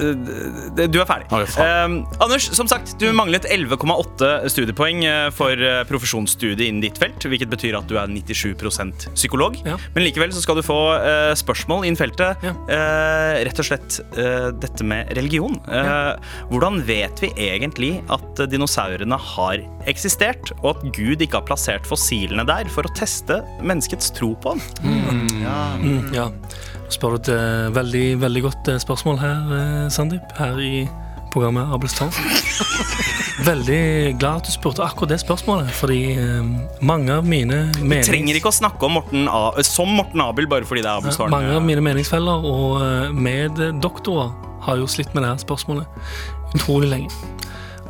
eh, 0.00 0.86
Du 0.92 1.00
er 1.02 1.08
ferdig. 1.08 1.28
Oh. 1.32 1.42
Eh, 1.42 1.96
Anders, 2.24 2.48
som 2.56 2.68
sagt, 2.70 2.96
du 3.00 3.06
manglet 3.16 3.46
11,8 3.50 4.48
studiepoeng 4.52 5.04
eh, 5.06 5.28
for 5.34 5.54
profesjonsstudie 5.56 6.06
profesjonsstudiet 6.06 6.60
innen 6.68 6.82
ditt 6.84 6.98
felt, 7.00 7.24
hvilket 7.26 7.50
betyr 7.50 7.76
at 7.78 7.86
du 7.90 7.96
er 7.98 8.06
97% 8.12 9.08
psykolog. 9.16 9.56
Ja. 9.66 9.76
Men 9.94 10.04
likevel 10.06 10.32
så 10.34 10.42
skal 10.44 10.58
du 10.60 10.62
få 10.66 10.76
eh, 10.96 11.32
spørsmål 11.38 11.86
innen 11.88 11.98
feltet. 11.98 12.42
Ja. 12.46 12.52
eh, 12.72 13.42
rett 13.48 13.60
og 13.62 13.66
slett 13.68 13.98
eh, 14.16 14.48
dette 14.62 14.86
med 14.86 15.10
religion. 15.16 15.58
Eh, 15.66 16.12
Hvordan 16.52 16.80
vet 16.86 17.20
vi 17.24 17.32
egentlig 17.48 17.92
at 18.12 18.42
eh, 18.44 18.48
dinosaurene 18.52 19.18
har 19.34 19.64
eksistert, 19.90 20.52
og 20.62 20.76
at 20.76 20.86
Gud 20.96 21.22
ikke 21.24 21.40
har 21.40 21.46
plassert 21.46 21.64
fossilene 21.88 22.44
der 22.48 22.70
for 22.72 22.86
å 22.86 22.94
teste 22.96 23.40
menneskets 23.64 24.12
tro 24.16 24.32
på 24.42 24.54
den? 24.56 24.96
Mm, 25.82 26.14
ja. 26.14 26.30
Spør 26.92 27.16
du 27.16 27.24
et 27.24 27.32
eh, 27.34 27.66
veldig, 27.74 28.06
veldig 28.22 28.42
godt 28.44 28.70
eh, 28.70 28.78
spørsmål 28.82 29.18
her, 29.18 29.52
eh, 29.56 29.86
Sandeep, 29.92 30.34
her 30.38 30.58
i 30.62 30.86
programmet 31.34 31.72
Abels 31.74 31.96
tall. 31.98 32.12
Veldig 33.46 34.16
glad 34.16 34.40
at 34.40 34.46
du 34.48 34.50
spurte 34.54 34.80
akkurat 34.80 35.10
det 35.12 35.18
spørsmålet, 35.20 35.68
fordi 35.76 36.16
mange 36.80 37.12
av 37.12 37.26
mine 37.28 37.66
menings... 37.82 38.08
Du 38.08 38.14
trenger 38.14 38.38
ikke 38.38 38.48
å 38.48 38.56
snakke 38.56 38.88
om 38.88 38.96
Morten 38.96 39.28
A 39.28 39.50
som 39.66 39.92
Morten 39.92 40.22
Abel 40.24 40.48
bare 40.48 40.64
fordi 40.64 40.80
det 40.80 40.88
er 40.88 41.02
Abels 41.02 41.20
tårn. 41.20 41.34
Mange 41.34 41.52
av 41.58 41.60
mine 41.66 41.84
meningsfeller 41.84 42.48
og 42.48 43.12
meddoktorer 43.12 44.32
har 44.64 44.80
jo 44.80 44.88
slitt 44.88 45.12
med 45.12 45.26
det 45.26 45.34
her 45.34 45.44
spørsmålet 45.44 46.56
utrolig 46.56 46.88
lenge. 46.94 47.12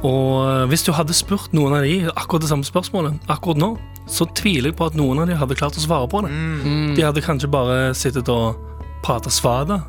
Og 0.04 0.30
eh, 0.44 0.64
hvis 0.70 0.84
du 0.86 0.92
hadde 0.96 1.16
spurt 1.16 1.54
noen 1.56 1.78
av 1.78 1.86
de 1.86 2.10
akkurat 2.12 2.44
det 2.44 2.50
samme 2.52 2.66
spørsmålet 2.66 3.30
akkurat 3.32 3.60
nå, 3.62 3.74
så 4.06 4.26
tviler 4.38 4.70
jeg 4.70 4.78
på 4.78 4.86
at 4.86 4.94
noen 4.98 5.22
av 5.22 5.30
de 5.30 5.36
hadde 5.38 5.56
klart 5.58 5.78
å 5.78 5.82
svare 5.82 6.06
på 6.10 6.22
det. 6.26 6.30
De 6.94 7.02
hadde 7.02 7.24
kanskje 7.24 7.50
bare 7.50 7.94
sittet 7.98 8.28
og 8.30 8.54
prata 9.06 9.30
svada 9.30 9.80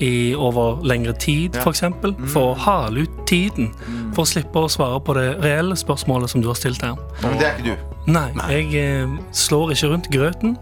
i 0.00 0.34
over 0.34 0.80
lengre 0.86 1.12
tid, 1.12 1.56
for 1.60 1.74
eksempel, 1.74 2.14
for 2.32 2.52
å 2.52 2.58
hale 2.58 3.04
ut 3.04 3.16
tiden, 3.28 3.68
for 4.14 4.24
å 4.24 4.30
slippe 4.30 4.62
å 4.62 4.70
svare 4.70 5.00
på 5.04 5.14
det 5.18 5.26
reelle 5.42 5.76
spørsmålet 5.76 6.32
som 6.32 6.42
du 6.42 6.48
har 6.48 6.58
stilt 6.58 6.82
her. 6.82 6.96
Men 7.22 7.36
det 7.38 7.48
er 7.48 7.58
ikke 7.58 7.74
du. 7.74 7.96
Nei, 8.10 8.28
jeg 8.48 8.70
eh, 8.80 9.18
slår 9.36 9.74
ikke 9.74 9.92
rundt 9.92 10.10
grøten. 10.14 10.56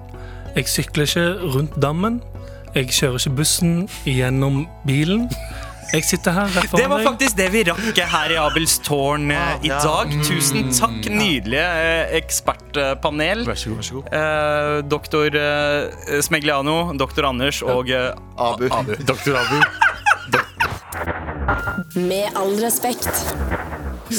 Jeg 0.56 0.68
sykler 0.72 1.06
ikke 1.06 1.26
rundt 1.54 1.76
dammen. 1.80 2.20
Jeg 2.74 2.90
kjører 2.92 3.20
ikke 3.20 3.36
bussen 3.38 3.74
gjennom 4.08 4.64
bilen. 4.88 5.28
Jeg 5.88 6.04
sitter 6.04 6.34
her 6.36 6.50
rett 6.52 6.74
Det 6.76 6.86
var 6.90 7.00
faktisk 7.06 7.36
det 7.38 7.46
vi 7.54 7.62
rakk 7.68 8.00
her 8.12 8.32
i 8.34 8.36
Abels 8.40 8.74
tårn 8.84 9.30
eh, 9.32 9.54
i 9.64 9.70
ja. 9.70 9.78
dag. 9.80 10.12
Tusen 10.26 10.68
takk, 10.74 11.08
nydelige 11.08 11.64
eh, 11.64 12.16
ekspertpanel. 12.18 13.46
Vær 13.48 13.56
så 13.56 13.72
god. 13.72 13.80
vær 13.80 13.88
så 13.88 13.94
god 13.96 14.18
Eh, 14.18 14.74
doktor 14.88 15.38
eh, 15.40 16.20
Smegliano, 16.24 16.76
doktor 16.98 17.30
Anders 17.30 17.62
og 17.64 17.90
eh, 17.90 18.12
Abu. 18.36 18.68
Doktor 19.08 19.40
Abu. 19.40 19.62
Med 21.96 22.36
all 22.36 22.52
respekt. 22.60 23.08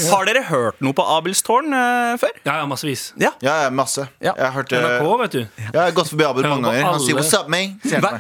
Har 0.10 0.26
dere 0.30 0.44
hørt 0.48 0.80
noe 0.84 0.94
på 0.96 1.04
Abels 1.18 1.42
tårn 1.46 1.74
eh, 1.74 2.14
før? 2.22 2.34
Ja, 2.46 2.58
ja, 2.62 2.66
massevis. 2.70 3.10
Ja. 3.20 3.32
Ja, 3.44 3.56
ja, 3.66 3.70
masse. 3.74 4.08
Ja. 4.22 4.34
Jeg 4.38 4.46
har 4.46 4.54
hørt 4.56 4.70
det. 4.74 4.80
NRK, 4.84 5.10
vet 5.24 5.32
du. 5.38 5.40
Jeg 5.60 5.80
har 5.80 5.92
gått 5.98 6.12
forbi 6.12 6.26
Abel 6.28 6.48
mange 6.48 6.70
ganger. 6.70 6.84
Han 6.90 7.00
sier 7.04 7.16
'what's 7.20 7.34
up, 7.38 7.50
meg. 7.52 7.76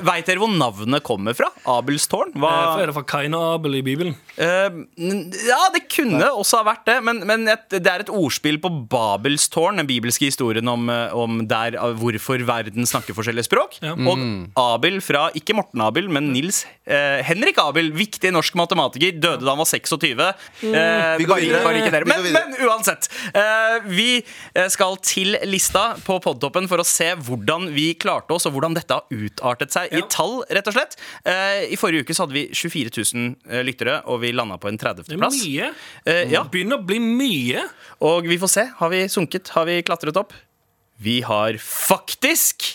Veit 0.05 0.25
dere 0.29 0.39
hvor 0.41 0.51
navnet 0.51 1.03
kommer 1.03 1.35
fra? 1.37 1.49
Abelstårn? 1.65 2.33
Hva? 2.35 2.53
Eh, 2.77 2.83
Er 2.83 2.85
det 2.91 2.95
fra 2.95 3.03
Kain 3.03 3.33
og 3.37 3.59
Abel 3.59 3.75
i 3.79 3.81
Bibelen? 3.85 4.15
Uh, 4.39 4.85
ja, 4.97 5.61
det 5.73 5.85
kunne 5.91 6.29
også 6.31 6.61
ha 6.63 6.63
vært 6.73 6.85
det, 6.87 6.97
men, 7.03 7.21
men 7.27 7.47
et, 7.51 7.67
det 7.69 7.87
er 7.87 7.99
et 8.05 8.09
ordspill 8.09 8.57
på 8.61 8.69
Babelstårn, 8.89 9.77
den 9.81 9.87
bibelske 9.89 10.25
historien 10.29 10.67
om, 10.71 10.89
eh, 10.89 11.13
om 11.15 11.41
der, 11.47 11.75
eh, 11.75 11.93
hvorfor 11.99 12.41
verden 12.47 12.85
snakker 12.87 13.13
forskjellige 13.17 13.47
språk. 13.49 13.79
Ja. 13.83 13.93
Og 13.93 14.19
Abel 14.59 14.99
fra, 15.03 15.29
ikke 15.35 15.55
Morten 15.57 15.81
Abel, 15.83 16.07
men 16.09 16.31
Nils 16.33 16.63
uh, 16.89 17.19
Henrik 17.25 17.57
Abel, 17.61 17.91
viktig 17.95 18.31
norsk 18.33 18.55
matematiker, 18.59 19.11
døde 19.19 19.43
da 19.43 19.51
han 19.53 19.59
var 19.61 19.67
26. 19.69 20.19
Eh, 20.19 21.17
Vi 21.19 21.25
går 21.29 21.41
videre. 21.43 21.58
Dere. 21.63 22.05
Men, 22.09 22.25
men 22.33 22.55
uansett. 22.67 23.09
eh, 23.33 23.77
vi 23.89 24.07
eh, 24.19 24.67
skal 24.71 24.97
til 25.05 25.37
lista 25.49 25.95
på 26.05 26.19
podtoppen 26.23 26.67
for 26.71 26.81
å 26.81 26.87
se 26.87 27.11
hvordan 27.15 27.69
vi 27.75 27.93
klarte 27.99 28.35
oss, 28.35 28.47
og 28.49 28.55
hvordan 28.57 28.77
dette 28.77 28.97
har 28.99 29.05
utartet 29.11 29.75
seg 29.75 29.93
i 29.95 30.03
tall, 30.11 30.39
rett 30.49 30.67
og 30.71 30.75
slett. 30.77 30.97
Eh, 31.27 31.67
I 31.73 31.79
forrige 31.79 32.05
uke 32.07 32.15
så 32.17 32.25
hadde 32.25 32.37
vi 32.37 32.45
24 32.53 32.93
000 33.13 33.29
eh, 33.51 33.63
lyttere, 33.67 33.99
og 34.09 34.21
vi 34.23 34.33
landa 34.35 34.59
på 34.61 34.71
en 34.71 34.79
er 34.79 34.85
30.-plass. 34.93 35.39
mye. 35.45 35.71
Eh, 36.05 36.25
ja. 36.33 36.43
Begynner 36.49 36.79
å 36.81 36.85
bli 36.85 36.99
mye. 37.03 37.65
Og 38.05 38.27
vi 38.29 38.37
får 38.41 38.53
se. 38.55 38.67
Har 38.79 38.93
vi 38.93 39.05
sunket? 39.11 39.51
Har 39.55 39.67
vi 39.69 39.81
klatret 39.85 40.17
opp? 40.19 40.33
Vi 40.99 41.21
har 41.23 41.55
faktisk 41.63 42.65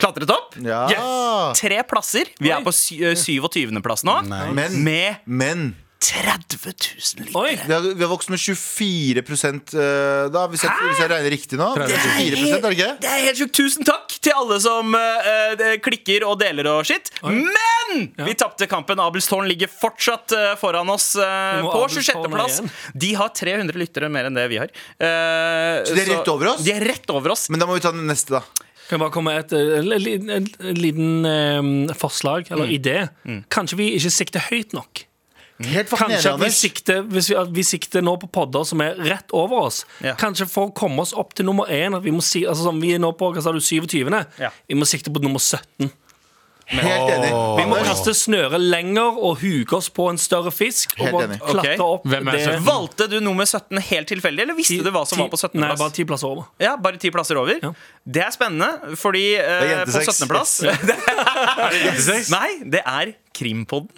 klatret 0.00 0.30
opp. 0.32 0.56
Ja. 0.64 1.52
Tre 1.56 1.82
plasser. 1.88 2.30
Vi 2.40 2.48
er 2.52 2.64
på 2.64 2.72
eh, 2.72 3.16
27. 3.20 3.76
plass 3.84 4.04
nå. 4.08 4.16
Men, 4.30 4.78
Med 4.84 5.26
men 5.26 5.70
30 6.00 6.56
000 6.64 7.26
lyttere. 7.26 7.36
Oi. 7.36 7.56
vi 7.66 7.72
har, 7.74 7.84
vi 7.94 8.02
har 8.04 8.08
vokst 8.08 8.30
med 8.32 8.40
24 8.40 9.20
eh, 9.20 10.30
da, 10.32 10.46
hvis 10.48 10.62
jeg, 10.64 10.72
hvis 10.88 11.00
jeg 11.02 11.10
regner 11.12 11.34
riktig 11.34 11.58
nå. 11.60 11.66
24 11.76 12.54
er 12.56 12.62
det 12.64 12.70
ikke? 12.76 12.88
Det 13.02 13.10
er 13.10 13.24
helt 13.26 13.40
sjukt. 13.42 13.52
Tusen 13.60 13.84
takk 13.84 14.14
til 14.24 14.32
alle 14.36 14.56
som 14.64 14.96
eh, 14.96 15.76
klikker 15.84 16.24
og 16.28 16.38
deler 16.40 16.70
og 16.72 16.88
shit. 16.88 17.12
Men 17.20 18.08
vi 18.24 18.34
tapte 18.38 18.68
kampen. 18.70 19.00
Abelstårn 19.02 19.48
ligger 19.50 19.68
fortsatt 19.68 20.32
uh, 20.36 20.54
foran 20.60 20.88
oss 20.92 21.10
uh, 21.20 21.60
på 21.66 21.84
26.-plass. 21.90 22.60
De 22.94 23.12
har 23.18 23.32
300 23.36 23.76
lyttere 23.80 24.08
mer 24.12 24.28
enn 24.30 24.38
det 24.38 24.46
vi 24.52 24.60
har. 24.62 24.70
Eh, 24.70 25.82
Så 25.84 25.96
de 25.98 26.04
er 26.06 26.10
rett 26.14 26.30
over 26.32 26.52
oss? 26.54 26.64
De 26.64 26.72
er 26.74 26.84
rett 26.86 27.12
over 27.12 27.34
oss. 27.34 27.48
Men 27.52 27.60
da 27.60 27.68
må 27.68 27.76
vi 27.76 27.84
ta 27.84 27.92
den 27.92 28.06
neste, 28.08 28.38
da. 28.38 28.44
Kan 28.88 28.96
jeg 28.96 29.02
bare 29.04 29.14
komme 29.14 29.34
med 29.34 29.44
et, 29.44 29.52
et, 29.54 29.76
en, 29.76 29.90
liten- 30.06 30.32
en, 30.34 30.48
en 30.72 30.80
liten 30.80 31.92
forslag, 31.98 32.48
eller 32.50 32.66
Mm. 32.70 32.74
idé? 32.78 32.96
Kanskje 33.52 33.78
vi 33.78 33.90
ikke 33.98 34.10
sikter 34.16 34.48
høyt 34.48 34.72
nok? 34.74 35.04
Helt 35.60 35.90
Kanskje 35.92 36.32
at 36.32 36.40
vi 36.40 36.50
sikter, 36.56 37.02
hvis 37.04 37.28
vi, 37.30 37.36
at 37.36 37.50
vi 37.52 37.62
sikter 37.66 38.00
nå 38.04 38.14
på 38.22 38.30
podder 38.32 38.64
som 38.64 38.80
er 38.80 38.94
rett 38.96 39.32
over 39.36 39.66
oss. 39.68 39.82
Ja. 40.00 40.14
Kanskje 40.20 40.46
for 40.48 40.70
å 40.70 40.74
komme 40.74 41.04
oss 41.04 41.12
opp 41.12 41.34
til 41.36 41.44
nummer 41.44 41.68
én 41.68 41.96
at 41.96 42.02
Vi 42.06 42.10
må 42.16 42.22
si, 42.24 42.46
altså 42.48 42.70
sånn, 42.70 42.80
Vi 42.80 42.94
er 42.96 43.02
nå 43.02 43.12
på 43.18 43.28
hva 43.34 43.42
sa 43.44 43.52
du, 43.52 43.60
27. 43.60 44.08
Ja. 44.40 44.50
Vi 44.68 44.74
må 44.78 44.88
sikte 44.88 45.12
på 45.12 45.20
nummer 45.22 45.38
17. 45.42 45.90
Helt 46.70 47.10
enig. 47.10 47.30
Vi 47.58 47.64
må 47.66 47.80
kaste 47.82 48.12
snøret 48.14 48.62
lenger 48.62 49.16
og 49.18 49.40
huke 49.40 49.74
oss 49.80 49.88
på 49.90 50.04
en 50.06 50.18
større 50.22 50.52
fisk. 50.54 50.92
Og 51.00 51.02
Helt 51.02 51.16
bare 51.16 51.26
enig. 51.26 51.38
klatre 51.42 51.86
opp 51.96 52.04
Hvem 52.06 52.28
er 52.30 52.36
det- 52.38 52.60
Valgte 52.62 53.08
du 53.10 53.16
nummer 53.20 53.44
17 53.44 53.80
helt 53.88 54.06
tilfeldig, 54.08 54.42
eller 54.46 54.54
visste 54.54 54.84
du 54.84 54.90
hva 54.94 55.02
som 55.04 55.18
10, 55.18 55.22
var 55.24 55.28
på 55.34 55.40
17. 55.40 55.60
Nei, 55.60 55.74
bare 55.76 55.90
ti 55.90 56.04
plasser 56.04 56.28
over. 56.30 56.46
Ja, 56.62 56.76
bare 56.76 56.96
ti 56.96 57.10
plasser 57.10 57.36
over. 57.42 57.58
Ja. 57.60 57.72
Det 58.06 58.22
er 58.22 58.30
spennende, 58.30 58.96
fordi 58.96 59.34
eh, 59.34 59.42
Det 59.42 59.70
er 59.72 59.84
på 59.84 59.98
jentesex. 59.98 60.22
17. 60.22 60.28
plass 60.30 60.62
Nei, 62.38 62.48
det 62.70 62.82
er 62.86 63.12
Krimpodden. 63.34 63.90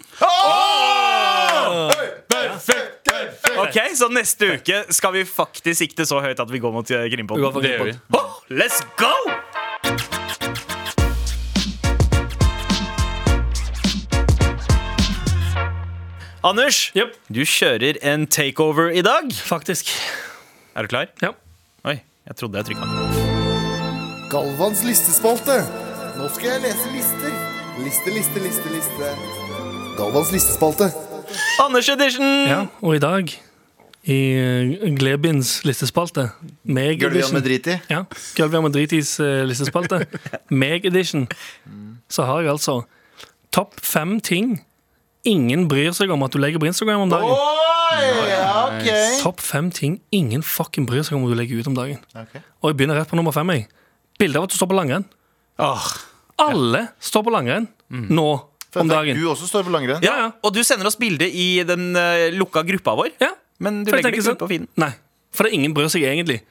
Ok, 3.63 3.77
Så 3.95 4.09
neste 4.11 4.55
uke 4.57 4.83
skal 4.93 5.13
vi 5.15 5.23
faktisk 5.27 5.83
sikte 5.83 6.05
så 6.09 6.21
høyt 6.23 6.39
at 6.39 6.51
vi 6.51 6.59
går 6.63 6.73
mot 6.73 6.91
eh, 6.91 7.05
Det 7.07 7.73
gjør 7.73 7.89
vi. 7.91 7.97
Oh, 8.17 8.39
let's 8.49 8.81
go! 8.99 9.13
Anders, 16.43 16.89
yep. 16.91 17.13
du 17.31 17.45
kjører 17.47 17.95
en 18.03 18.25
takeover 18.27 18.89
i 18.91 18.99
dag. 19.05 19.29
Faktisk. 19.31 19.87
Er 20.75 20.83
du 20.83 20.91
klar? 20.91 21.07
Ja. 21.23 21.29
Oi, 21.87 22.01
jeg 22.27 22.35
trodde 22.35 22.59
jeg 22.59 22.73
trykka. 22.73 22.89
Galvans 24.33 24.83
listespalte. 24.83 25.61
Nå 26.17 26.27
skal 26.35 26.57
jeg 26.57 26.65
lese 26.65 26.91
lister. 26.91 27.39
Liste, 27.85 28.11
liste, 28.11 28.43
liste, 28.43 28.75
liste. 28.75 29.15
Galvans 29.95 30.35
listespalte. 30.35 30.91
Anders 31.63 31.89
edition! 31.89 32.25
ja. 32.47 32.65
Og 32.81 32.95
i 32.95 33.01
dag, 33.03 33.31
i 34.03 34.17
uh, 34.35 34.95
Glebins 34.99 35.61
listespalte, 35.63 36.29
Meg-edition. 36.63 37.33
med 37.37 37.45
drit 37.45 37.67
i. 37.71 37.77
Ja, 37.89 38.03
Gulvian 38.35 38.65
Madritis 38.65 39.15
uh, 39.23 39.43
listespalte, 39.47 40.03
Meg 40.63 40.85
edition, 40.85 41.27
så 42.11 42.27
har 42.27 42.43
jeg 42.43 42.53
altså 42.57 42.81
topp 43.53 43.79
fem 43.81 44.19
ting 44.19 44.57
ingen 45.23 45.67
bryr 45.71 45.93
seg 45.95 46.11
om 46.11 46.23
at 46.25 46.33
du 46.33 46.39
legger 46.41 46.59
på 46.59 46.67
Instagram 46.67 47.05
om 47.05 47.13
dagen. 47.13 47.31
Oi, 47.31 48.07
ja, 48.27 48.47
ok. 48.67 48.89
Topp 49.21 49.43
fem 49.43 49.69
ting 49.71 50.01
ingen 50.11 50.43
fucking 50.43 50.87
bryr 50.89 51.05
seg 51.05 51.15
om 51.17 51.27
at 51.27 51.31
du 51.31 51.39
legger 51.39 51.61
ut 51.61 51.69
om 51.71 51.77
dagen. 51.77 52.01
Ok. 52.17 52.39
Og 52.63 52.71
jeg 52.71 52.79
begynner 52.79 52.99
rett 52.99 53.11
på 53.11 53.19
nummer 53.19 53.35
fem. 53.35 53.53
jeg 53.55 53.69
Bilde 54.19 54.39
av 54.39 54.47
at 54.47 54.53
du 54.53 54.57
står 54.57 54.69
på 54.71 54.77
langrenn. 54.77 55.05
Alle 56.43 56.87
står 56.99 57.23
på 57.23 57.33
langrenn 57.33 57.69
nå 57.93 58.27
om 58.81 58.87
dagen. 58.89 59.15
Du 59.19 59.27
også 59.29 59.47
står 59.47 59.63
på 59.67 59.71
langrenn. 59.71 60.01
Ja, 60.03 60.15
ja. 60.17 60.31
Og 60.43 60.53
du 60.53 60.63
sender 60.63 60.87
oss 60.87 60.95
bilde 60.97 61.27
i 61.29 61.63
den 61.67 61.95
uh, 61.95 62.29
lukka 62.33 62.63
gruppa 62.65 62.95
vår. 62.95 63.11
ja. 63.21 63.29
Men 63.59 63.83
du 63.85 63.91
For 63.91 63.97
legger 63.97 64.11
det 64.11 64.17
ikke 64.17 64.25
sånn- 64.25 64.35
ut 64.35 64.39
på 64.39 64.47
feeden. 64.49 64.67
Nei. 64.81 64.89
For 65.31 65.43
det 65.45 65.51
er 65.53 65.55
ingen 65.59 65.73
bryr 65.73 65.87
seg 65.93 66.03
egentlig. 66.03 66.41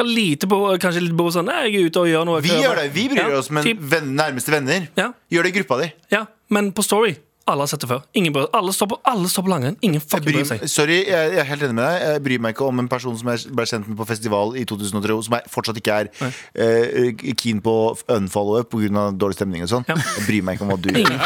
Lite 0.00 0.46
på, 0.48 0.56
kanskje 0.80 1.02
litt 1.02 1.16
på 1.18 1.26
sånn 1.34 1.44
Nei, 1.50 1.66
jeg 1.68 1.74
er 1.82 1.90
ute 1.90 2.00
og 2.00 2.06
gjør 2.08 2.24
noe. 2.24 2.40
Vi 2.40 2.48
gjør 2.48 2.78
det, 2.80 2.86
vi 2.94 3.08
bryr 3.10 3.18
Ja, 3.28 3.38
oss, 3.38 3.50
men 3.50 3.66
venn, 3.78 4.14
nærmeste 4.16 4.50
venner 4.54 4.86
Ja. 4.96 5.10
gjør 5.30 5.42
det 5.42 5.50
i 5.52 5.56
gruppa 5.58 5.80
di. 5.82 5.92
Ja, 6.10 6.22
men 6.48 6.72
på 6.72 6.82
Story 6.82 7.16
Alle 7.50 7.64
har 7.64 7.70
sett 7.72 7.82
det 7.82 7.88
før. 7.90 8.02
Ingen 8.14 8.34
bryr, 8.34 8.44
alle 8.54 8.70
står 8.74 8.88
på, 8.92 8.96
alle 9.10 9.28
står 9.30 9.44
på 9.46 9.50
langrenn. 9.50 9.76
Ingen 9.82 10.00
fucking 10.00 10.24
bryr 10.28 10.36
bryr, 10.38 10.46
seg. 10.46 10.62
sorry, 10.70 11.00
jeg, 11.08 11.32
jeg 11.34 11.40
er 11.42 11.48
helt 11.48 11.64
enig 11.66 11.74
med 11.74 11.82
deg. 11.82 12.04
Jeg 12.06 12.22
bryr 12.26 12.44
meg 12.44 12.54
ikke 12.54 12.68
om 12.68 12.82
en 12.82 12.90
person 12.90 13.16
som 13.18 13.30
jeg 13.32 13.54
ble 13.58 13.66
kjent 13.66 13.88
med 13.90 13.98
på 13.98 14.06
festival 14.06 14.54
i 14.60 14.62
2003, 14.68 15.16
som 15.26 15.36
jeg 15.38 15.50
fortsatt 15.50 15.80
ikke 15.80 15.96
er 16.04 16.10
uh, 16.22 17.24
keen 17.40 17.62
på 17.64 17.74
å 17.80 17.88
unfollowe 18.14 18.62
pga. 18.70 19.08
dårlig 19.18 19.40
stemning 19.40 19.66
og 19.66 19.72
sånn. 19.74 19.88
Jeg 19.90 20.26
bryr 20.28 20.46
meg 20.46 20.60
ikke 20.60 20.68
om 20.68 20.74
hva 20.74 20.78
du 20.78 20.92
gjør. 20.94 21.18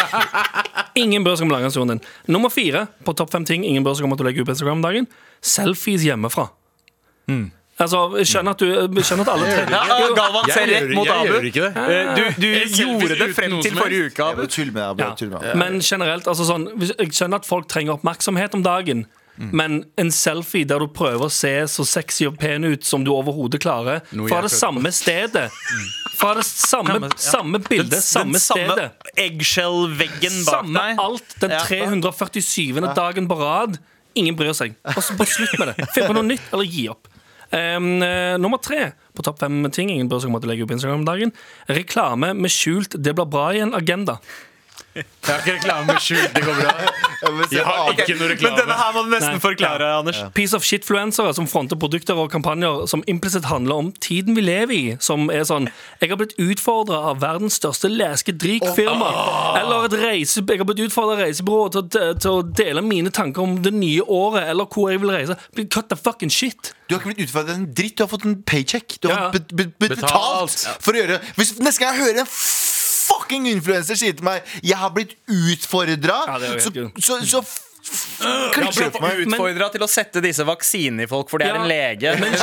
Ingen 1.02 1.26
bryr 1.26 1.36
seg 1.36 1.50
om 1.50 1.52
langrennsturen 1.52 1.92
din. 1.92 2.02
Nummer 2.32 2.52
fire 2.52 2.86
på 3.04 3.12
topp 3.18 3.34
fem 3.34 3.44
ting 3.44 3.66
ingen 3.68 3.84
bryr 3.84 3.98
seg 3.98 4.08
om 4.08 4.16
at 4.16 4.22
du 4.22 4.24
legger 4.24 4.46
ut 4.46 4.48
på 4.48 4.56
Instagram 4.56 4.80
om 4.80 4.86
dagen. 4.88 5.10
Selfies 5.44 6.06
hjemmefra. 6.06 6.48
Altså, 7.78 7.98
skjønner 8.24 8.54
at, 8.56 8.62
du, 8.62 8.70
jeg 8.96 9.04
skjønner 9.04 9.26
at 9.26 9.32
alle 9.34 9.48
tre 9.52 9.64
Ja, 9.68 9.96
Galvan 10.16 10.46
ser 10.48 10.70
rett 10.70 10.94
mot 10.96 11.04
jeg 11.04 11.16
Abu. 11.16 11.32
gjør 11.34 11.48
ikke 11.50 11.66
det. 11.66 11.74
Du, 12.16 12.22
du 12.40 12.48
gjorde 12.80 13.18
det 13.20 13.28
frem 13.36 13.58
til 13.60 13.76
forrige 13.76 14.06
uke, 14.08 14.24
Abu. 14.24 14.46
Ja. 15.04 15.52
Men 15.60 15.80
generelt, 15.84 16.26
altså 16.30 16.46
sånn 16.48 16.64
Jeg 16.80 17.12
skjønner 17.12 17.42
at 17.42 17.46
folk 17.48 17.68
trenger 17.68 17.98
oppmerksomhet 17.98 18.56
om 18.56 18.64
dagen. 18.64 19.04
Men 19.36 19.82
en 20.00 20.08
selfie 20.08 20.64
der 20.64 20.80
du 20.80 20.86
prøver 20.96 21.26
å 21.26 21.28
se 21.28 21.50
så 21.68 21.84
sexy 21.84 22.24
og 22.24 22.38
pen 22.40 22.64
ut 22.64 22.86
som 22.88 23.02
du 23.04 23.10
overhodet 23.12 23.60
klarer, 23.60 24.00
fra 24.30 24.38
det 24.46 24.48
samme 24.54 24.88
stedet. 24.96 25.50
Fra 26.16 26.30
det 26.38 26.46
samme, 26.48 26.96
Ja, 27.04 27.10
samme 27.20 27.60
bildet, 27.60 28.00
samme 28.00 28.40
stedet. 28.40 28.86
eggshell-veggen 29.20 30.38
bak 30.46 30.54
Samme 30.64 30.80
deg. 30.80 30.98
alt 31.04 31.36
den 31.40 31.50
Ja. 31.50 31.60
347. 31.68 32.94
dagen 32.96 33.28
på 33.28 33.36
rad. 33.38 33.78
Ingen 34.16 34.34
bryr 34.36 34.54
seg. 34.56 34.74
Og 34.96 35.02
så 35.02 35.16
Bare 35.18 35.28
slutt 35.28 35.58
med 35.58 35.74
det. 35.76 35.88
Finn 35.92 36.06
på 36.08 36.14
noe 36.16 36.24
nytt, 36.24 36.48
eller 36.52 36.64
gi 36.64 36.88
opp. 36.88 37.06
Um, 37.54 38.02
uh, 38.02 38.34
nummer 38.42 38.58
tre 38.58 38.90
på 39.14 39.22
topp 39.22 39.38
fem 39.44 39.60
ting 39.70 39.92
ingen 39.92 40.08
bør 40.10 40.24
seg 40.24 40.32
om 40.32 40.38
at 40.38 40.44
du 40.44 40.48
legger 40.50 40.66
opp 40.66 40.74
Instagram 40.74 41.04
om 41.04 41.08
dagen. 41.08 41.32
Reklame 41.70 42.32
med 42.34 42.52
skjult 42.52 42.98
'det 42.98 43.14
blir 43.14 43.30
bra 43.30 43.52
igjen'-agenda. 43.54 44.18
Jeg 44.96 45.28
har 45.28 45.42
ikke 45.42 45.54
reklame 45.58 45.86
med 45.92 46.00
skjult. 46.00 46.32
Det 46.36 46.42
går 46.46 46.58
bra. 46.60 46.72
Jeg 47.52 47.64
har 47.66 47.90
ikke 47.92 48.14
noe 48.18 48.28
reklame 48.30 48.52
Men 48.54 48.60
denne 48.62 48.76
her 48.78 48.92
må 48.94 49.02
du 49.04 49.10
nesten 49.12 49.34
Nei. 49.36 49.40
forklare, 49.42 49.88
Anders. 49.98 50.20
Piece 50.36 50.56
of 50.56 50.64
shit-fluensere 50.64 51.34
som 51.36 51.48
fronter 51.50 51.76
produkter 51.80 52.16
og 52.22 52.30
kampanjer 52.32 52.86
som 52.88 53.02
implisitt 53.10 53.44
handler 53.50 53.80
om 53.82 53.90
tiden 54.04 54.36
vi 54.38 54.44
lever 54.46 54.74
i. 54.76 54.96
Som 55.04 55.28
er 55.32 55.44
sånn 55.48 55.68
Jeg 56.00 56.10
har 56.12 56.20
blitt 56.20 56.36
utfordra 56.40 57.02
av 57.10 57.20
verdens 57.24 57.58
største 57.60 57.90
leskedrikfirma. 57.92 59.10
Eller 59.60 59.88
et 59.90 59.98
reise, 60.00 60.44
jeg 60.46 60.58
har 60.62 60.68
blitt 60.68 60.84
utfordra 60.86 61.16
av 61.18 61.24
reisebyrået 61.26 61.76
til, 61.92 62.14
til 62.22 62.30
å 62.38 62.42
dele 62.56 62.84
mine 62.86 63.10
tanker 63.14 63.42
om 63.44 63.58
det 63.64 63.74
nye 63.76 64.02
året, 64.06 64.48
eller 64.52 64.68
hvor 64.72 64.90
jeg 64.92 65.02
vil 65.02 65.12
reise. 65.16 65.36
Cut 65.76 65.88
the 65.92 65.96
fucking 65.98 66.30
shit. 66.32 66.72
Du 66.88 66.94
har 66.94 67.02
ikke 67.02 67.12
blitt 67.14 67.26
utfordret 67.28 67.56
en 67.58 67.68
dritt. 67.74 67.96
Du 67.98 68.04
har 68.04 68.10
fått 68.12 68.24
en 68.28 68.38
paycheck. 68.46 68.98
Du 69.02 69.08
har 69.10 69.26
Ja. 69.26 69.30
fått 69.32 69.52
Betalt. 69.56 70.00
betalt 70.00 70.82
for 70.84 70.92
å 70.92 71.00
gjøre 71.02 71.20
Hvis 71.36 71.56
Neste 71.58 71.80
gang 71.82 71.96
jeg 71.96 72.04
hører 72.04 72.20
en 72.20 72.26
fucking 73.06 73.46
influenser 73.50 73.98
sier 73.98 74.16
til 74.16 74.26
meg 74.26 74.42
'Jeg 74.62 74.80
har 74.80 74.90
blitt 74.94 75.16
utfordra', 75.26 76.20
Ja, 76.26 76.58
så, 76.60 76.72
så, 76.98 77.20
så 77.22 77.44
meg. 77.86 79.20
Utfordra 79.26 79.68
til 79.70 79.84
å 79.84 79.88
sette 79.90 80.22
disse 80.24 80.44
vaksinene 80.46 81.06
i 81.06 81.10
folk, 81.10 81.28
for 81.30 81.42
det 81.42 81.50
er 81.50 81.58
en 81.60 81.68
lege. 81.70 82.14
Men, 82.20 82.34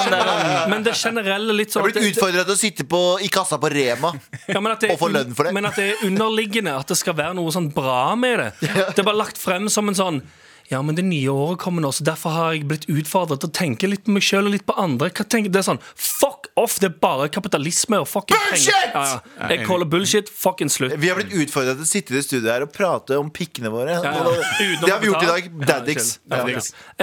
men 0.71 0.85
det 0.85 0.95
generelle 0.99 1.55
litt 1.55 1.71
Jeg 1.71 1.75
sånn 1.75 1.83
har 1.83 1.91
at 1.91 1.97
blitt 1.97 2.13
utfordra 2.13 2.45
til 2.47 2.55
å 2.55 2.59
sitte 2.59 2.87
på, 2.87 3.01
i 3.23 3.29
kassa 3.33 3.59
på 3.61 3.71
Rema. 3.73 4.13
Ja, 4.47 4.61
men 4.61 4.71
at 4.75 4.85
det, 4.85 4.93
Og 4.93 5.01
få 5.01 5.11
lønn 5.11 5.35
for 5.35 5.47
det. 5.47 5.55
Men 5.55 5.67
at 5.69 5.79
det 5.79 5.89
er 5.91 6.07
underliggende, 6.07 6.77
at 6.79 6.93
det 6.93 6.99
skal 6.99 7.17
være 7.17 7.35
noe 7.37 7.51
sånn 7.53 7.71
bra 7.75 8.13
med 8.19 8.39
det. 8.39 8.49
Det 8.93 9.03
er 9.03 9.07
bare 9.07 9.19
lagt 9.19 9.41
frem 9.41 9.69
som 9.71 9.91
en 9.91 9.99
sånn 9.99 10.23
ja, 10.71 10.79
men 10.81 10.95
det 10.95 11.03
nye 11.05 11.29
året 11.29 11.59
kommer 11.59 11.83
nå, 11.83 11.91
så 11.93 12.05
derfor 12.07 12.33
har 12.33 12.53
jeg 12.55 12.63
blitt 12.69 12.85
utfordret 12.89 13.41
til 13.43 13.51
å 13.51 13.53
tenke 13.53 13.89
litt 13.89 14.05
på 14.07 14.13
meg 14.15 14.23
sjøl 14.25 14.47
og 14.47 14.55
litt 14.55 14.65
på 14.65 14.75
andre. 14.79 15.11
Hva 15.11 15.25
tenker, 15.27 15.51
det 15.51 15.59
er 15.59 15.67
sånn, 15.67 15.81
Fuck 15.99 16.42
off! 16.59 16.79
Det 16.81 16.89
er 16.91 16.95
bare 17.01 17.29
kapitalisme 17.33 17.99
og 18.03 18.07
fucking 18.07 18.37
Bullshit! 18.37 18.73
penger. 18.93 19.21
Ja. 19.39 19.49
Jeg 19.51 19.65
caller 19.67 19.85
bullshit. 19.89 20.29
Fucking 20.29 20.69
slutt. 20.73 20.95
Vi 21.01 21.09
har 21.11 21.17
blitt 21.19 21.33
utfordra 21.33 21.73
til 21.77 21.85
å 21.85 21.89
sitte 21.89 22.13
i 22.13 22.17
det 22.17 22.23
studioet 22.27 22.51
her 22.53 22.65
og 22.67 22.73
prate 22.75 23.17
om 23.19 23.31
pikkene 23.33 23.71
våre. 23.73 23.95
Ja, 23.97 24.13
ja. 24.13 24.77
Det 24.83 24.91
har 24.91 24.99
vi 25.01 25.09
gjort 25.11 25.23
i 25.23 25.31
dag. 25.31 25.49
Daddix. 25.67 26.13
Ja, 26.29 26.43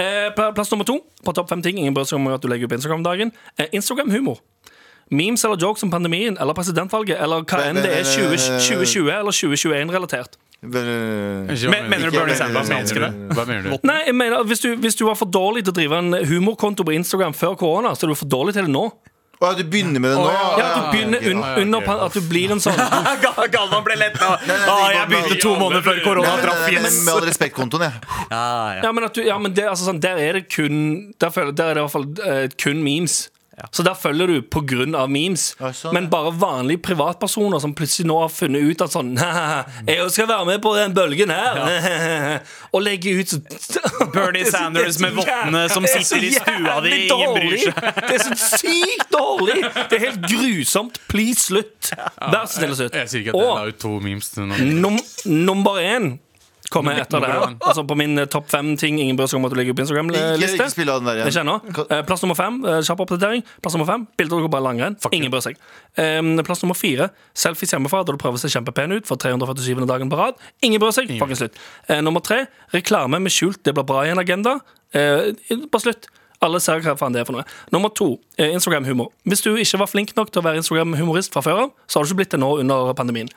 Eh, 0.01 0.29
plass 0.55 0.71
nummer 0.71 0.85
to 0.87 0.99
på 1.25 1.33
topp 1.35 1.49
fem 1.49 1.61
ting 1.61 1.77
ingen 1.77 1.93
bryr 1.93 2.05
seg 2.09 2.17
om 2.19 2.27
at 2.33 2.41
du 2.41 2.47
legger 2.47 2.65
opp 2.69 2.77
Instagram 2.77 3.03
dagen. 3.03 3.31
Eh, 3.57 3.67
Instagram-humor. 3.73 4.39
Memes 5.11 5.43
eller 5.43 5.57
jokes 5.59 5.83
om 5.83 5.91
pandemien 5.91 6.37
eller 6.39 6.55
presidentvalget 6.55 7.19
eller 7.19 7.43
hva 7.43 7.59
enn 7.67 7.75
det 7.83 7.91
er 7.91 8.05
20, 8.07 8.37
2020 8.63 9.11
eller 9.11 9.35
2021-relatert. 9.35 10.37
Men- 10.61 11.89
mener 11.89 12.09
du 12.11 12.17
Bernie 12.17 12.35
Sanders 12.35 12.69
elsker 12.69 12.99
det? 13.01 13.11
Hva 13.35 13.45
mener 13.47 13.63
du? 13.65 13.77
Nei, 13.83 14.03
jeg 14.05 14.15
mener, 14.15 14.43
hvis 14.45 14.61
du, 14.61 14.75
hvis 14.77 14.95
du 14.95 15.05
var 15.07 15.15
for 15.15 15.25
dårlig 15.25 15.65
til 15.65 15.73
å 15.73 15.75
drive 15.75 15.97
en 15.97 16.13
humorkonto 16.29 16.85
på 16.85 16.93
Instagram 16.93 17.33
før 17.33 17.57
korona, 17.57 17.95
så 17.97 18.05
er 18.05 18.13
du 18.13 18.15
for 18.15 18.29
dårlig 18.29 18.53
til 18.53 18.67
det 18.69 18.71
nå. 18.71 18.85
Å, 19.41 19.49
at 19.49 19.57
du 19.57 19.63
begynner 19.73 19.97
med 20.03 20.11
det 20.13 20.17
nå? 20.21 20.25
Ja, 20.29 20.49
At 20.61 20.75
du 20.77 20.81
begynner 20.93 21.23
un, 21.31 21.39
under 21.63 21.81
pan- 21.81 22.01
At 22.05 22.13
du 22.13 22.21
blir 22.29 22.51
en 22.53 22.59
sånn 22.61 22.77
Galvan 23.55 23.81
ble 23.87 23.95
lett 23.97 24.19
nå. 24.21 24.27
nei, 24.45 24.57
Ah, 24.69 24.83
jeg 24.93 25.07
begynte 25.09 25.39
to 25.41 25.55
måneder 25.57 25.81
før 25.87 26.01
korona 26.05 26.35
Nei, 26.35 26.43
traff 26.45 26.61
nei. 26.67 26.81
Med 26.83 27.09
all 27.15 27.25
respekt-kontoen, 27.25 27.87
jeg. 27.87 27.93
Ja, 28.29 28.91
men, 28.93 29.07
at 29.09 29.17
du, 29.17 29.23
ja, 29.25 29.39
men 29.41 29.55
det, 29.57 29.65
altså, 29.71 29.87
sånn, 29.89 30.01
der 30.03 30.21
er 30.21 30.37
det 30.37 30.43
kun 30.53 30.77
Der, 31.17 31.33
føler, 31.33 31.55
der 31.57 31.71
er 31.73 31.79
det 31.79 31.81
i 31.81 31.87
hvert 31.87 31.95
fall 31.97 32.07
eh, 32.35 32.45
kun 32.61 32.83
memes. 32.85 33.17
Så 33.71 33.83
der 33.85 33.93
følger 33.97 34.27
du 34.27 34.95
av 34.97 35.09
memes. 35.11 35.51
Ja, 35.59 35.71
sånn, 35.75 35.93
men 35.95 36.09
bare 36.11 36.31
vanlige 36.35 36.81
privatpersoner 36.87 37.61
som 37.61 37.73
plutselig 37.77 38.07
nå 38.09 38.17
har 38.23 38.31
funnet 38.33 38.65
ut 38.65 38.83
at 38.85 38.93
sånn 38.93 39.13
Jeg 39.87 40.07
skal 40.13 40.29
være 40.29 40.47
med 40.49 40.61
på 40.63 40.73
den 40.77 40.95
bølgen 40.95 41.33
her. 41.33 41.61
og 42.73 42.83
legge 42.85 43.13
ut 43.19 43.35
Bernie 44.15 44.47
Sanders 44.49 44.99
med 45.03 45.15
vottene 45.19 45.65
som 45.71 45.85
er 45.87 46.01
sitter 46.01 46.27
i 46.27 46.33
stua 46.35 46.79
di, 46.85 46.95
ingen 47.07 47.37
bryr 47.37 47.57
seg. 47.67 47.91
Det 48.01 48.17
er 48.17 48.25
så 48.25 48.39
sykt 48.57 49.13
dårlig! 49.13 49.59
Det 49.91 49.99
er 49.99 50.05
helt 50.07 50.25
grusomt. 50.27 50.99
Please, 51.11 51.47
slutt. 51.51 51.93
Vær 51.93 52.45
så 52.47 52.59
snill 52.61 52.75
og 52.75 52.81
slutt. 52.81 52.97
Jeg 53.01 53.11
sier 53.11 53.25
ikke 53.25 53.35
at 53.35 53.41
jeg 53.41 53.47
la 53.47 53.61
Og 53.61 53.71
ut 53.71 53.81
to 53.81 53.95
memes 54.03 54.33
num 54.41 54.99
nummer 55.25 55.81
én 55.81 56.13
kommer 56.71 56.97
etter 57.01 57.21
det. 57.23 57.31
Altså 57.67 57.83
på 57.87 57.95
min 57.99 58.17
eh, 58.21 58.27
topp 58.31 58.47
fem 58.51 58.71
ting 58.79 58.97
ingen 59.01 59.17
bryr 59.19 59.27
seg 59.29 59.39
om 59.39 59.45
at 59.47 59.53
du 59.53 59.57
ligger 59.59 59.75
Ikke, 59.75 59.83
Instagram-liste. 59.85 60.67
ikke 61.27 61.43
ennå. 61.43 61.55
Eh, 61.91 62.01
Plass 62.07 62.23
nummer 62.25 62.37
fem, 62.39 62.57
eh, 62.65 62.79
kjapp 62.87 63.03
oppdatering. 63.05 63.43
Plass 63.61 63.75
nummer 63.77 63.89
fem, 63.89 64.05
bilder 64.17 64.39
du 64.41 64.47
går 64.47 64.53
bare 64.55 64.65
langrenn. 64.69 64.95
Ingen 65.11 65.31
bryr 65.33 65.43
seg. 65.45 65.59
Plass 66.47 66.63
nummer 66.63 66.77
fire, 66.79 67.09
selfies 67.37 67.75
hjemmefra 67.75 68.03
da 68.05 68.15
du 68.15 68.19
prøver 68.21 68.39
å 68.39 68.43
se 68.43 68.51
kjempepen 68.53 68.95
ut 68.97 69.07
for 69.09 69.19
347. 69.21 69.85
dagen 69.87 70.09
på 70.11 70.17
rad. 70.19 70.39
Ingen 70.63 70.81
bryr 70.81 70.95
seg. 70.95 71.11
Fuckings 71.19 71.43
slutt. 71.43 71.59
Nummer 72.01 72.23
tre, 72.25 72.45
reklame 72.73 73.19
med 73.21 73.31
skjult 73.31 73.61
'det 73.63 73.73
blir 73.75 73.83
bra 73.85 74.03
igjen'-agenda. 74.07 74.59
Eh, 74.93 75.31
bare 75.71 75.81
slutt. 75.85 76.07
Alle 76.41 76.57
ser 76.59 76.79
hva 76.81 76.95
faen 76.97 77.13
det 77.13 77.21
er 77.21 77.25
for 77.25 77.33
noe. 77.37 77.43
Nummer 77.71 77.89
to, 77.93 78.17
Instagram-humor. 78.39 79.11
Hvis 79.29 79.43
du 79.45 79.53
ikke 79.55 79.77
var 79.77 79.85
flink 79.91 80.15
nok 80.17 80.31
til 80.31 80.41
å 80.41 80.45
være 80.47 80.57
Instagram-humorist 80.63 81.31
fra 81.35 81.41
før 81.45 81.59
av, 81.67 81.69
så 81.87 81.99
har 81.99 82.03
du 82.03 82.09
ikke 82.09 82.17
blitt 82.23 82.31
det 82.33 82.39
nå 82.41 82.59
under 82.63 82.93
pandemien. 82.97 83.29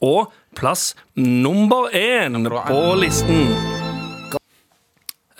Og 0.00 0.30
plass 0.56 0.94
nummer 1.16 1.88
én 1.96 2.42
på 2.66 2.80
listen 3.00 3.48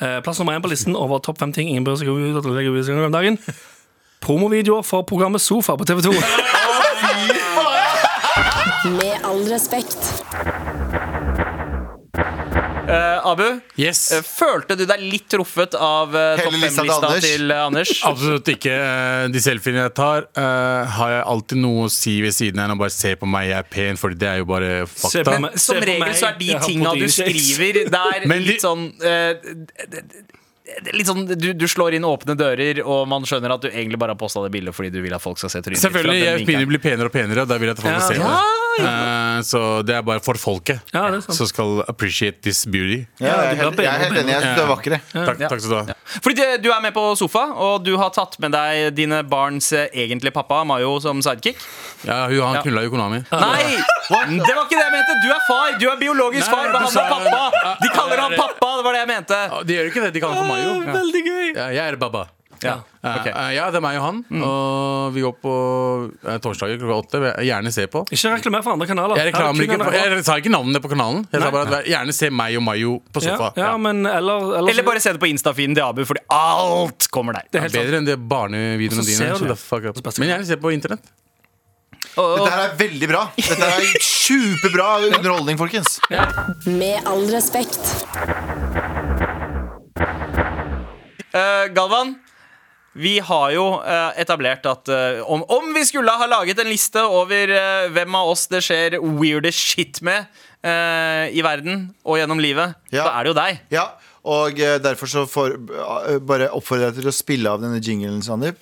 Eh, 0.02 0.18
Plass 0.20 0.38
nummer 0.38 0.56
én 0.56 0.62
på 0.62 0.68
listen 0.68 0.96
over 0.96 1.20
topp 1.22 1.38
fem 1.38 1.52
ting 1.54 1.68
ingen 1.68 1.84
bør 1.86 1.94
seg 2.00 2.08
ut 2.10 2.38
at 2.40 2.48
legger 2.50 2.74
ut 2.74 2.88
om 2.90 3.12
dagen. 3.14 3.38
Promovideoer 4.22 4.82
for 4.82 5.02
programmet 5.06 5.40
Sofa 5.40 5.76
på 5.78 5.86
TV 5.86 6.02
2. 6.02 6.12
Med 8.98 9.14
all 9.22 9.44
respekt. 9.46 10.24
Eh, 12.82 13.20
Abu, 13.30 13.60
Yes. 13.78 14.10
uh, 14.10 14.22
følte 14.26 14.74
du 14.76 14.82
deg 14.88 15.00
litt 15.06 15.28
truffet 15.30 15.76
av 15.78 16.10
uh, 16.16 16.34
Hele 16.34 16.42
topp 16.42 16.56
fem-lista 16.80 16.96
Anders. 17.06 17.22
til 17.24 17.52
eh, 17.54 17.60
Anders? 17.68 17.92
Absolutt 18.10 18.50
ikke. 18.56 18.72
Eh, 18.74 19.26
De 19.32 19.42
selfiene 19.44 19.84
jeg 19.84 19.94
tar, 19.94 20.26
eh, 20.34 20.96
har 20.96 21.12
jeg 21.14 21.22
alltid 21.34 21.62
noe 21.62 21.86
å 21.86 21.92
si 21.94 22.16
ved 22.24 22.34
siden 22.34 22.58
av 22.58 22.66
enn 22.66 22.74
å 22.74 22.80
bare 22.82 22.94
se 22.96 23.14
på 23.20 23.28
meg, 23.30 23.52
jeg 23.52 23.58
er 23.62 23.68
pen, 23.76 24.00
for 24.00 24.18
det 24.18 24.28
er 24.32 24.42
jo 24.42 24.48
bare 24.50 24.72
Se 24.90 25.22
fakta. 25.22 25.24
på 25.30 25.36
Men 25.36 25.46
meg. 25.46 25.58
som 25.62 25.76
Se 25.76 25.80
på 25.80 25.88
regel 25.92 26.04
meg, 26.08 26.18
så 26.18 26.28
er 26.32 26.38
de 26.42 26.50
tinga 26.66 26.94
du 26.98 27.06
skriver, 27.20 27.80
det 27.94 28.02
er 28.02 28.46
litt 28.50 28.66
sånn 28.66 28.88
det- 30.72 30.84
det- 30.84 30.92
det 30.92 30.94
Litt 30.94 31.06
sånn, 31.06 31.26
du, 31.26 31.52
du 31.54 31.66
slår 31.66 31.94
inn 31.94 32.02
åpne 32.04 32.36
dører, 32.36 32.82
og 32.86 33.08
man 33.08 33.22
skjønner 33.22 33.52
at 33.54 33.60
du 33.62 33.68
egentlig 33.68 33.98
bare 33.98 34.10
har 34.10 34.16
posta 34.20 34.42
det 34.42 34.52
bildet 34.52 34.74
fordi 34.74 34.90
du 34.92 35.00
vil 35.02 35.14
at 35.14 35.22
folk 35.22 35.38
skal 35.38 35.50
se 35.50 35.60
trynet 35.60 35.78
Selvfølgelig, 35.82 36.22
jeg 36.22 36.46
begynner 36.46 36.66
å 36.66 36.72
bli 36.72 36.78
penere 36.78 37.06
og 37.06 37.12
penere, 37.12 37.42
og 37.42 37.48
da 37.48 37.58
vil 37.58 37.68
jeg 37.68 37.76
at 37.78 37.82
folk 37.82 37.92
Ja, 37.92 38.00
skal 38.00 38.14
se 38.16 38.20
ja, 38.20 38.28
det. 38.28 38.60
Uh, 38.82 39.42
så 39.44 39.84
det 39.84 39.94
er 39.96 40.02
bare 40.02 40.20
for 40.24 40.34
folket 40.40 40.80
Ja, 40.94 41.10
det 41.10 41.22
som 41.26 41.46
skal 41.46 41.82
appreciate 41.88 42.40
this 42.42 42.64
beauty. 42.64 43.06
Ja, 43.20 43.26
jeg, 43.52 43.58
er 43.58 43.62
helt, 43.64 43.76
jeg 43.76 43.86
er 43.86 44.00
helt 44.00 44.16
enig. 44.22 44.32
Jeg 44.32 44.42
syns 44.42 44.56
du 44.56 44.62
er 44.62 44.70
vakker. 44.70 44.94
Takk, 45.12 45.38
takk 45.44 45.60
skal 45.60 45.70
du 45.70 45.76
ha. 45.76 45.96
Fordi 46.24 46.34
det- 46.36 46.62
du 46.62 46.70
er 46.72 46.80
med 46.80 46.94
på 46.94 47.04
sofa, 47.16 47.52
og 47.52 47.84
du 47.84 47.96
har 48.00 48.10
tatt 48.10 48.38
med 48.40 48.52
deg 48.52 48.94
dine 48.94 49.22
barns 49.28 49.72
eh, 49.72 49.88
egentlige 49.92 50.32
pappa, 50.32 50.64
Mayo, 50.64 50.98
som 51.00 51.20
sidekick. 51.20 51.56
Ja, 52.06 52.26
hun, 52.28 52.40
han 52.40 52.62
knulla 52.62 52.82
jo 52.86 52.90
Konami. 52.90 53.20
Nei! 53.30 53.76
Det 54.12 54.54
var 54.56 54.64
ikke 54.66 54.76
det 54.76 54.84
jeg 54.86 54.94
mente! 54.96 55.12
Du 55.22 55.28
er 55.32 55.42
far! 55.48 55.68
Du 55.78 55.86
er 55.88 55.96
biologisk 56.00 56.48
Nei, 56.48 56.52
far! 56.52 56.64
er 56.72 57.08
pappa! 57.12 57.76
De 57.80 57.88
kaller 57.92 58.18
ham 58.24 58.30
det 58.30 58.38
det. 58.38 58.42
pappa! 58.42 58.68
Det 58.78 58.84
var 58.86 58.92
det 58.96 59.00
jeg 59.02 59.10
mente. 59.12 59.38
De 59.68 59.76
gjør 59.76 59.86
ikke 59.90 60.02
det, 60.06 60.10
de 60.16 60.20
kaller 60.22 60.36
han 60.36 60.42
for 60.42 60.50
Mayo. 60.52 60.61
Ja. 60.62 60.94
Veldig 61.00 61.26
gøy. 61.26 61.50
Ja, 61.56 61.66
jeg 61.74 61.82
er 61.86 62.00
baba. 62.00 62.28
Ja. 62.62 62.76
Ja. 63.02 63.20
Okay. 63.20 63.32
Uh, 63.34 63.48
ja, 63.56 63.64
det 63.74 63.78
er 63.80 63.82
meg 63.82 63.96
og 63.98 64.04
han. 64.06 64.18
Og 64.38 65.14
vi 65.16 65.24
går 65.24 65.34
på 65.42 65.52
uh, 66.12 66.36
torsdager 66.42 66.78
klokka 66.78 66.98
åtte. 67.00 67.22
Vil 67.22 67.30
jeg 67.32 67.48
Gjerne 67.52 67.72
se 67.74 67.86
på. 67.90 68.04
Ikke 68.14 68.34
reklamer 68.36 68.64
for 68.64 68.76
andre 68.76 68.86
kanaler. 68.90 69.18
Jeg, 69.18 69.32
reklamer 69.32 69.58
er 69.58 69.66
ikke, 69.66 69.78
på 69.82 69.94
jeg 69.96 70.26
sa 70.28 70.36
ikke 70.40 70.52
navnene 70.54 70.82
på 70.84 70.92
kanalen. 70.92 71.24
Jeg 71.32 71.42
sa 71.42 71.48
bare 71.54 71.80
at 71.80 71.88
Gjerne 71.90 72.14
se 72.16 72.30
meg 72.42 72.58
og 72.60 72.64
Mayo 72.66 72.98
på 73.12 73.24
ja, 73.24 73.32
sofa. 73.32 73.50
ja, 73.58 73.72
men 73.82 74.04
eller, 74.06 74.46
eller, 74.60 74.70
Eller 74.70 74.86
bare 74.86 75.02
se 75.02 75.14
det 75.16 75.22
på 75.22 75.30
Insta-feeden 75.32 75.74
til 75.78 75.84
Abu, 75.84 76.04
fordi 76.08 76.22
alt 76.32 77.08
kommer 77.12 77.40
der. 77.40 77.50
Det 77.50 77.64
er. 77.64 77.74
Bedre 77.74 77.98
enn 77.98 78.06
det 78.06 78.16
barnevideoene 78.20 79.06
dine. 79.10 79.58
Men 80.22 80.34
gjerne 80.34 80.48
se 80.48 80.60
på 80.62 80.74
internett. 80.74 81.12
Dette 82.12 82.48
her 82.50 82.62
er 82.66 82.74
veldig 82.76 83.08
bra. 83.08 83.22
Dette 83.38 83.68
er 83.72 83.86
superbra 84.04 84.88
underholdning, 85.08 85.58
folkens. 85.60 85.96
Med 86.68 87.08
all 87.08 87.24
respekt. 87.32 87.80
Eh, 91.32 91.66
Galvan, 91.72 92.14
vi 92.92 93.14
har 93.24 93.52
jo 93.54 93.64
uh, 93.80 94.10
etablert 94.20 94.66
at 94.68 94.90
uh, 94.92 95.22
om, 95.32 95.40
om 95.48 95.70
vi 95.72 95.80
skulle 95.88 96.12
ha 96.12 96.26
laget 96.28 96.58
en 96.60 96.68
liste 96.68 97.00
over 97.00 97.52
hvem 97.94 98.18
av 98.18 98.32
oss 98.34 98.44
det 98.52 98.60
skjer 98.66 98.98
weirdest 99.00 99.62
shit 99.72 100.02
med 100.04 100.28
i 100.62 101.40
verden 101.42 101.88
og 102.06 102.20
gjennom 102.20 102.38
livet, 102.38 102.76
Ja. 102.94 103.02
så 103.02 103.08
er 103.16 103.24
det 103.24 103.30
jo 103.32 103.34
deg. 103.34 103.56
Ja, 103.74 103.86
og 104.22 104.60
derfor 104.84 105.10
så 105.10 105.24
får, 105.26 105.56
eh, 105.58 106.18
bare 106.22 106.52
oppfordrer 106.54 106.92
jeg 106.92 107.00
til 107.00 107.10
å 107.10 107.14
spille 107.16 107.50
av 107.50 107.58
denne 107.64 107.80
jinglen, 107.82 108.22
Sandeep. 108.22 108.60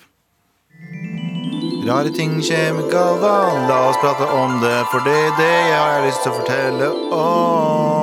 Rare 1.85 2.09
ting 2.17 2.39
skjer 2.41 2.73
med 2.73 2.89
Galvan, 2.89 3.67
la 3.69 3.77
oss 3.91 4.01
prate 4.01 4.25
om 4.33 4.57
det, 4.65 4.77
for 4.89 5.05
det 5.05 5.13
er 5.13 5.37
det 5.37 5.53
jeg 5.53 5.77
har 5.77 6.05
lyst 6.07 6.23
til 6.25 6.31
å 6.33 6.39
fortelle 6.41 6.89
om. 7.13 8.00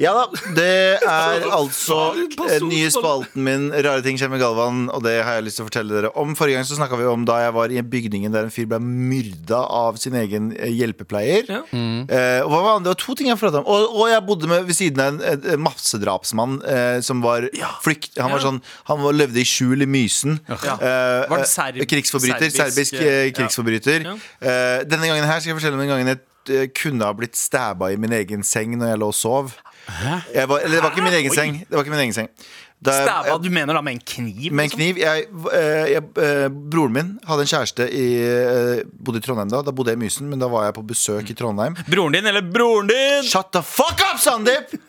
Ja 0.00 0.14
da, 0.16 0.22
det 0.56 0.66
er 1.04 1.42
altså 1.60 1.96
den 2.16 2.70
nye 2.70 2.88
spalten 2.92 3.42
min, 3.44 3.66
Rare 3.84 4.00
ting 4.04 4.16
skjer 4.20 4.30
med 4.32 4.40
Galvan, 4.40 4.86
og 4.94 5.02
det 5.04 5.18
har 5.26 5.36
jeg 5.36 5.44
lyst 5.48 5.58
til 5.60 5.66
å 5.66 5.68
fortelle 5.68 5.92
dere 5.98 6.10
om. 6.20 6.32
Forrige 6.38 6.56
gang 6.56 6.64
så 6.68 6.78
snakka 6.78 6.96
vi 6.96 7.04
om 7.10 7.26
da 7.28 7.36
jeg 7.42 7.52
var 7.56 7.74
i 7.74 7.82
bygningen 7.84 8.32
der 8.32 8.46
en 8.48 8.54
fyr 8.54 8.64
ble 8.70 8.78
myrda 8.80 9.60
av 9.80 9.98
sin 10.00 10.16
egen 10.16 10.50
eh, 10.56 10.72
hjelpepleier. 10.72 11.50
Ja. 11.52 11.60
Eh, 11.68 12.40
og 12.46 12.48
hva 12.54 12.62
var, 12.64 12.80
det 12.86 12.94
var 12.94 13.00
to 13.02 13.16
ting 13.18 13.28
jeg 13.28 13.36
pratet 13.42 13.60
om. 13.60 13.68
Og, 13.68 13.92
og 14.00 14.08
jeg 14.12 14.24
bodde 14.30 14.48
med, 14.50 14.64
ved 14.70 14.78
siden 14.80 15.04
av 15.04 15.12
en, 15.12 15.20
en, 15.34 15.44
en 15.58 15.64
massedrapsmann 15.68 16.56
eh, 16.64 16.98
som 17.04 17.20
var 17.24 17.50
flykt... 17.84 18.16
Han 18.20 18.32
var 18.34 18.42
sånn 18.44 18.62
Han 18.88 19.04
var, 19.04 19.14
levde 19.20 19.42
i 19.42 19.46
skjul 19.48 19.84
i 19.84 19.90
Mysen. 19.90 20.40
Ja. 20.48 20.56
Eh, 20.80 21.28
Var 21.30 21.44
det 21.44 21.46
eh, 21.46 21.52
serb- 21.52 21.84
krigsforbryter. 21.92 22.48
serbisk, 22.48 22.96
Serbisk, 22.96 22.98
eh, 23.04 23.28
krigsforbryter. 23.36 24.08
Ja. 24.08 24.16
Eh, 24.40 24.80
denne 24.88 25.12
gangen 25.12 25.28
her 25.28 25.40
skal 25.44 25.52
jeg 25.52 25.60
fortelle 25.60 25.76
om 25.76 25.84
den 25.84 25.92
gangen 25.92 26.14
jeg 26.14 26.70
kunne 26.74 27.04
ha 27.04 27.12
blitt 27.14 27.36
stabba 27.36 27.90
i 27.92 27.98
min 28.00 28.14
egen 28.16 28.40
seng 28.46 28.72
når 28.80 28.94
jeg 28.94 29.00
lå 29.02 29.08
og 29.12 29.14
sov. 29.14 29.52
Jeg 30.34 30.48
var, 30.48 30.58
eller 30.64 30.76
det 30.76 30.82
var 30.84 30.90
ikke 30.94 31.02
min 31.06 31.16
egen 31.20 31.34
seng. 31.34 31.60
Det 31.68 31.76
var 31.76 31.84
ikke 31.84 31.94
min 31.96 32.04
egen 32.06 32.12
seng. 32.16 32.28
Da 32.80 32.92
jeg- 32.96 33.08
Stæva, 33.08 33.34
du 33.42 33.50
mener 33.52 33.74
da 33.76 33.80
med 33.84 33.92
en 33.92 34.00
kniv? 34.00 34.52
med 34.52 34.64
en 34.64 34.70
liksom? 34.70 34.78
kniv. 34.80 34.96
Jeg, 35.02 35.26
eh, 35.52 35.90
jeg, 35.92 36.02
eh, 36.16 36.48
broren 36.48 36.92
min 36.94 37.10
hadde 37.28 37.44
en 37.44 37.50
kjæreste 37.50 37.86
i 37.92 38.06
eh, 38.24 38.82
Bodde 39.04 39.20
i 39.20 39.24
Trondheim 39.26 39.50
da. 39.52 39.60
Da 39.66 39.70
bodde 39.76 39.92
jeg 39.92 39.98
i 39.98 40.00
Mysen, 40.00 40.30
men 40.30 40.38
da 40.40 40.48
var 40.48 40.64
jeg 40.64 40.74
på 40.78 40.86
besøk 40.88 41.28
i 41.28 41.34
Trondheim. 41.36 41.76
Broren 41.90 42.12
din 42.16 42.24
eller 42.30 42.40
broren 42.40 42.88
din? 42.88 43.22
Shut 43.28 43.52
the 43.52 43.60
fuck 43.62 44.00
up, 44.10 44.18
Sandeep! 44.20 44.72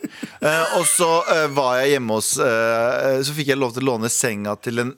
Eh, 0.42 0.72
og 0.76 0.82
så 0.90 1.06
eh, 1.30 1.44
var 1.54 1.76
jeg 1.78 1.92
hjemme 1.92 2.16
hos 2.16 2.32
eh, 2.42 3.20
Så 3.22 3.30
fikk 3.36 3.52
jeg 3.52 3.58
lov 3.60 3.70
til 3.76 3.84
å 3.84 3.92
låne 3.92 4.08
senga 4.10 4.56
til 4.58 4.80
en 4.82 4.88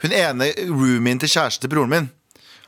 Hun 0.00 0.14
ene 0.16 0.46
roomien 0.70 1.20
til 1.20 1.28
kjæreste 1.28 1.60
til 1.66 1.68
broren 1.74 1.90
min. 1.92 2.06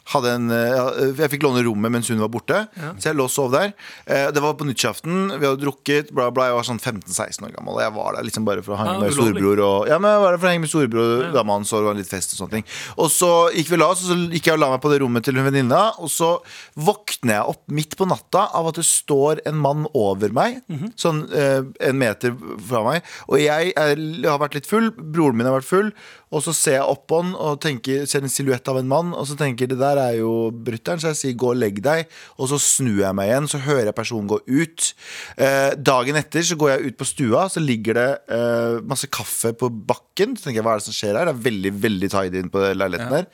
En, 0.07 0.50
eh, 0.54 1.12
jeg 1.18 1.30
fikk 1.32 1.42
låne 1.42 1.64
rommet 1.66 1.90
mens 1.92 2.09
hun 2.09 2.20
var 2.22 2.30
borte, 2.30 2.61
så 2.78 3.09
jeg 3.11 3.16
lå 3.18 3.24
og 3.26 3.32
sov 3.32 3.50
der. 3.52 3.72
Eh, 4.07 4.28
det 4.30 4.40
var 4.40 4.54
på 4.54 4.64
nyttårsaften, 4.68 5.34
vi 5.34 5.46
hadde 5.46 5.61
drukket, 5.64 6.12
bla, 6.14 6.30
bla. 6.30 6.46
Jeg 6.46 6.57
var 6.57 6.66
sånn 6.68 6.78
15-16 6.78 7.42
år 7.48 7.52
gammel. 7.57 7.80
Jeg 7.82 7.92
var 7.96 8.14
der 8.14 8.26
liksom 8.28 8.46
bare 8.46 8.62
for 8.62 8.76
å 8.76 8.78
henge 8.78 8.94
Ja, 8.94 9.00
med 9.02 9.16
storebror. 9.16 9.62
Og, 9.66 9.88
ja, 9.90 9.98
men 9.98 10.12
jeg 10.14 10.22
var 10.22 10.30
der 10.36 10.38
for 10.38 10.46
å 10.46 10.52
henge 10.52 10.62
med 10.62 10.70
storebror 10.70 11.11
og 11.26 11.34
dama 11.34 11.57
hans, 11.59 11.72
og 11.74 11.88
litt 11.98 12.09
fest 12.11 12.32
og 12.36 12.40
sånne 12.40 12.54
ting. 12.59 12.66
Og 12.96 13.11
så 13.11 13.30
gikk 13.57 13.72
vi 13.74 13.80
la 13.82 13.88
oss, 13.92 14.04
og 14.07 14.12
så 14.12 14.18
gikk 14.36 14.46
jeg 14.46 14.54
og 14.57 14.62
la 14.62 14.70
meg 14.76 14.82
på 14.84 14.92
det 14.94 15.00
rommet 15.02 15.26
til 15.26 15.34
hun 15.40 15.48
venninna, 15.48 15.82
og 15.98 16.12
så 16.12 16.30
våkner 16.78 17.36
jeg 17.40 17.54
opp 17.54 17.64
midt 17.80 17.96
på 17.98 18.07
natta 18.09 18.46
av 18.57 18.70
at 18.70 18.78
det 18.80 18.86
står 18.86 19.42
en 19.50 19.59
mann 19.59 19.88
over 19.92 20.30
meg, 20.36 20.62
sånn 20.96 21.24
eh, 21.34 21.62
en 21.90 21.98
meter 21.98 22.36
fra 22.68 22.84
meg. 22.86 23.02
Og 23.26 23.40
jeg 23.42 23.74
er, 23.74 24.04
har 24.26 24.38
vært 24.42 24.54
litt 24.61 24.70
full, 24.70 24.92
broren 24.96 25.36
min 25.36 25.50
har 25.50 25.59
vært 25.59 25.68
full, 25.68 25.90
og 26.34 26.42
så 26.42 26.52
ser 26.57 26.78
jeg 26.80 26.86
opp 26.90 27.04
på 27.11 27.20
han 27.22 27.34
og 27.38 27.61
tenker, 27.62 28.02
ser 28.11 28.24
en 28.26 28.32
silhuett 28.32 28.66
av 28.68 28.80
en 28.80 28.88
mann, 28.90 29.12
og 29.14 29.26
så 29.28 29.36
tenker 29.38 29.70
det 29.70 29.78
der 29.78 29.95
er 30.03 30.18
jo 30.20 30.32
brutter'n, 30.51 31.01
så 31.03 31.12
jeg 31.12 31.20
sier 31.20 31.38
gå 31.40 31.51
og 31.53 31.61
legg 31.61 31.80
deg, 31.84 32.11
og 32.40 32.51
så 32.51 32.59
snur 32.62 33.03
jeg 33.03 33.16
meg 33.18 33.30
igjen, 33.30 33.49
så 33.51 33.62
hører 33.64 33.90
jeg 33.90 33.99
personen 33.99 34.30
gå 34.30 34.40
ut. 34.44 34.88
Eh, 35.36 35.72
dagen 35.78 36.20
etter 36.20 36.47
så 36.47 36.59
går 36.61 36.72
jeg 36.74 36.90
ut 36.92 37.01
på 37.01 37.09
stua, 37.09 37.47
så 37.53 37.62
ligger 37.62 38.01
det 38.01 38.09
eh, 38.36 38.78
masse 38.88 39.11
kaffe 39.12 39.55
på 39.57 39.70
bakken, 39.72 40.36
så 40.36 40.49
tenker 40.49 40.61
jeg, 40.61 40.68
hva 40.68 40.76
er 40.76 40.82
det 40.82 40.88
som 40.88 40.97
skjer 40.97 41.18
her? 41.18 41.30
Det 41.30 41.36
er 41.36 41.44
veldig, 41.49 41.74
veldig 41.88 42.12
tidy 42.12 42.42
inn 42.42 42.53
på 42.53 42.64
leiligheten 42.68 43.18
der. 43.18 43.28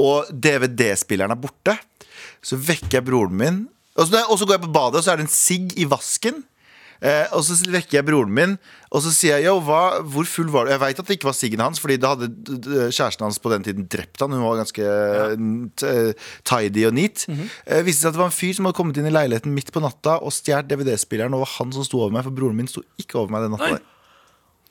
Og 0.00 0.30
DVD-spilleren 0.32 1.34
er 1.34 1.42
borte. 1.42 1.78
Så 2.44 2.58
vekker 2.60 3.00
jeg 3.00 3.08
broren 3.08 3.34
min, 3.38 3.64
og 3.98 4.06
så, 4.06 4.22
og 4.30 4.38
så 4.38 4.46
går 4.46 4.58
jeg 4.58 4.66
på 4.68 4.76
badet, 4.76 5.00
og 5.00 5.04
så 5.04 5.12
er 5.12 5.20
det 5.20 5.26
en 5.26 5.34
sigg 5.34 5.74
i 5.78 5.86
vasken. 5.90 6.44
Eh, 7.02 7.26
og 7.36 7.44
så 7.46 7.54
vekker 7.70 7.98
jeg 8.00 8.06
broren 8.08 8.32
min, 8.34 8.54
og 8.90 9.02
så 9.04 9.12
sier 9.14 9.36
jeg 9.38 9.46
yo, 9.46 9.58
hva, 9.62 10.00
hvor 10.02 10.26
full 10.26 10.48
var 10.50 10.66
du? 10.66 10.72
Jeg 10.72 10.80
veit 10.82 10.98
at 10.98 11.06
det 11.06 11.18
ikke 11.18 11.28
var 11.28 11.36
siggen 11.38 11.60
hans, 11.62 11.78
Fordi 11.78 11.96
da 12.00 12.14
hadde 12.14 12.28
kjæresten 12.90 13.26
hans 13.26 13.38
på 13.38 13.52
den 13.52 13.62
tiden 13.66 13.86
drept 13.92 14.18
han. 14.24 14.32
Hun 14.34 14.42
var 14.46 14.58
ganske 14.62 14.88
t- 15.78 15.86
eh, 15.92 16.26
tidy 16.48 16.86
og 16.88 16.94
neat. 16.98 17.26
eh, 17.66 17.82
viste 17.86 18.02
seg 18.02 18.08
at 18.10 18.16
det 18.18 18.22
var 18.24 18.32
en 18.32 18.38
fyr 18.40 18.54
som 18.56 18.64
hadde 18.66 18.78
kommet 18.80 18.96
inn 18.98 19.06
i 19.06 19.14
leiligheten 19.14 19.54
midt 19.54 19.70
på 19.74 19.82
natta 19.84 20.18
og 20.22 20.32
stjålet 20.34 20.68
DVD-spilleren. 20.72 21.34
Og 21.34 21.42
det 21.42 21.46
var 21.46 21.54
han 21.58 21.72
som 21.76 21.84
sto 21.86 22.00
over 22.02 22.16
meg, 22.18 22.24
for 22.24 22.34
broren 22.34 22.56
min 22.56 22.66
sto 22.70 22.82
ikke 22.98 23.18
over 23.22 23.30
meg 23.36 23.46
den 23.46 23.54
natta. 23.58 23.78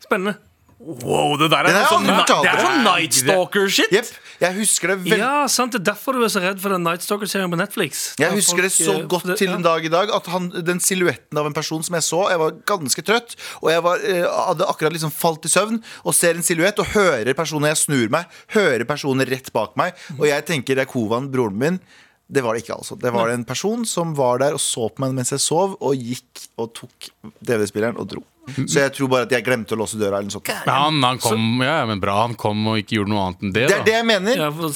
Spennende. 0.03 0.35
Wow, 0.77 1.31
det 1.41 1.47
der 1.49 1.65
er, 1.65 1.73
det 1.73 1.79
har 1.81 1.87
sånn, 1.89 2.05
det 2.05 2.49
er 2.51 2.59
sånn 2.61 2.83
Night 2.85 3.15
Stalker-shit. 3.17 3.93
Yep. 3.97 4.09
Jeg 4.43 4.53
husker 4.59 4.91
det 4.91 4.97
vel... 5.07 5.15
Ja, 5.23 5.47
sant, 5.49 5.73
Det 5.73 5.79
er 5.81 5.85
derfor 5.89 6.13
du 6.13 6.21
er 6.21 6.29
så 6.29 6.43
redd 6.43 6.59
for 6.61 6.69
den 6.75 6.83
Night 6.85 7.01
Stalker-serien 7.01 7.49
på 7.49 7.57
Netflix. 7.57 8.03
Jeg 8.21 8.29
husker 8.35 8.61
husker 8.61 8.67
det 8.67 8.71
så 8.75 8.93
eh, 8.99 9.07
godt 9.09 9.25
det- 9.31 9.39
til 9.41 9.55
en 9.55 9.65
dag 9.65 9.87
i 9.87 9.89
dag 9.89 10.13
at 10.13 10.29
han, 10.29 10.51
den 10.67 10.77
silhuetten 10.83 11.41
av 11.41 11.49
en 11.49 11.57
person 11.57 11.81
som 11.81 11.97
jeg 11.97 12.05
så 12.05 12.19
Jeg 12.29 12.41
var 12.43 12.53
ganske 12.69 13.05
trøtt, 13.09 13.33
og 13.63 13.71
jeg 13.73 13.85
var, 13.87 14.05
eh, 14.05 14.21
hadde 14.51 14.69
akkurat 14.69 14.93
liksom 14.93 15.13
falt 15.17 15.49
i 15.49 15.53
søvn 15.55 15.81
og 16.05 16.13
ser 16.13 16.37
en 16.37 16.45
silhuett 16.45 16.77
og 16.85 16.93
hører 16.93 17.33
personen 17.33 17.71
jeg 17.73 17.81
snur 17.81 18.13
meg, 18.13 18.29
hører 18.53 18.85
personen 18.85 19.25
rett 19.25 19.49
bak 19.57 19.73
meg, 19.81 19.97
og 20.19 20.27
jeg 20.29 20.45
tenker 20.45 20.77
det 20.77 20.85
er 20.85 20.91
Kovan, 20.93 21.31
broren 21.33 21.57
min. 21.57 21.81
Det 22.29 22.43
var 22.43 22.53
det 22.53 22.65
ikke, 22.67 22.77
altså. 22.77 22.99
Det 23.01 23.09
var 23.15 23.31
en 23.33 23.45
person 23.47 23.85
som 23.87 24.13
var 24.13 24.37
der 24.43 24.53
og 24.53 24.59
så 24.61 24.91
på 24.93 25.01
meg 25.01 25.13
mens 25.15 25.31
jeg 25.33 25.41
sov, 25.41 25.77
og 25.81 25.95
gikk 25.97 26.49
og 26.59 26.73
tok 26.75 27.09
DVD-spilleren 27.41 27.97
og 27.97 28.09
dro. 28.13 28.25
Så 28.55 28.79
jeg 28.79 28.93
tror 28.95 29.09
bare 29.11 29.27
at 29.27 29.33
jeg 29.35 29.43
glemte 29.43 29.75
å 29.75 29.79
låse 29.81 29.99
døra. 29.99 30.17
eller 30.21 30.29
noe 30.29 30.37
sånt 30.37 30.47
han, 30.71 31.01
han 31.03 31.17
kom, 31.19 31.61
ja, 31.65 31.85
men 31.89 31.99
bra 31.99 32.21
han 32.21 32.35
kom 32.39 32.61
og 32.71 32.79
ikke 32.79 32.95
gjorde 32.99 33.11
noe 33.11 33.25
annet 33.27 33.43
enn 33.43 33.53
det. 33.53 33.65
Det 33.67 33.75
er 33.75 33.81
da. 33.81 33.85
det 33.89 33.95
jeg 33.97 34.07
mener. 34.07 34.41
Ja, 34.45 34.49
for 34.55 34.67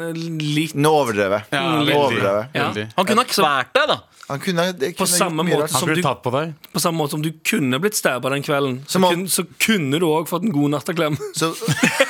eh, 0.00 0.24
litt 0.60 0.74
Nå 0.78 0.92
overdrev 1.02 1.34
jeg. 1.38 1.46
Ja, 1.50 1.62
Nå 1.66 1.78
veldig. 1.82 1.96
overdrev. 1.98 2.40
Ja. 2.54 2.68
Veldig. 2.68 2.86
Han 2.96 3.08
kunne 3.10 3.24
ha 3.24 3.32
kvært 3.34 3.72
deg, 3.78 3.88
da. 3.90 3.98
Han 4.24 4.40
kunne, 4.40 4.64
det 4.72 4.94
På 4.96 5.04
samme 5.04 5.42
gjort 5.42 5.50
mye 5.50 5.56
måte 5.58 5.64
rart. 5.66 5.72
Han 5.74 5.80
som 5.80 5.88
kunne 5.90 6.00
du- 6.00 6.06
tatt 6.06 6.22
på 6.24 6.30
deg. 6.32 6.54
På 6.72 6.80
samme 6.80 6.96
måte 7.02 7.10
som 7.10 7.22
du 7.22 7.30
kunne 7.44 7.80
blitt 7.82 7.98
stabba 7.98 8.30
den 8.32 8.42
kvelden, 8.46 8.78
så, 8.86 8.90
Som 8.96 9.04
om- 9.04 9.14
kun, 9.14 9.26
så 9.28 9.44
kunne 9.58 10.00
du 10.00 10.06
òg 10.06 10.28
fått 10.30 10.46
en 10.46 10.52
god 10.54 10.70
natteklem 10.78 11.18
Så 11.36 11.52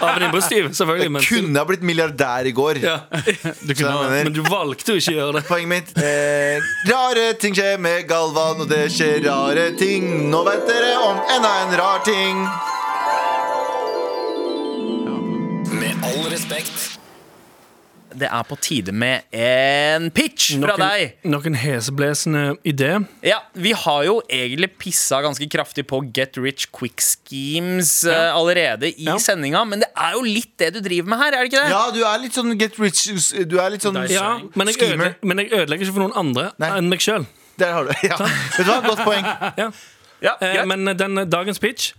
av 0.00 0.08
en 0.16 0.22
impulsiv, 0.28 0.68
Selvfølgelig. 0.74 1.10
Men, 1.14 1.22
kunne 1.28 1.58
ha 1.60 1.64
blitt 1.68 1.82
milliardær 1.86 2.46
i 2.50 2.52
går. 2.56 2.80
ja. 2.84 2.96
Du 3.66 3.74
kunne, 3.74 3.90
ha- 3.90 4.08
men 4.10 4.32
du 4.34 4.42
valgte 4.46 4.92
jo 4.94 5.00
ikke 5.00 5.14
å 5.14 5.18
gjøre 5.18 5.36
det. 5.38 5.44
Poenget 5.48 5.70
mitt 5.72 6.02
eh, 6.04 6.64
Rare 6.90 7.26
ting 7.40 7.54
skjer 7.56 7.78
med 7.80 8.06
Galvan, 8.10 8.60
og 8.64 8.68
det 8.70 8.84
skjer 8.94 9.22
rare 9.28 9.70
ting. 9.80 10.08
Nå 10.32 10.42
vet 10.48 10.66
dere 10.68 10.94
om 11.08 11.20
enda 11.36 11.54
en 11.64 11.76
rar 11.80 12.02
ting. 12.06 12.44
Med 15.74 16.04
all 16.10 16.28
respekt. 16.30 16.93
Det 18.14 18.28
er 18.30 18.44
på 18.46 18.56
tide 18.62 18.92
med 18.94 19.22
en 19.34 20.08
pitch 20.14 20.52
fra 20.62 20.76
deg. 20.78 21.16
noen 21.26 21.56
heseblesende 21.58 22.56
idé. 22.64 22.92
Ja, 23.26 23.40
Vi 23.54 23.72
har 23.72 24.04
jo 24.06 24.20
egentlig 24.30 24.70
pissa 24.78 25.20
ganske 25.24 25.48
kraftig 25.50 25.86
på 25.90 26.00
Get 26.14 26.36
Rich 26.38 26.68
Quick 26.72 27.00
Schemes 27.02 28.04
eh, 28.04 28.30
allerede 28.34 28.92
i 28.92 29.04
Ja. 29.08 29.16
sendinga, 29.18 29.64
men 29.66 29.80
det 29.80 29.88
er 29.96 30.12
jo 30.14 30.22
litt 30.22 30.56
det 30.58 30.72
du 30.74 30.80
driver 30.80 31.08
med 31.08 31.18
her, 31.18 31.32
er 31.34 31.44
det 31.44 31.52
ikke 31.52 31.64
det? 31.64 31.70
Ja, 31.74 31.90
du 31.90 32.02
er 32.04 32.18
litt 32.22 32.32
sånn 32.38 32.54
get 32.58 32.78
rich 32.78 33.04
Du 33.48 33.58
er 33.58 33.70
litt 33.74 33.82
sånn 33.82 33.98
Ja, 34.10 34.38
men 34.54 34.68
jeg, 34.68 34.76
ødelegger, 34.78 35.14
men 35.22 35.38
jeg 35.42 35.50
ødelegger 35.52 35.84
ikke 35.88 35.96
for 35.98 36.04
noen 36.06 36.16
andre 36.16 36.50
Nei. 36.58 36.70
enn 36.78 36.88
meg 36.88 37.00
sjøl. 37.04 37.26
Der 37.58 37.72
har 37.72 37.84
du 37.84 37.92
ja. 38.02 38.16
Vet 38.18 38.64
du 38.66 38.70
hva, 38.70 38.80
Godt 38.86 39.04
poeng. 39.04 39.24
Ja. 39.62 39.70
Ja, 40.24 40.32
Eh, 40.40 40.64
men 40.64 40.86
den 40.96 41.18
eh, 41.18 41.24
dagens 41.28 41.58
pitch 41.60 41.92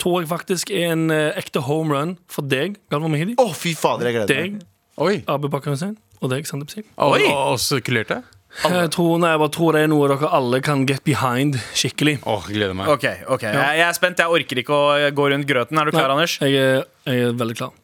tror 0.00 0.20
jeg 0.22 0.28
faktisk 0.28 0.70
er 0.74 0.90
en 0.92 1.10
eh, 1.14 1.36
ekte 1.38 1.60
home 1.62 1.92
run 1.94 2.16
for 2.28 2.42
deg, 2.42 2.74
Galvan 2.90 3.12
Mehidi. 3.14 3.36
Oh, 3.38 3.52
fy 3.54 3.74
fader, 3.78 4.08
jeg 4.10 4.16
gleder 4.26 4.40
meg. 4.42 4.62
Oi, 4.96 5.24
Abu 5.26 5.48
Bakar 5.50 5.74
Hussein. 5.74 5.96
Og 6.22 6.30
deg, 6.30 6.46
Sandeep 6.46 6.70
Singh. 6.70 6.86
og, 6.96 7.16
Oi. 7.16 7.24
og 7.26 7.54
oss? 7.56 7.72
Jeg 7.74 8.90
tror, 8.94 9.18
nei, 9.18 9.32
jeg 9.32 9.40
bare 9.42 9.50
tror 9.50 9.74
det 9.74 9.80
er 9.82 9.88
noe 9.90 10.06
dere 10.12 10.28
alle 10.30 10.60
kan 10.62 10.84
get 10.86 11.02
behind 11.02 11.58
skikkelig. 11.74 12.20
Åh, 12.22 12.46
jeg 12.46 12.60
gleder 12.60 12.76
meg. 12.78 12.86
Ok, 12.92 13.08
ok, 13.26 13.42
jeg, 13.48 13.80
jeg 13.80 13.86
er 13.88 13.96
spent. 13.96 14.22
Jeg 14.22 14.30
orker 14.30 14.62
ikke 14.62 14.76
å 14.76 15.10
gå 15.10 15.26
rundt 15.32 15.48
grøten. 15.50 15.80
Er 15.80 15.90
du 15.90 15.96
klar, 15.96 16.06
Nei, 16.12 16.20
Anders? 16.20 16.38
Jeg 16.38 16.54
er, 16.54 16.86
jeg 17.10 17.26
er 17.26 17.34
veldig 17.42 17.58
klar. 17.58 17.74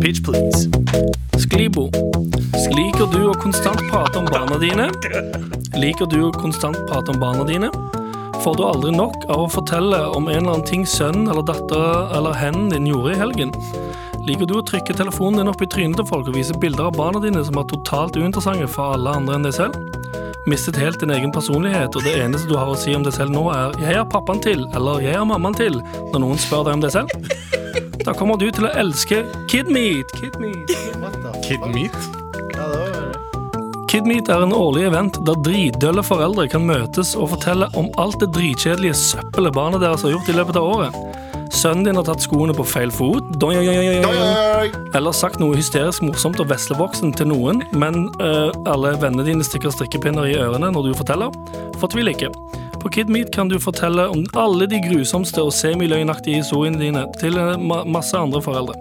Pitch, 0.00 0.22
please. 0.24 0.70
Sklibo. 1.36 1.90
Liker 2.72 3.08
du 3.12 3.20
å 3.28 3.36
konstant 3.36 3.84
prate 3.90 4.20
om 4.20 4.28
barna 4.32 4.56
dine? 4.62 4.88
Liker 5.76 6.08
du 6.08 6.22
å 6.30 6.32
konstant 6.32 6.78
prate 6.88 7.12
om 7.12 7.20
barna 7.20 7.44
dine? 7.48 7.72
får 8.38 8.54
du 8.56 8.62
aldri 8.64 8.90
nok 8.94 9.24
av 9.28 9.40
å 9.44 9.48
fortelle 9.50 9.98
om 10.14 10.28
en 10.30 10.36
eller 10.38 10.52
annen 10.54 10.66
ting 10.68 10.84
sønnen 10.88 11.26
eller 11.28 11.44
datteren 11.46 12.12
eller 12.16 12.36
hen 12.38 12.68
din 12.72 12.86
gjorde 12.86 13.16
i 13.16 13.18
helgen. 13.18 13.50
Liker 14.28 14.44
du 14.44 14.58
å 14.58 14.64
trykke 14.66 14.92
telefonen 14.92 15.40
din 15.40 15.48
opp 15.48 15.62
i 15.64 15.66
trynet 15.72 15.96
til 15.96 16.04
folk 16.04 16.26
og 16.28 16.34
vise 16.36 16.52
bilder 16.60 16.90
av 16.90 16.96
barna 16.98 17.20
dine 17.22 17.40
som 17.46 17.56
er 17.56 17.64
totalt 17.70 18.16
uinteressante 18.18 18.66
for 18.68 18.92
alle 18.92 19.14
andre 19.16 19.38
enn 19.38 19.46
deg 19.46 19.54
selv? 19.56 19.78
Mistet 20.48 20.76
helt 20.76 21.00
din 21.00 21.14
egen 21.14 21.32
personlighet, 21.32 21.96
og 21.96 22.04
det 22.04 22.12
eneste 22.20 22.50
du 22.50 22.52
har 22.58 22.68
å 22.68 22.76
si 22.76 22.92
om 22.92 23.06
deg 23.06 23.14
selv 23.16 23.32
nå 23.32 23.46
er 23.54 23.72
'jeg 23.80 23.94
er 23.96 24.04
pappaen 24.04 24.42
til', 24.44 24.66
eller 24.76 25.00
'jeg 25.00 25.14
er 25.16 25.24
mammaen 25.24 25.56
til', 25.56 25.80
når 26.12 26.20
noen 26.20 26.36
spør 26.36 26.64
deg 26.64 26.74
om 26.74 26.80
deg 26.80 26.92
selv? 26.92 27.08
Da 28.04 28.12
kommer 28.12 28.36
du 28.36 28.50
til 28.50 28.64
å 28.64 28.74
elske 28.76 29.24
Kidmeat. 29.48 30.12
Kidmeat? 30.20 31.96
Kidmeat? 33.88 34.28
Er 34.28 34.42
en 34.42 34.52
årlig 34.52 34.86
event 34.88 35.24
der 35.24 35.40
dritdølle 35.40 36.02
foreldre 36.02 36.48
kan 36.48 36.66
møtes 36.66 37.16
og 37.16 37.30
fortelle 37.30 37.68
om 37.76 37.88
alt 37.96 38.20
det 38.20 38.32
dritkjedelige 38.32 38.94
søppelet 38.94 39.52
barna 39.52 39.78
deres 39.78 40.02
har 40.02 40.10
gjort 40.10 40.28
i 40.28 40.36
løpet 40.36 40.56
av 40.56 40.64
året. 40.64 41.27
Sønnen 41.58 41.88
din 41.88 41.96
har 41.98 42.04
tatt 42.06 42.22
skoene 42.22 42.54
på 42.54 42.62
feil 42.70 42.90
fot, 42.94 43.32
doi, 43.42 43.56
oi, 43.58 43.66
oi, 43.72 43.86
oi, 44.06 44.68
eller 44.94 45.14
sagt 45.16 45.40
noe 45.42 45.56
hysterisk 45.58 46.04
morsomt 46.06 46.38
og 46.38 46.46
veslevoksen 46.52 47.10
til 47.18 47.32
noen, 47.32 47.64
men 47.74 48.04
øh, 48.22 48.52
alle 48.70 48.92
vennene 49.02 49.24
dine 49.26 49.46
stikker 49.46 49.74
strikkepinner 49.74 50.28
i 50.30 50.36
ørene 50.38 50.70
når 50.70 50.86
du 50.86 50.92
forteller. 51.00 51.34
Fortvil 51.82 52.12
ikke. 52.12 52.30
På 52.78 52.92
Kidmeet 52.94 53.32
kan 53.34 53.50
du 53.50 53.58
fortelle 53.58 54.06
om 54.06 54.22
alle 54.38 54.70
de 54.70 54.78
grusomste 54.86 55.42
og 55.42 55.50
semiløgnaktige 55.56 56.44
historiene 56.44 56.78
dine 56.78 57.06
til 57.18 57.40
øh, 57.42 57.56
ma 57.58 57.82
masse 57.90 58.14
andre 58.14 58.44
foreldre. 58.44 58.78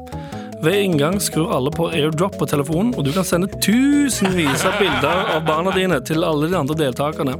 Ved 0.61 0.77
inngang 0.77 1.17
skrur 1.21 1.55
alle 1.57 1.73
på 1.73 1.89
airdrop 1.89 2.37
på 2.37 2.45
telefonen, 2.45 2.93
og 2.93 3.09
du 3.09 3.15
kan 3.15 3.25
sende 3.25 3.49
tusenvis 3.57 4.67
av 4.69 4.77
bilder 4.77 5.33
av 5.33 5.47
barna 5.49 5.73
dine 5.73 5.97
til 6.05 6.21
alle 6.25 6.51
de 6.51 6.61
andre 6.61 6.77
deltakerne. 6.85 7.39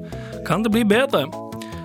Kan 0.50 0.66
det 0.66 0.74
bli 0.74 0.88
bedre? 0.98 1.28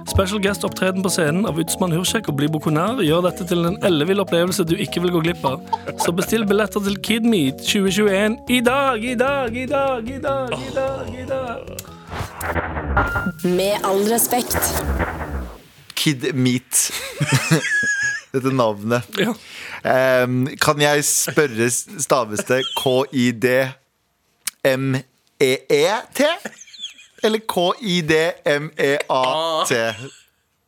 Special 0.09 0.41
guest-opptreden 0.43 1.03
på 1.03 1.11
scenen 1.13 1.47
av 1.47 1.59
Utsmann 1.63 1.93
Hursek 1.95 2.29
og 2.29 2.37
Blibo 2.39 2.59
Konar 2.63 3.01
gjør 3.05 3.23
dette 3.29 3.47
til 3.49 3.65
en 3.69 3.79
ellevill 3.87 4.23
opplevelse 4.25 4.65
du 4.67 4.75
ikke 4.75 5.01
vil 5.05 5.13
gå 5.15 5.21
glipp 5.29 5.45
av. 5.47 5.63
Så 6.03 6.13
bestill 6.17 6.45
billetter 6.49 6.83
til 6.85 6.99
Kidmeet 7.07 7.63
2021 7.63 8.37
i 8.51 8.61
dag, 8.67 9.05
i 9.05 9.15
dag, 9.19 9.57
i 9.57 9.67
dag, 9.71 10.09
i 10.09 10.19
dag, 10.23 10.49
i 10.59 10.71
dag. 10.75 11.07
i 11.23 11.25
dag. 11.31 11.61
Med 13.45 13.75
all 13.87 14.03
respekt. 14.11 14.59
Kidmeat. 15.95 16.91
Dette 18.33 18.51
navnet. 18.57 19.03
Ja. 19.21 19.33
Um, 20.25 20.49
kan 20.61 20.81
jeg 20.81 21.05
spørre, 21.05 21.71
staves 21.71 22.41
det 22.49 22.63
K-I-D-M-E-E-T? 22.81 23.81
Eller 27.23 27.39
K-I-D-M-E-A-T? 28.53 29.73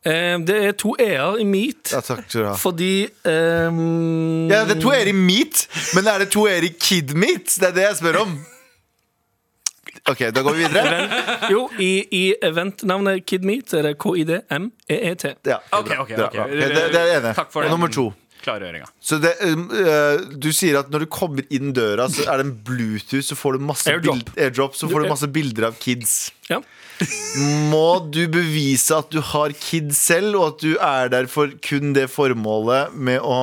Eh, 0.04 0.38
det 0.44 0.56
er 0.68 0.72
to 0.76 0.90
e-er 1.00 1.38
i 1.40 1.44
meat, 1.48 1.92
Ja, 1.94 2.00
takk 2.04 2.26
skal 2.28 2.42
du 2.42 2.46
ha. 2.50 2.54
fordi 2.60 3.06
um... 3.24 4.50
Ja, 4.52 4.64
det 4.68 4.76
er 4.76 4.80
to 4.82 4.90
er 4.92 5.08
i 5.08 5.14
meat, 5.16 5.62
men 5.96 6.06
er 6.12 6.18
det 6.20 6.28
to 6.34 6.44
er 6.50 6.60
i 6.66 6.68
kid 6.76 7.14
meat? 7.16 7.54
Det 7.60 7.70
er 7.70 7.72
det 7.78 7.86
jeg 7.86 7.96
spør 8.02 8.18
om. 8.26 8.34
Ok, 10.10 10.18
da 10.36 10.42
går 10.44 10.52
vi 10.52 10.58
videre. 10.66 10.84
event, 10.92 11.50
Jo, 11.50 11.62
i, 11.80 12.04
i 12.12 12.34
eventnavnet 12.44 13.24
Kidmeet 13.24 13.72
er 13.78 13.82
det 13.88 13.94
K-I-D-M-E-E-T. 14.02 15.24
Ja, 15.48 15.56
Ok, 15.72 15.86
bra, 15.88 16.02
ok, 16.02 16.08
bra, 16.18 16.26
ok. 16.26 16.34
bra. 16.36 16.46
Det, 16.52 16.68
det 16.68 16.82
er 16.84 16.92
det 16.92 17.04
ene. 17.16 17.32
Takk 17.38 17.48
for 17.54 17.64
Og 17.64 17.70
nummer 17.72 17.88
to. 17.88 18.10
Klargjøringa. 18.44 18.86
Så 19.00 19.18
det, 19.22 19.32
uh, 19.40 20.20
du 20.36 20.50
sier 20.52 20.78
at 20.82 20.90
når 20.92 21.06
du 21.06 21.10
kommer 21.12 21.46
inn 21.54 21.72
døra, 21.76 22.06
så 22.12 22.26
er 22.28 22.42
det 22.42 22.46
en 22.50 22.54
Bluetooth, 22.66 23.24
så 23.24 23.36
får 23.40 23.56
du 23.58 23.64
masse 23.70 23.88
Airdrop. 23.90 24.20
bild- 24.20 24.40
airdrop 24.44 24.76
så 24.76 24.90
får 24.90 25.04
du 25.06 25.08
masse 25.14 25.30
bilder 25.32 25.70
av 25.70 25.78
kids. 25.80 26.16
Ja. 26.52 26.60
Må 27.72 27.86
du 28.14 28.26
bevise 28.30 28.94
at 29.00 29.08
du 29.10 29.18
har 29.32 29.54
kids 29.58 29.98
selv, 29.98 30.36
og 30.38 30.46
at 30.52 30.60
du 30.62 30.74
er 30.78 31.08
der 31.10 31.26
for 31.30 31.50
kun 31.64 31.94
det 31.96 32.06
formålet 32.12 32.92
med 32.94 33.18
å 33.24 33.38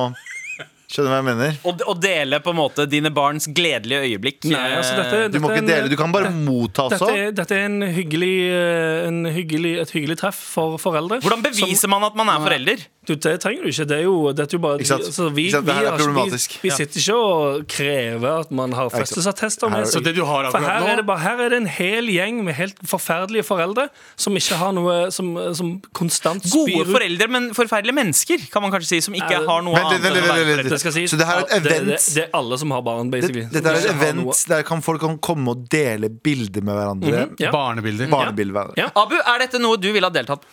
Skjønner 0.92 1.08
du 1.08 1.12
hva 1.12 1.18
jeg 1.22 1.26
mener? 1.30 1.54
Og, 1.64 1.82
og 1.88 2.00
dele 2.04 2.38
på 2.44 2.52
en 2.52 2.58
måte 2.58 2.84
dine 2.90 3.08
barns 3.16 3.46
gledelige 3.48 4.10
øyeblikk. 4.10 4.42
Nei, 4.52 4.64
altså 4.76 4.98
dette, 4.98 5.20
Du 5.32 5.38
må 5.40 5.48
ikke 5.54 5.64
dele, 5.64 5.88
du 5.88 5.96
kan 5.96 6.12
bare 6.12 6.28
motta 6.36 6.90
Dette 6.92 7.06
også. 7.06 7.16
er, 7.16 7.30
dette 7.38 7.56
er 7.56 7.68
en 7.70 7.86
hyggelig, 7.96 8.34
eh, 8.52 9.06
en 9.08 9.22
hyggelig, 9.32 9.78
et 9.86 9.94
hyggelig 9.96 10.18
treff 10.20 10.42
for 10.52 10.76
foreldre. 10.82 11.22
Hvordan 11.24 11.46
beviser 11.48 11.88
man 11.88 12.04
at 12.04 12.18
man 12.18 12.28
er 12.28 12.44
forelder? 12.44 12.84
Du, 13.02 13.16
det 13.18 13.32
trenger 13.42 13.64
du 13.64 13.70
ikke. 13.72 13.84
Det 13.90 13.96
er 13.96 14.04
jo, 14.04 14.16
det 14.30 14.44
er 14.44 14.52
jo 14.54 14.58
bare 14.62 14.78
Ikke 14.78 14.94
altså, 14.94 15.24
vi, 15.34 15.48
vi 15.50 15.72
er. 15.74 15.96
Vi, 16.14 16.36
vi 16.62 16.70
sitter 16.70 17.00
ikke 17.00 17.16
og 17.18 17.64
krever 17.66 18.44
at 18.44 18.52
man 18.54 18.76
har 18.78 18.92
fødselsattester 18.94 19.74
er 19.74 19.88
Så 19.90 19.98
For 20.04 20.62
her 20.62 20.86
er, 20.86 21.00
det 21.00 21.06
bare, 21.08 21.18
her 21.24 21.42
er 21.42 21.50
det 21.50 21.58
en 21.64 21.66
hel 21.66 22.12
gjeng 22.14 22.44
med 22.46 22.54
helt 22.54 22.78
forferdelige 22.86 23.42
foreldre 23.48 23.88
som 24.14 24.38
ikke 24.38 24.60
har 24.60 24.70
noe 24.76 25.10
Som, 25.10 25.32
som 25.58 25.72
konstant 25.90 26.46
Gode 26.46 26.68
spyr 26.68 26.78
Gode 26.84 26.94
foreldre, 26.94 27.28
men 27.34 27.50
forferdelige 27.56 27.96
mennesker, 27.98 28.46
kan 28.52 28.62
man 28.62 28.70
kanskje 28.70 28.92
si, 28.92 29.00
som 29.08 29.18
ikke 29.18 29.40
Er 29.40 29.48
har 29.50 29.66
noe 29.66 29.82
annet 29.82 30.06
vent 30.06 30.22
å 30.22 30.46
vent 30.52 30.70
det, 30.70 30.81
skal 30.82 30.92
si 30.96 31.04
Så 31.10 31.16
det 31.20 31.26
her 31.28 31.40
er 31.40 31.46
et 31.46 31.52
at 31.56 31.62
det, 31.64 31.72
event? 31.76 31.90
det, 31.92 32.14
det 32.16 32.22
er 32.26 32.30
alle 32.38 32.58
som 32.60 32.70
har 32.76 32.82
barn, 32.86 33.10
basically. 33.12 33.44
Dette 33.52 33.66
er 33.70 33.78
et 33.78 33.84
Som 33.86 33.92
ikke 33.92 33.98
har 34.02 34.10
event 34.12 34.42
der 34.52 34.62
kan 34.68 34.82
folk 34.84 35.00
kan 35.02 35.18
komme 35.18 35.54
og 35.54 35.62
dele 35.72 36.10
bilder 36.10 36.62
med 36.66 36.74
hverandre. 36.78 37.28
Ja. 37.40 37.50
Barnebilder. 37.54 38.10
Barnebilder 38.12 38.52
med 38.52 38.60
hverandre. 38.60 38.82
Ja. 38.82 38.90
Abu, 39.02 39.16
er 39.22 39.46
dette 39.46 39.58
noe 39.62 39.78
du 39.80 39.88
ville 39.94 40.06
ha 40.10 40.12
deltatt? 40.14 40.44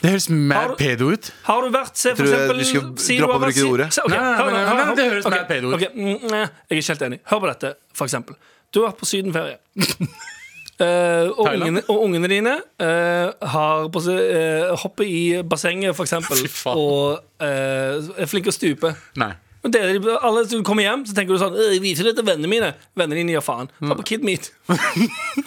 Det 0.00 0.10
høres 0.12 0.28
Har 0.30 0.36
mad 0.38 0.68
du- 0.70 0.76
pedo 0.78 1.08
ut. 1.10 1.32
Har 1.42 1.62
du 1.66 1.72
vært 1.74 1.96
Se 1.98 2.12
for 2.14 2.22
tror 2.22 2.28
jeg 2.30 2.36
eksempel 2.38 2.58
vi 2.60 2.66
skal 2.68 2.82
si 3.02 3.16
du 3.16 3.22
droppe 3.24 3.32
har 3.32 3.40
å 3.40 3.42
vært- 3.42 3.56
bruke 3.56 3.64
det 3.64 3.72
ordet. 3.72 3.88
Se, 3.96 4.00
ok, 4.06 4.10
Nei, 4.12 4.18
nei, 4.20 4.34
hør 4.38 4.44
nei, 4.44 4.52
nå, 4.52 4.52
nei, 4.52 4.76
hør 4.76 4.86
nå. 4.86 4.94
det 5.00 5.06
høres 5.10 5.26
Ok, 5.26 5.32
mer 5.34 5.44
pedo 5.50 5.66
ut. 5.66 5.74
ok, 5.74 5.84
mm, 5.96 6.30
nei, 6.30 6.42
Jeg 6.70 6.70
er 6.70 6.76
ikke 6.78 6.92
helt 6.94 7.02
enig. 7.08 7.18
Hør 7.32 7.40
på 7.42 7.48
dette, 7.50 7.74
for 7.92 8.06
eksempel. 8.06 8.36
Du 8.72 8.80
har 8.84 8.92
vært 8.92 9.00
på 9.02 9.10
sydenferie. 9.10 9.58
Eh, 10.78 11.30
og, 11.32 11.46
Thailand. 11.46 11.62
ungene, 11.70 11.82
og 11.88 12.02
ungene 12.04 12.28
dine 12.28 12.50
eh, 12.84 13.30
har 13.48 13.86
på 13.88 14.00
seg, 14.04 14.18
eh, 14.20 14.74
hopper 14.76 15.06
i 15.08 15.22
bassenget, 15.48 15.94
for 15.96 16.04
eksempel, 16.04 16.36
faen. 16.52 16.76
og 16.76 17.22
eh, 17.40 17.96
er 18.20 18.28
flinke 18.28 18.52
å 18.52 18.52
stupe. 18.52 18.90
Nei. 19.16 19.30
Dere, 19.66 19.98
alle 20.22 20.44
du 20.46 20.60
kommer 20.62 20.84
hjem, 20.86 21.00
så 21.08 21.14
tenker 21.16 21.34
du 21.34 21.40
sånn 21.42 21.54
«Øh, 21.58 21.72
Jeg 21.74 21.80
viser 21.82 22.06
det 22.06 22.12
til 22.18 22.26
vennene 22.28 22.46
mine. 22.50 22.68
Vennene 22.94 23.18
dine 23.18 23.32
gir 23.34 23.42
faen. 23.42 23.66
Ta 23.80 23.96
på 23.98 24.04
Kid 24.06 24.22
Meet. 24.26 24.50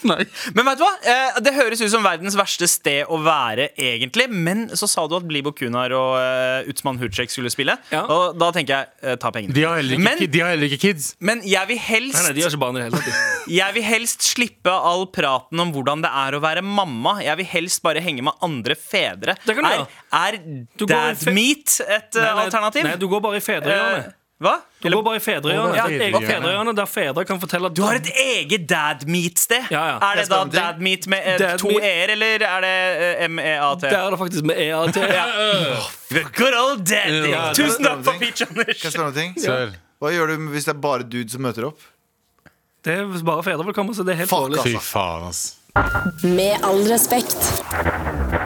Nei. 0.09 0.23
Men 0.55 0.65
vet 0.67 0.79
du 0.79 0.83
hva? 0.83 0.89
Eh, 1.07 1.37
Det 1.45 1.53
høres 1.55 1.79
ut 1.83 1.91
som 1.93 2.03
verdens 2.03 2.35
verste 2.39 2.67
sted 2.67 3.07
å 3.07 3.19
være, 3.23 3.69
egentlig. 3.79 4.27
Men 4.31 4.65
så 4.75 4.89
sa 4.91 5.05
du 5.07 5.15
at 5.19 5.27
Blibo 5.29 5.53
Kunar 5.55 5.93
og 5.95 6.17
uh, 6.19 6.67
Utsman 6.71 6.99
Hutsjek 6.99 7.31
skulle 7.31 7.51
spille. 7.53 7.77
Ja. 7.93 8.03
Og 8.11 8.35
da 8.39 8.51
tenker 8.55 8.75
jeg 8.75 9.13
eh, 9.13 9.15
ta 9.21 9.31
pengene. 9.35 9.55
De 9.55 9.63
har 9.63 9.79
heller 9.79 9.95
ikke, 9.95 10.05
Men- 10.09 10.19
ki- 10.19 10.29
de 10.35 10.43
har 10.43 10.51
heller 10.55 10.67
ikke 10.71 10.81
kids. 10.83 11.13
Men 11.23 11.43
jeg 11.47 11.71
vil 11.71 11.79
helst 11.87 12.19
nei, 12.27 12.35
de 12.35 12.43
har 12.43 12.51
ikke 12.53 12.63
barn 12.65 12.79
de. 12.81 13.15
Jeg 13.49 13.73
vil 13.73 13.81
helst 13.87 14.21
slippe 14.21 14.69
all 14.69 15.07
praten 15.09 15.57
om 15.63 15.71
hvordan 15.73 16.03
det 16.03 16.09
er 16.13 16.35
å 16.37 16.41
være 16.43 16.61
mamma. 16.61 17.15
Jeg 17.25 17.39
vil 17.39 17.47
helst 17.49 17.81
bare 17.81 18.03
henge 18.05 18.21
med 18.27 18.35
andre 18.45 18.75
fedre. 18.77 19.33
Det 19.41 19.55
kan 19.57 19.65
du 19.65 19.69
er. 19.71 19.87
Er 20.13 20.37
Du 20.77 20.85
dad 20.89 21.19
meat 21.33 21.79
et 21.85 22.15
eh, 22.15 22.21
Nei, 22.23 22.31
nei, 22.35 22.45
alternativ? 22.45 22.83
Nei, 22.87 22.95
du 23.01 23.07
går 23.11 23.21
bare 23.21 23.37
i 23.37 23.43
fedrehjørnet. 23.43 24.07
Eh, 24.07 24.15
hva? 24.39 24.53
Du 24.79 24.87
går 24.93 25.03
bare 25.03 25.19
i 25.19 25.23
fedrehjørnet. 25.23 25.75
Ja, 25.75 25.85
Det 25.87 25.95
et 25.99 26.03
eget 26.07 26.27
fedrehjørne 26.29 26.73
der 26.77 26.87
fedre 26.87 27.25
kan 27.27 27.41
fortelle 27.41 27.69
Du 27.75 27.81
har 27.83 27.99
et 27.99 28.07
eget 28.23 28.65
dad 28.69 29.03
meat-sted. 29.07 29.67
Ja, 29.73 29.81
ja. 29.91 29.97
Er 30.09 30.21
det 30.21 30.29
da 30.31 30.39
dad 30.53 30.79
meat 30.79 31.07
med 31.11 31.27
eh, 31.27 31.37
Dad 31.41 31.59
to 31.59 31.73
e-er, 31.75 32.13
eller 32.15 32.45
er 32.47 32.63
det 32.63 32.73
eh, 33.09 33.27
M-E-A-T? 33.27 33.83
Der 33.89 33.97
er 33.99 34.15
det 34.15 34.19
faktisk 34.21 34.47
med 34.47 34.55
E 34.57 34.69
EAT. 34.71 34.99
Good 36.39 36.55
old 36.55 36.85
daddy. 36.87 37.29
Ja, 37.33 37.49
Tusen 37.53 37.83
det- 37.83 37.91
takk 37.91 38.03
for 38.07 38.19
pitch, 38.23 38.47
Anders. 38.47 39.77
Hva 39.99 40.13
gjør 40.15 40.31
du 40.31 40.49
hvis 40.53 40.63
det 40.69 40.77
er 40.77 40.79
bare 40.79 41.03
dude 41.03 41.27
som 41.29 41.43
møter 41.43 41.67
opp? 41.67 41.83
Det 42.87 42.93
er 42.95 43.23
bare 43.27 43.43
fedre 43.43 43.65
vil 43.67 43.75
komme, 43.75 43.91
så 43.93 44.05
det 44.07 44.15
er 44.15 44.21
helt 44.23 44.31
Fuck. 44.31 44.55
Fy 44.63 44.77
faen, 44.79 45.27
ass. 45.27 45.43
Med 46.23 46.63
all 46.63 46.85
respekt. 46.87 48.38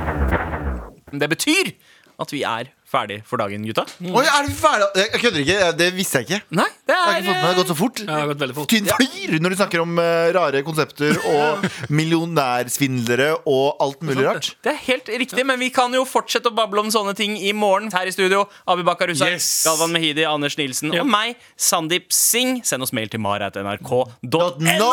Det 1.20 1.30
betyr 1.30 1.74
at 2.22 2.30
vi 2.34 2.44
er 2.46 2.68
ferdig 2.94 3.24
for 3.26 3.42
dagen, 3.42 3.64
gutta. 3.66 3.84
Oi, 4.06 4.22
er 4.22 4.46
vi 4.46 4.54
ferdig? 4.54 4.86
Jeg 5.02 5.22
kødder 5.24 5.40
ikke. 5.42 5.56
Det 5.80 5.88
visste 5.96 6.20
jeg 6.22 6.28
ikke. 6.28 6.40
Nei, 6.60 6.68
det 6.86 6.94
Jeg 6.94 7.00
har 7.02 7.14
er 7.14 7.24
ikke 7.24 7.26
fått 7.26 7.34
med 7.34 7.42
det 7.42 7.48
har 7.50 7.58
gått 7.58 7.72
så 7.72 7.78
fort. 7.80 8.02
Ja, 8.04 8.06
det 8.06 8.18
har 8.20 8.28
gått 8.30 8.42
veldig 8.44 8.56
fort. 8.58 8.70
Tiden 8.70 8.92
flyr 9.00 9.40
når 9.42 9.50
du 9.50 9.58
snakker 9.58 9.82
om 9.82 9.96
uh, 9.98 10.06
rare 10.38 10.62
konsepter 10.68 11.18
og 11.32 11.66
millionærsvindlere 11.90 13.30
og 13.50 13.82
alt 13.84 14.06
mulig 14.06 14.26
rart. 14.28 14.52
Det 14.64 14.74
er 14.76 14.80
helt 14.86 15.10
riktig, 15.24 15.46
men 15.50 15.58
vi 15.62 15.72
kan 15.74 15.94
jo 15.98 16.04
fortsette 16.08 16.52
å 16.52 16.56
bable 16.56 16.84
om 16.84 16.92
sånne 16.94 17.16
ting 17.18 17.34
i 17.42 17.54
morgen. 17.58 17.90
Her 17.94 18.10
i 18.10 18.14
studio, 18.14 18.44
Abibakar 18.70 19.10
Bakar 19.14 19.34
Yes. 19.34 19.48
Galvan 19.66 19.94
Mehidi, 19.96 20.26
Anders 20.30 20.58
Nilsen 20.60 20.94
Ja. 20.94 21.02
og 21.02 21.10
meg, 21.10 21.34
Sandeep 21.58 22.14
Singh. 22.14 22.62
Send 22.64 22.84
oss 22.86 22.94
mail 22.94 23.10
til 23.10 23.20
mar.nrk.no. 23.26 24.04
No! 24.30 24.92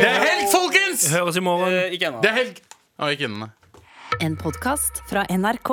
Det 0.00 0.08
er 0.08 0.24
helg, 0.24 0.48
folkens! 0.52 1.10
Høres 1.12 1.36
i 1.36 1.44
morgen. 1.44 1.68
Eh, 1.76 1.92
Ikke 1.98 2.08
ennå. 2.08 2.22
Det 2.24 2.32
er 2.32 2.40
helg. 2.40 2.64
Å, 2.98 3.12
ikke 3.12 3.28
ennå. 3.28 3.50
En 4.20 4.36
podkast 4.36 5.02
fra 5.08 5.24
NRK. 5.30 5.70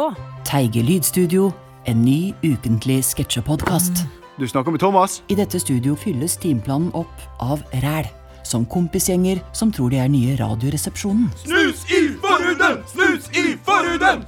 Teige 0.48 0.84
lydstudio, 0.86 1.52
en 1.86 2.02
ny 2.06 2.34
ukentlig 2.44 3.02
sketsjepodkast. 3.06 4.04
Du 4.40 4.48
snakker 4.48 4.72
med 4.72 4.82
Thomas? 4.82 5.22
I 5.28 5.36
dette 5.38 5.60
studio 5.60 5.96
fylles 6.00 6.38
timeplanen 6.42 6.92
opp 6.98 7.26
av 7.44 7.62
ræl. 7.84 8.08
Som 8.48 8.66
kompisgjenger 8.66 9.42
som 9.54 9.70
tror 9.72 9.92
de 9.94 10.00
er 10.02 10.10
nye 10.10 10.34
Radioresepsjonen. 10.40 11.30
Snus 11.44 11.84
i 11.94 12.02
forhuden! 12.24 12.82
Snus 12.90 13.30
i 13.38 13.54
forhuden! 13.66 14.24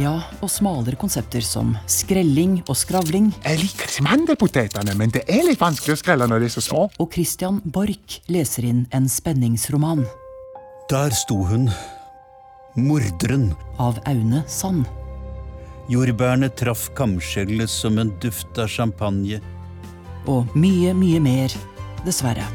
Ja, 0.00 0.14
og 0.40 0.48
smalere 0.50 0.96
konsepter 0.98 1.44
som 1.44 1.76
skrelling 1.90 2.62
og 2.64 2.76
skravling. 2.80 3.28
Jeg 3.44 3.60
liker 3.60 3.98
mandelpotetene, 4.08 4.96
men 4.98 5.12
det 5.14 5.26
er 5.28 5.44
litt 5.46 5.60
vanskelig 5.60 5.98
å 5.98 6.00
skrelle 6.00 6.30
når 6.30 6.42
de 6.46 6.48
er 6.48 6.56
så 6.56 6.64
små. 6.64 6.88
Og 6.96 7.12
Christian 7.12 7.60
Borch 7.64 8.22
leser 8.32 8.70
inn 8.72 8.86
en 8.96 9.10
spenningsroman. 9.12 10.06
Der 10.90 11.12
sto 11.16 11.42
hun, 11.48 11.68
Morderen. 12.74 13.54
Av 13.76 13.98
Aune 14.04 14.42
Sand. 14.48 14.86
Jordbærene 15.92 16.48
traff 16.56 16.86
kamskjellet 16.96 17.70
som 17.70 17.98
en 18.00 18.12
duft 18.22 18.56
av 18.56 18.70
champagne. 18.72 19.42
Og 20.24 20.56
mye, 20.56 20.94
mye 20.96 21.20
mer, 21.20 21.52
dessverre. 22.06 22.48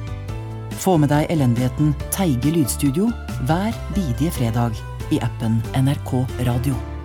Få 0.82 0.98
med 0.98 1.14
deg 1.14 1.30
elendigheten 1.34 1.94
Teige 2.10 2.54
lydstudio 2.56 3.12
hver 3.46 3.74
bidige 3.94 4.34
fredag 4.40 4.78
i 5.14 5.22
appen 5.22 5.62
NRK 5.78 6.14
Radio. 6.50 6.97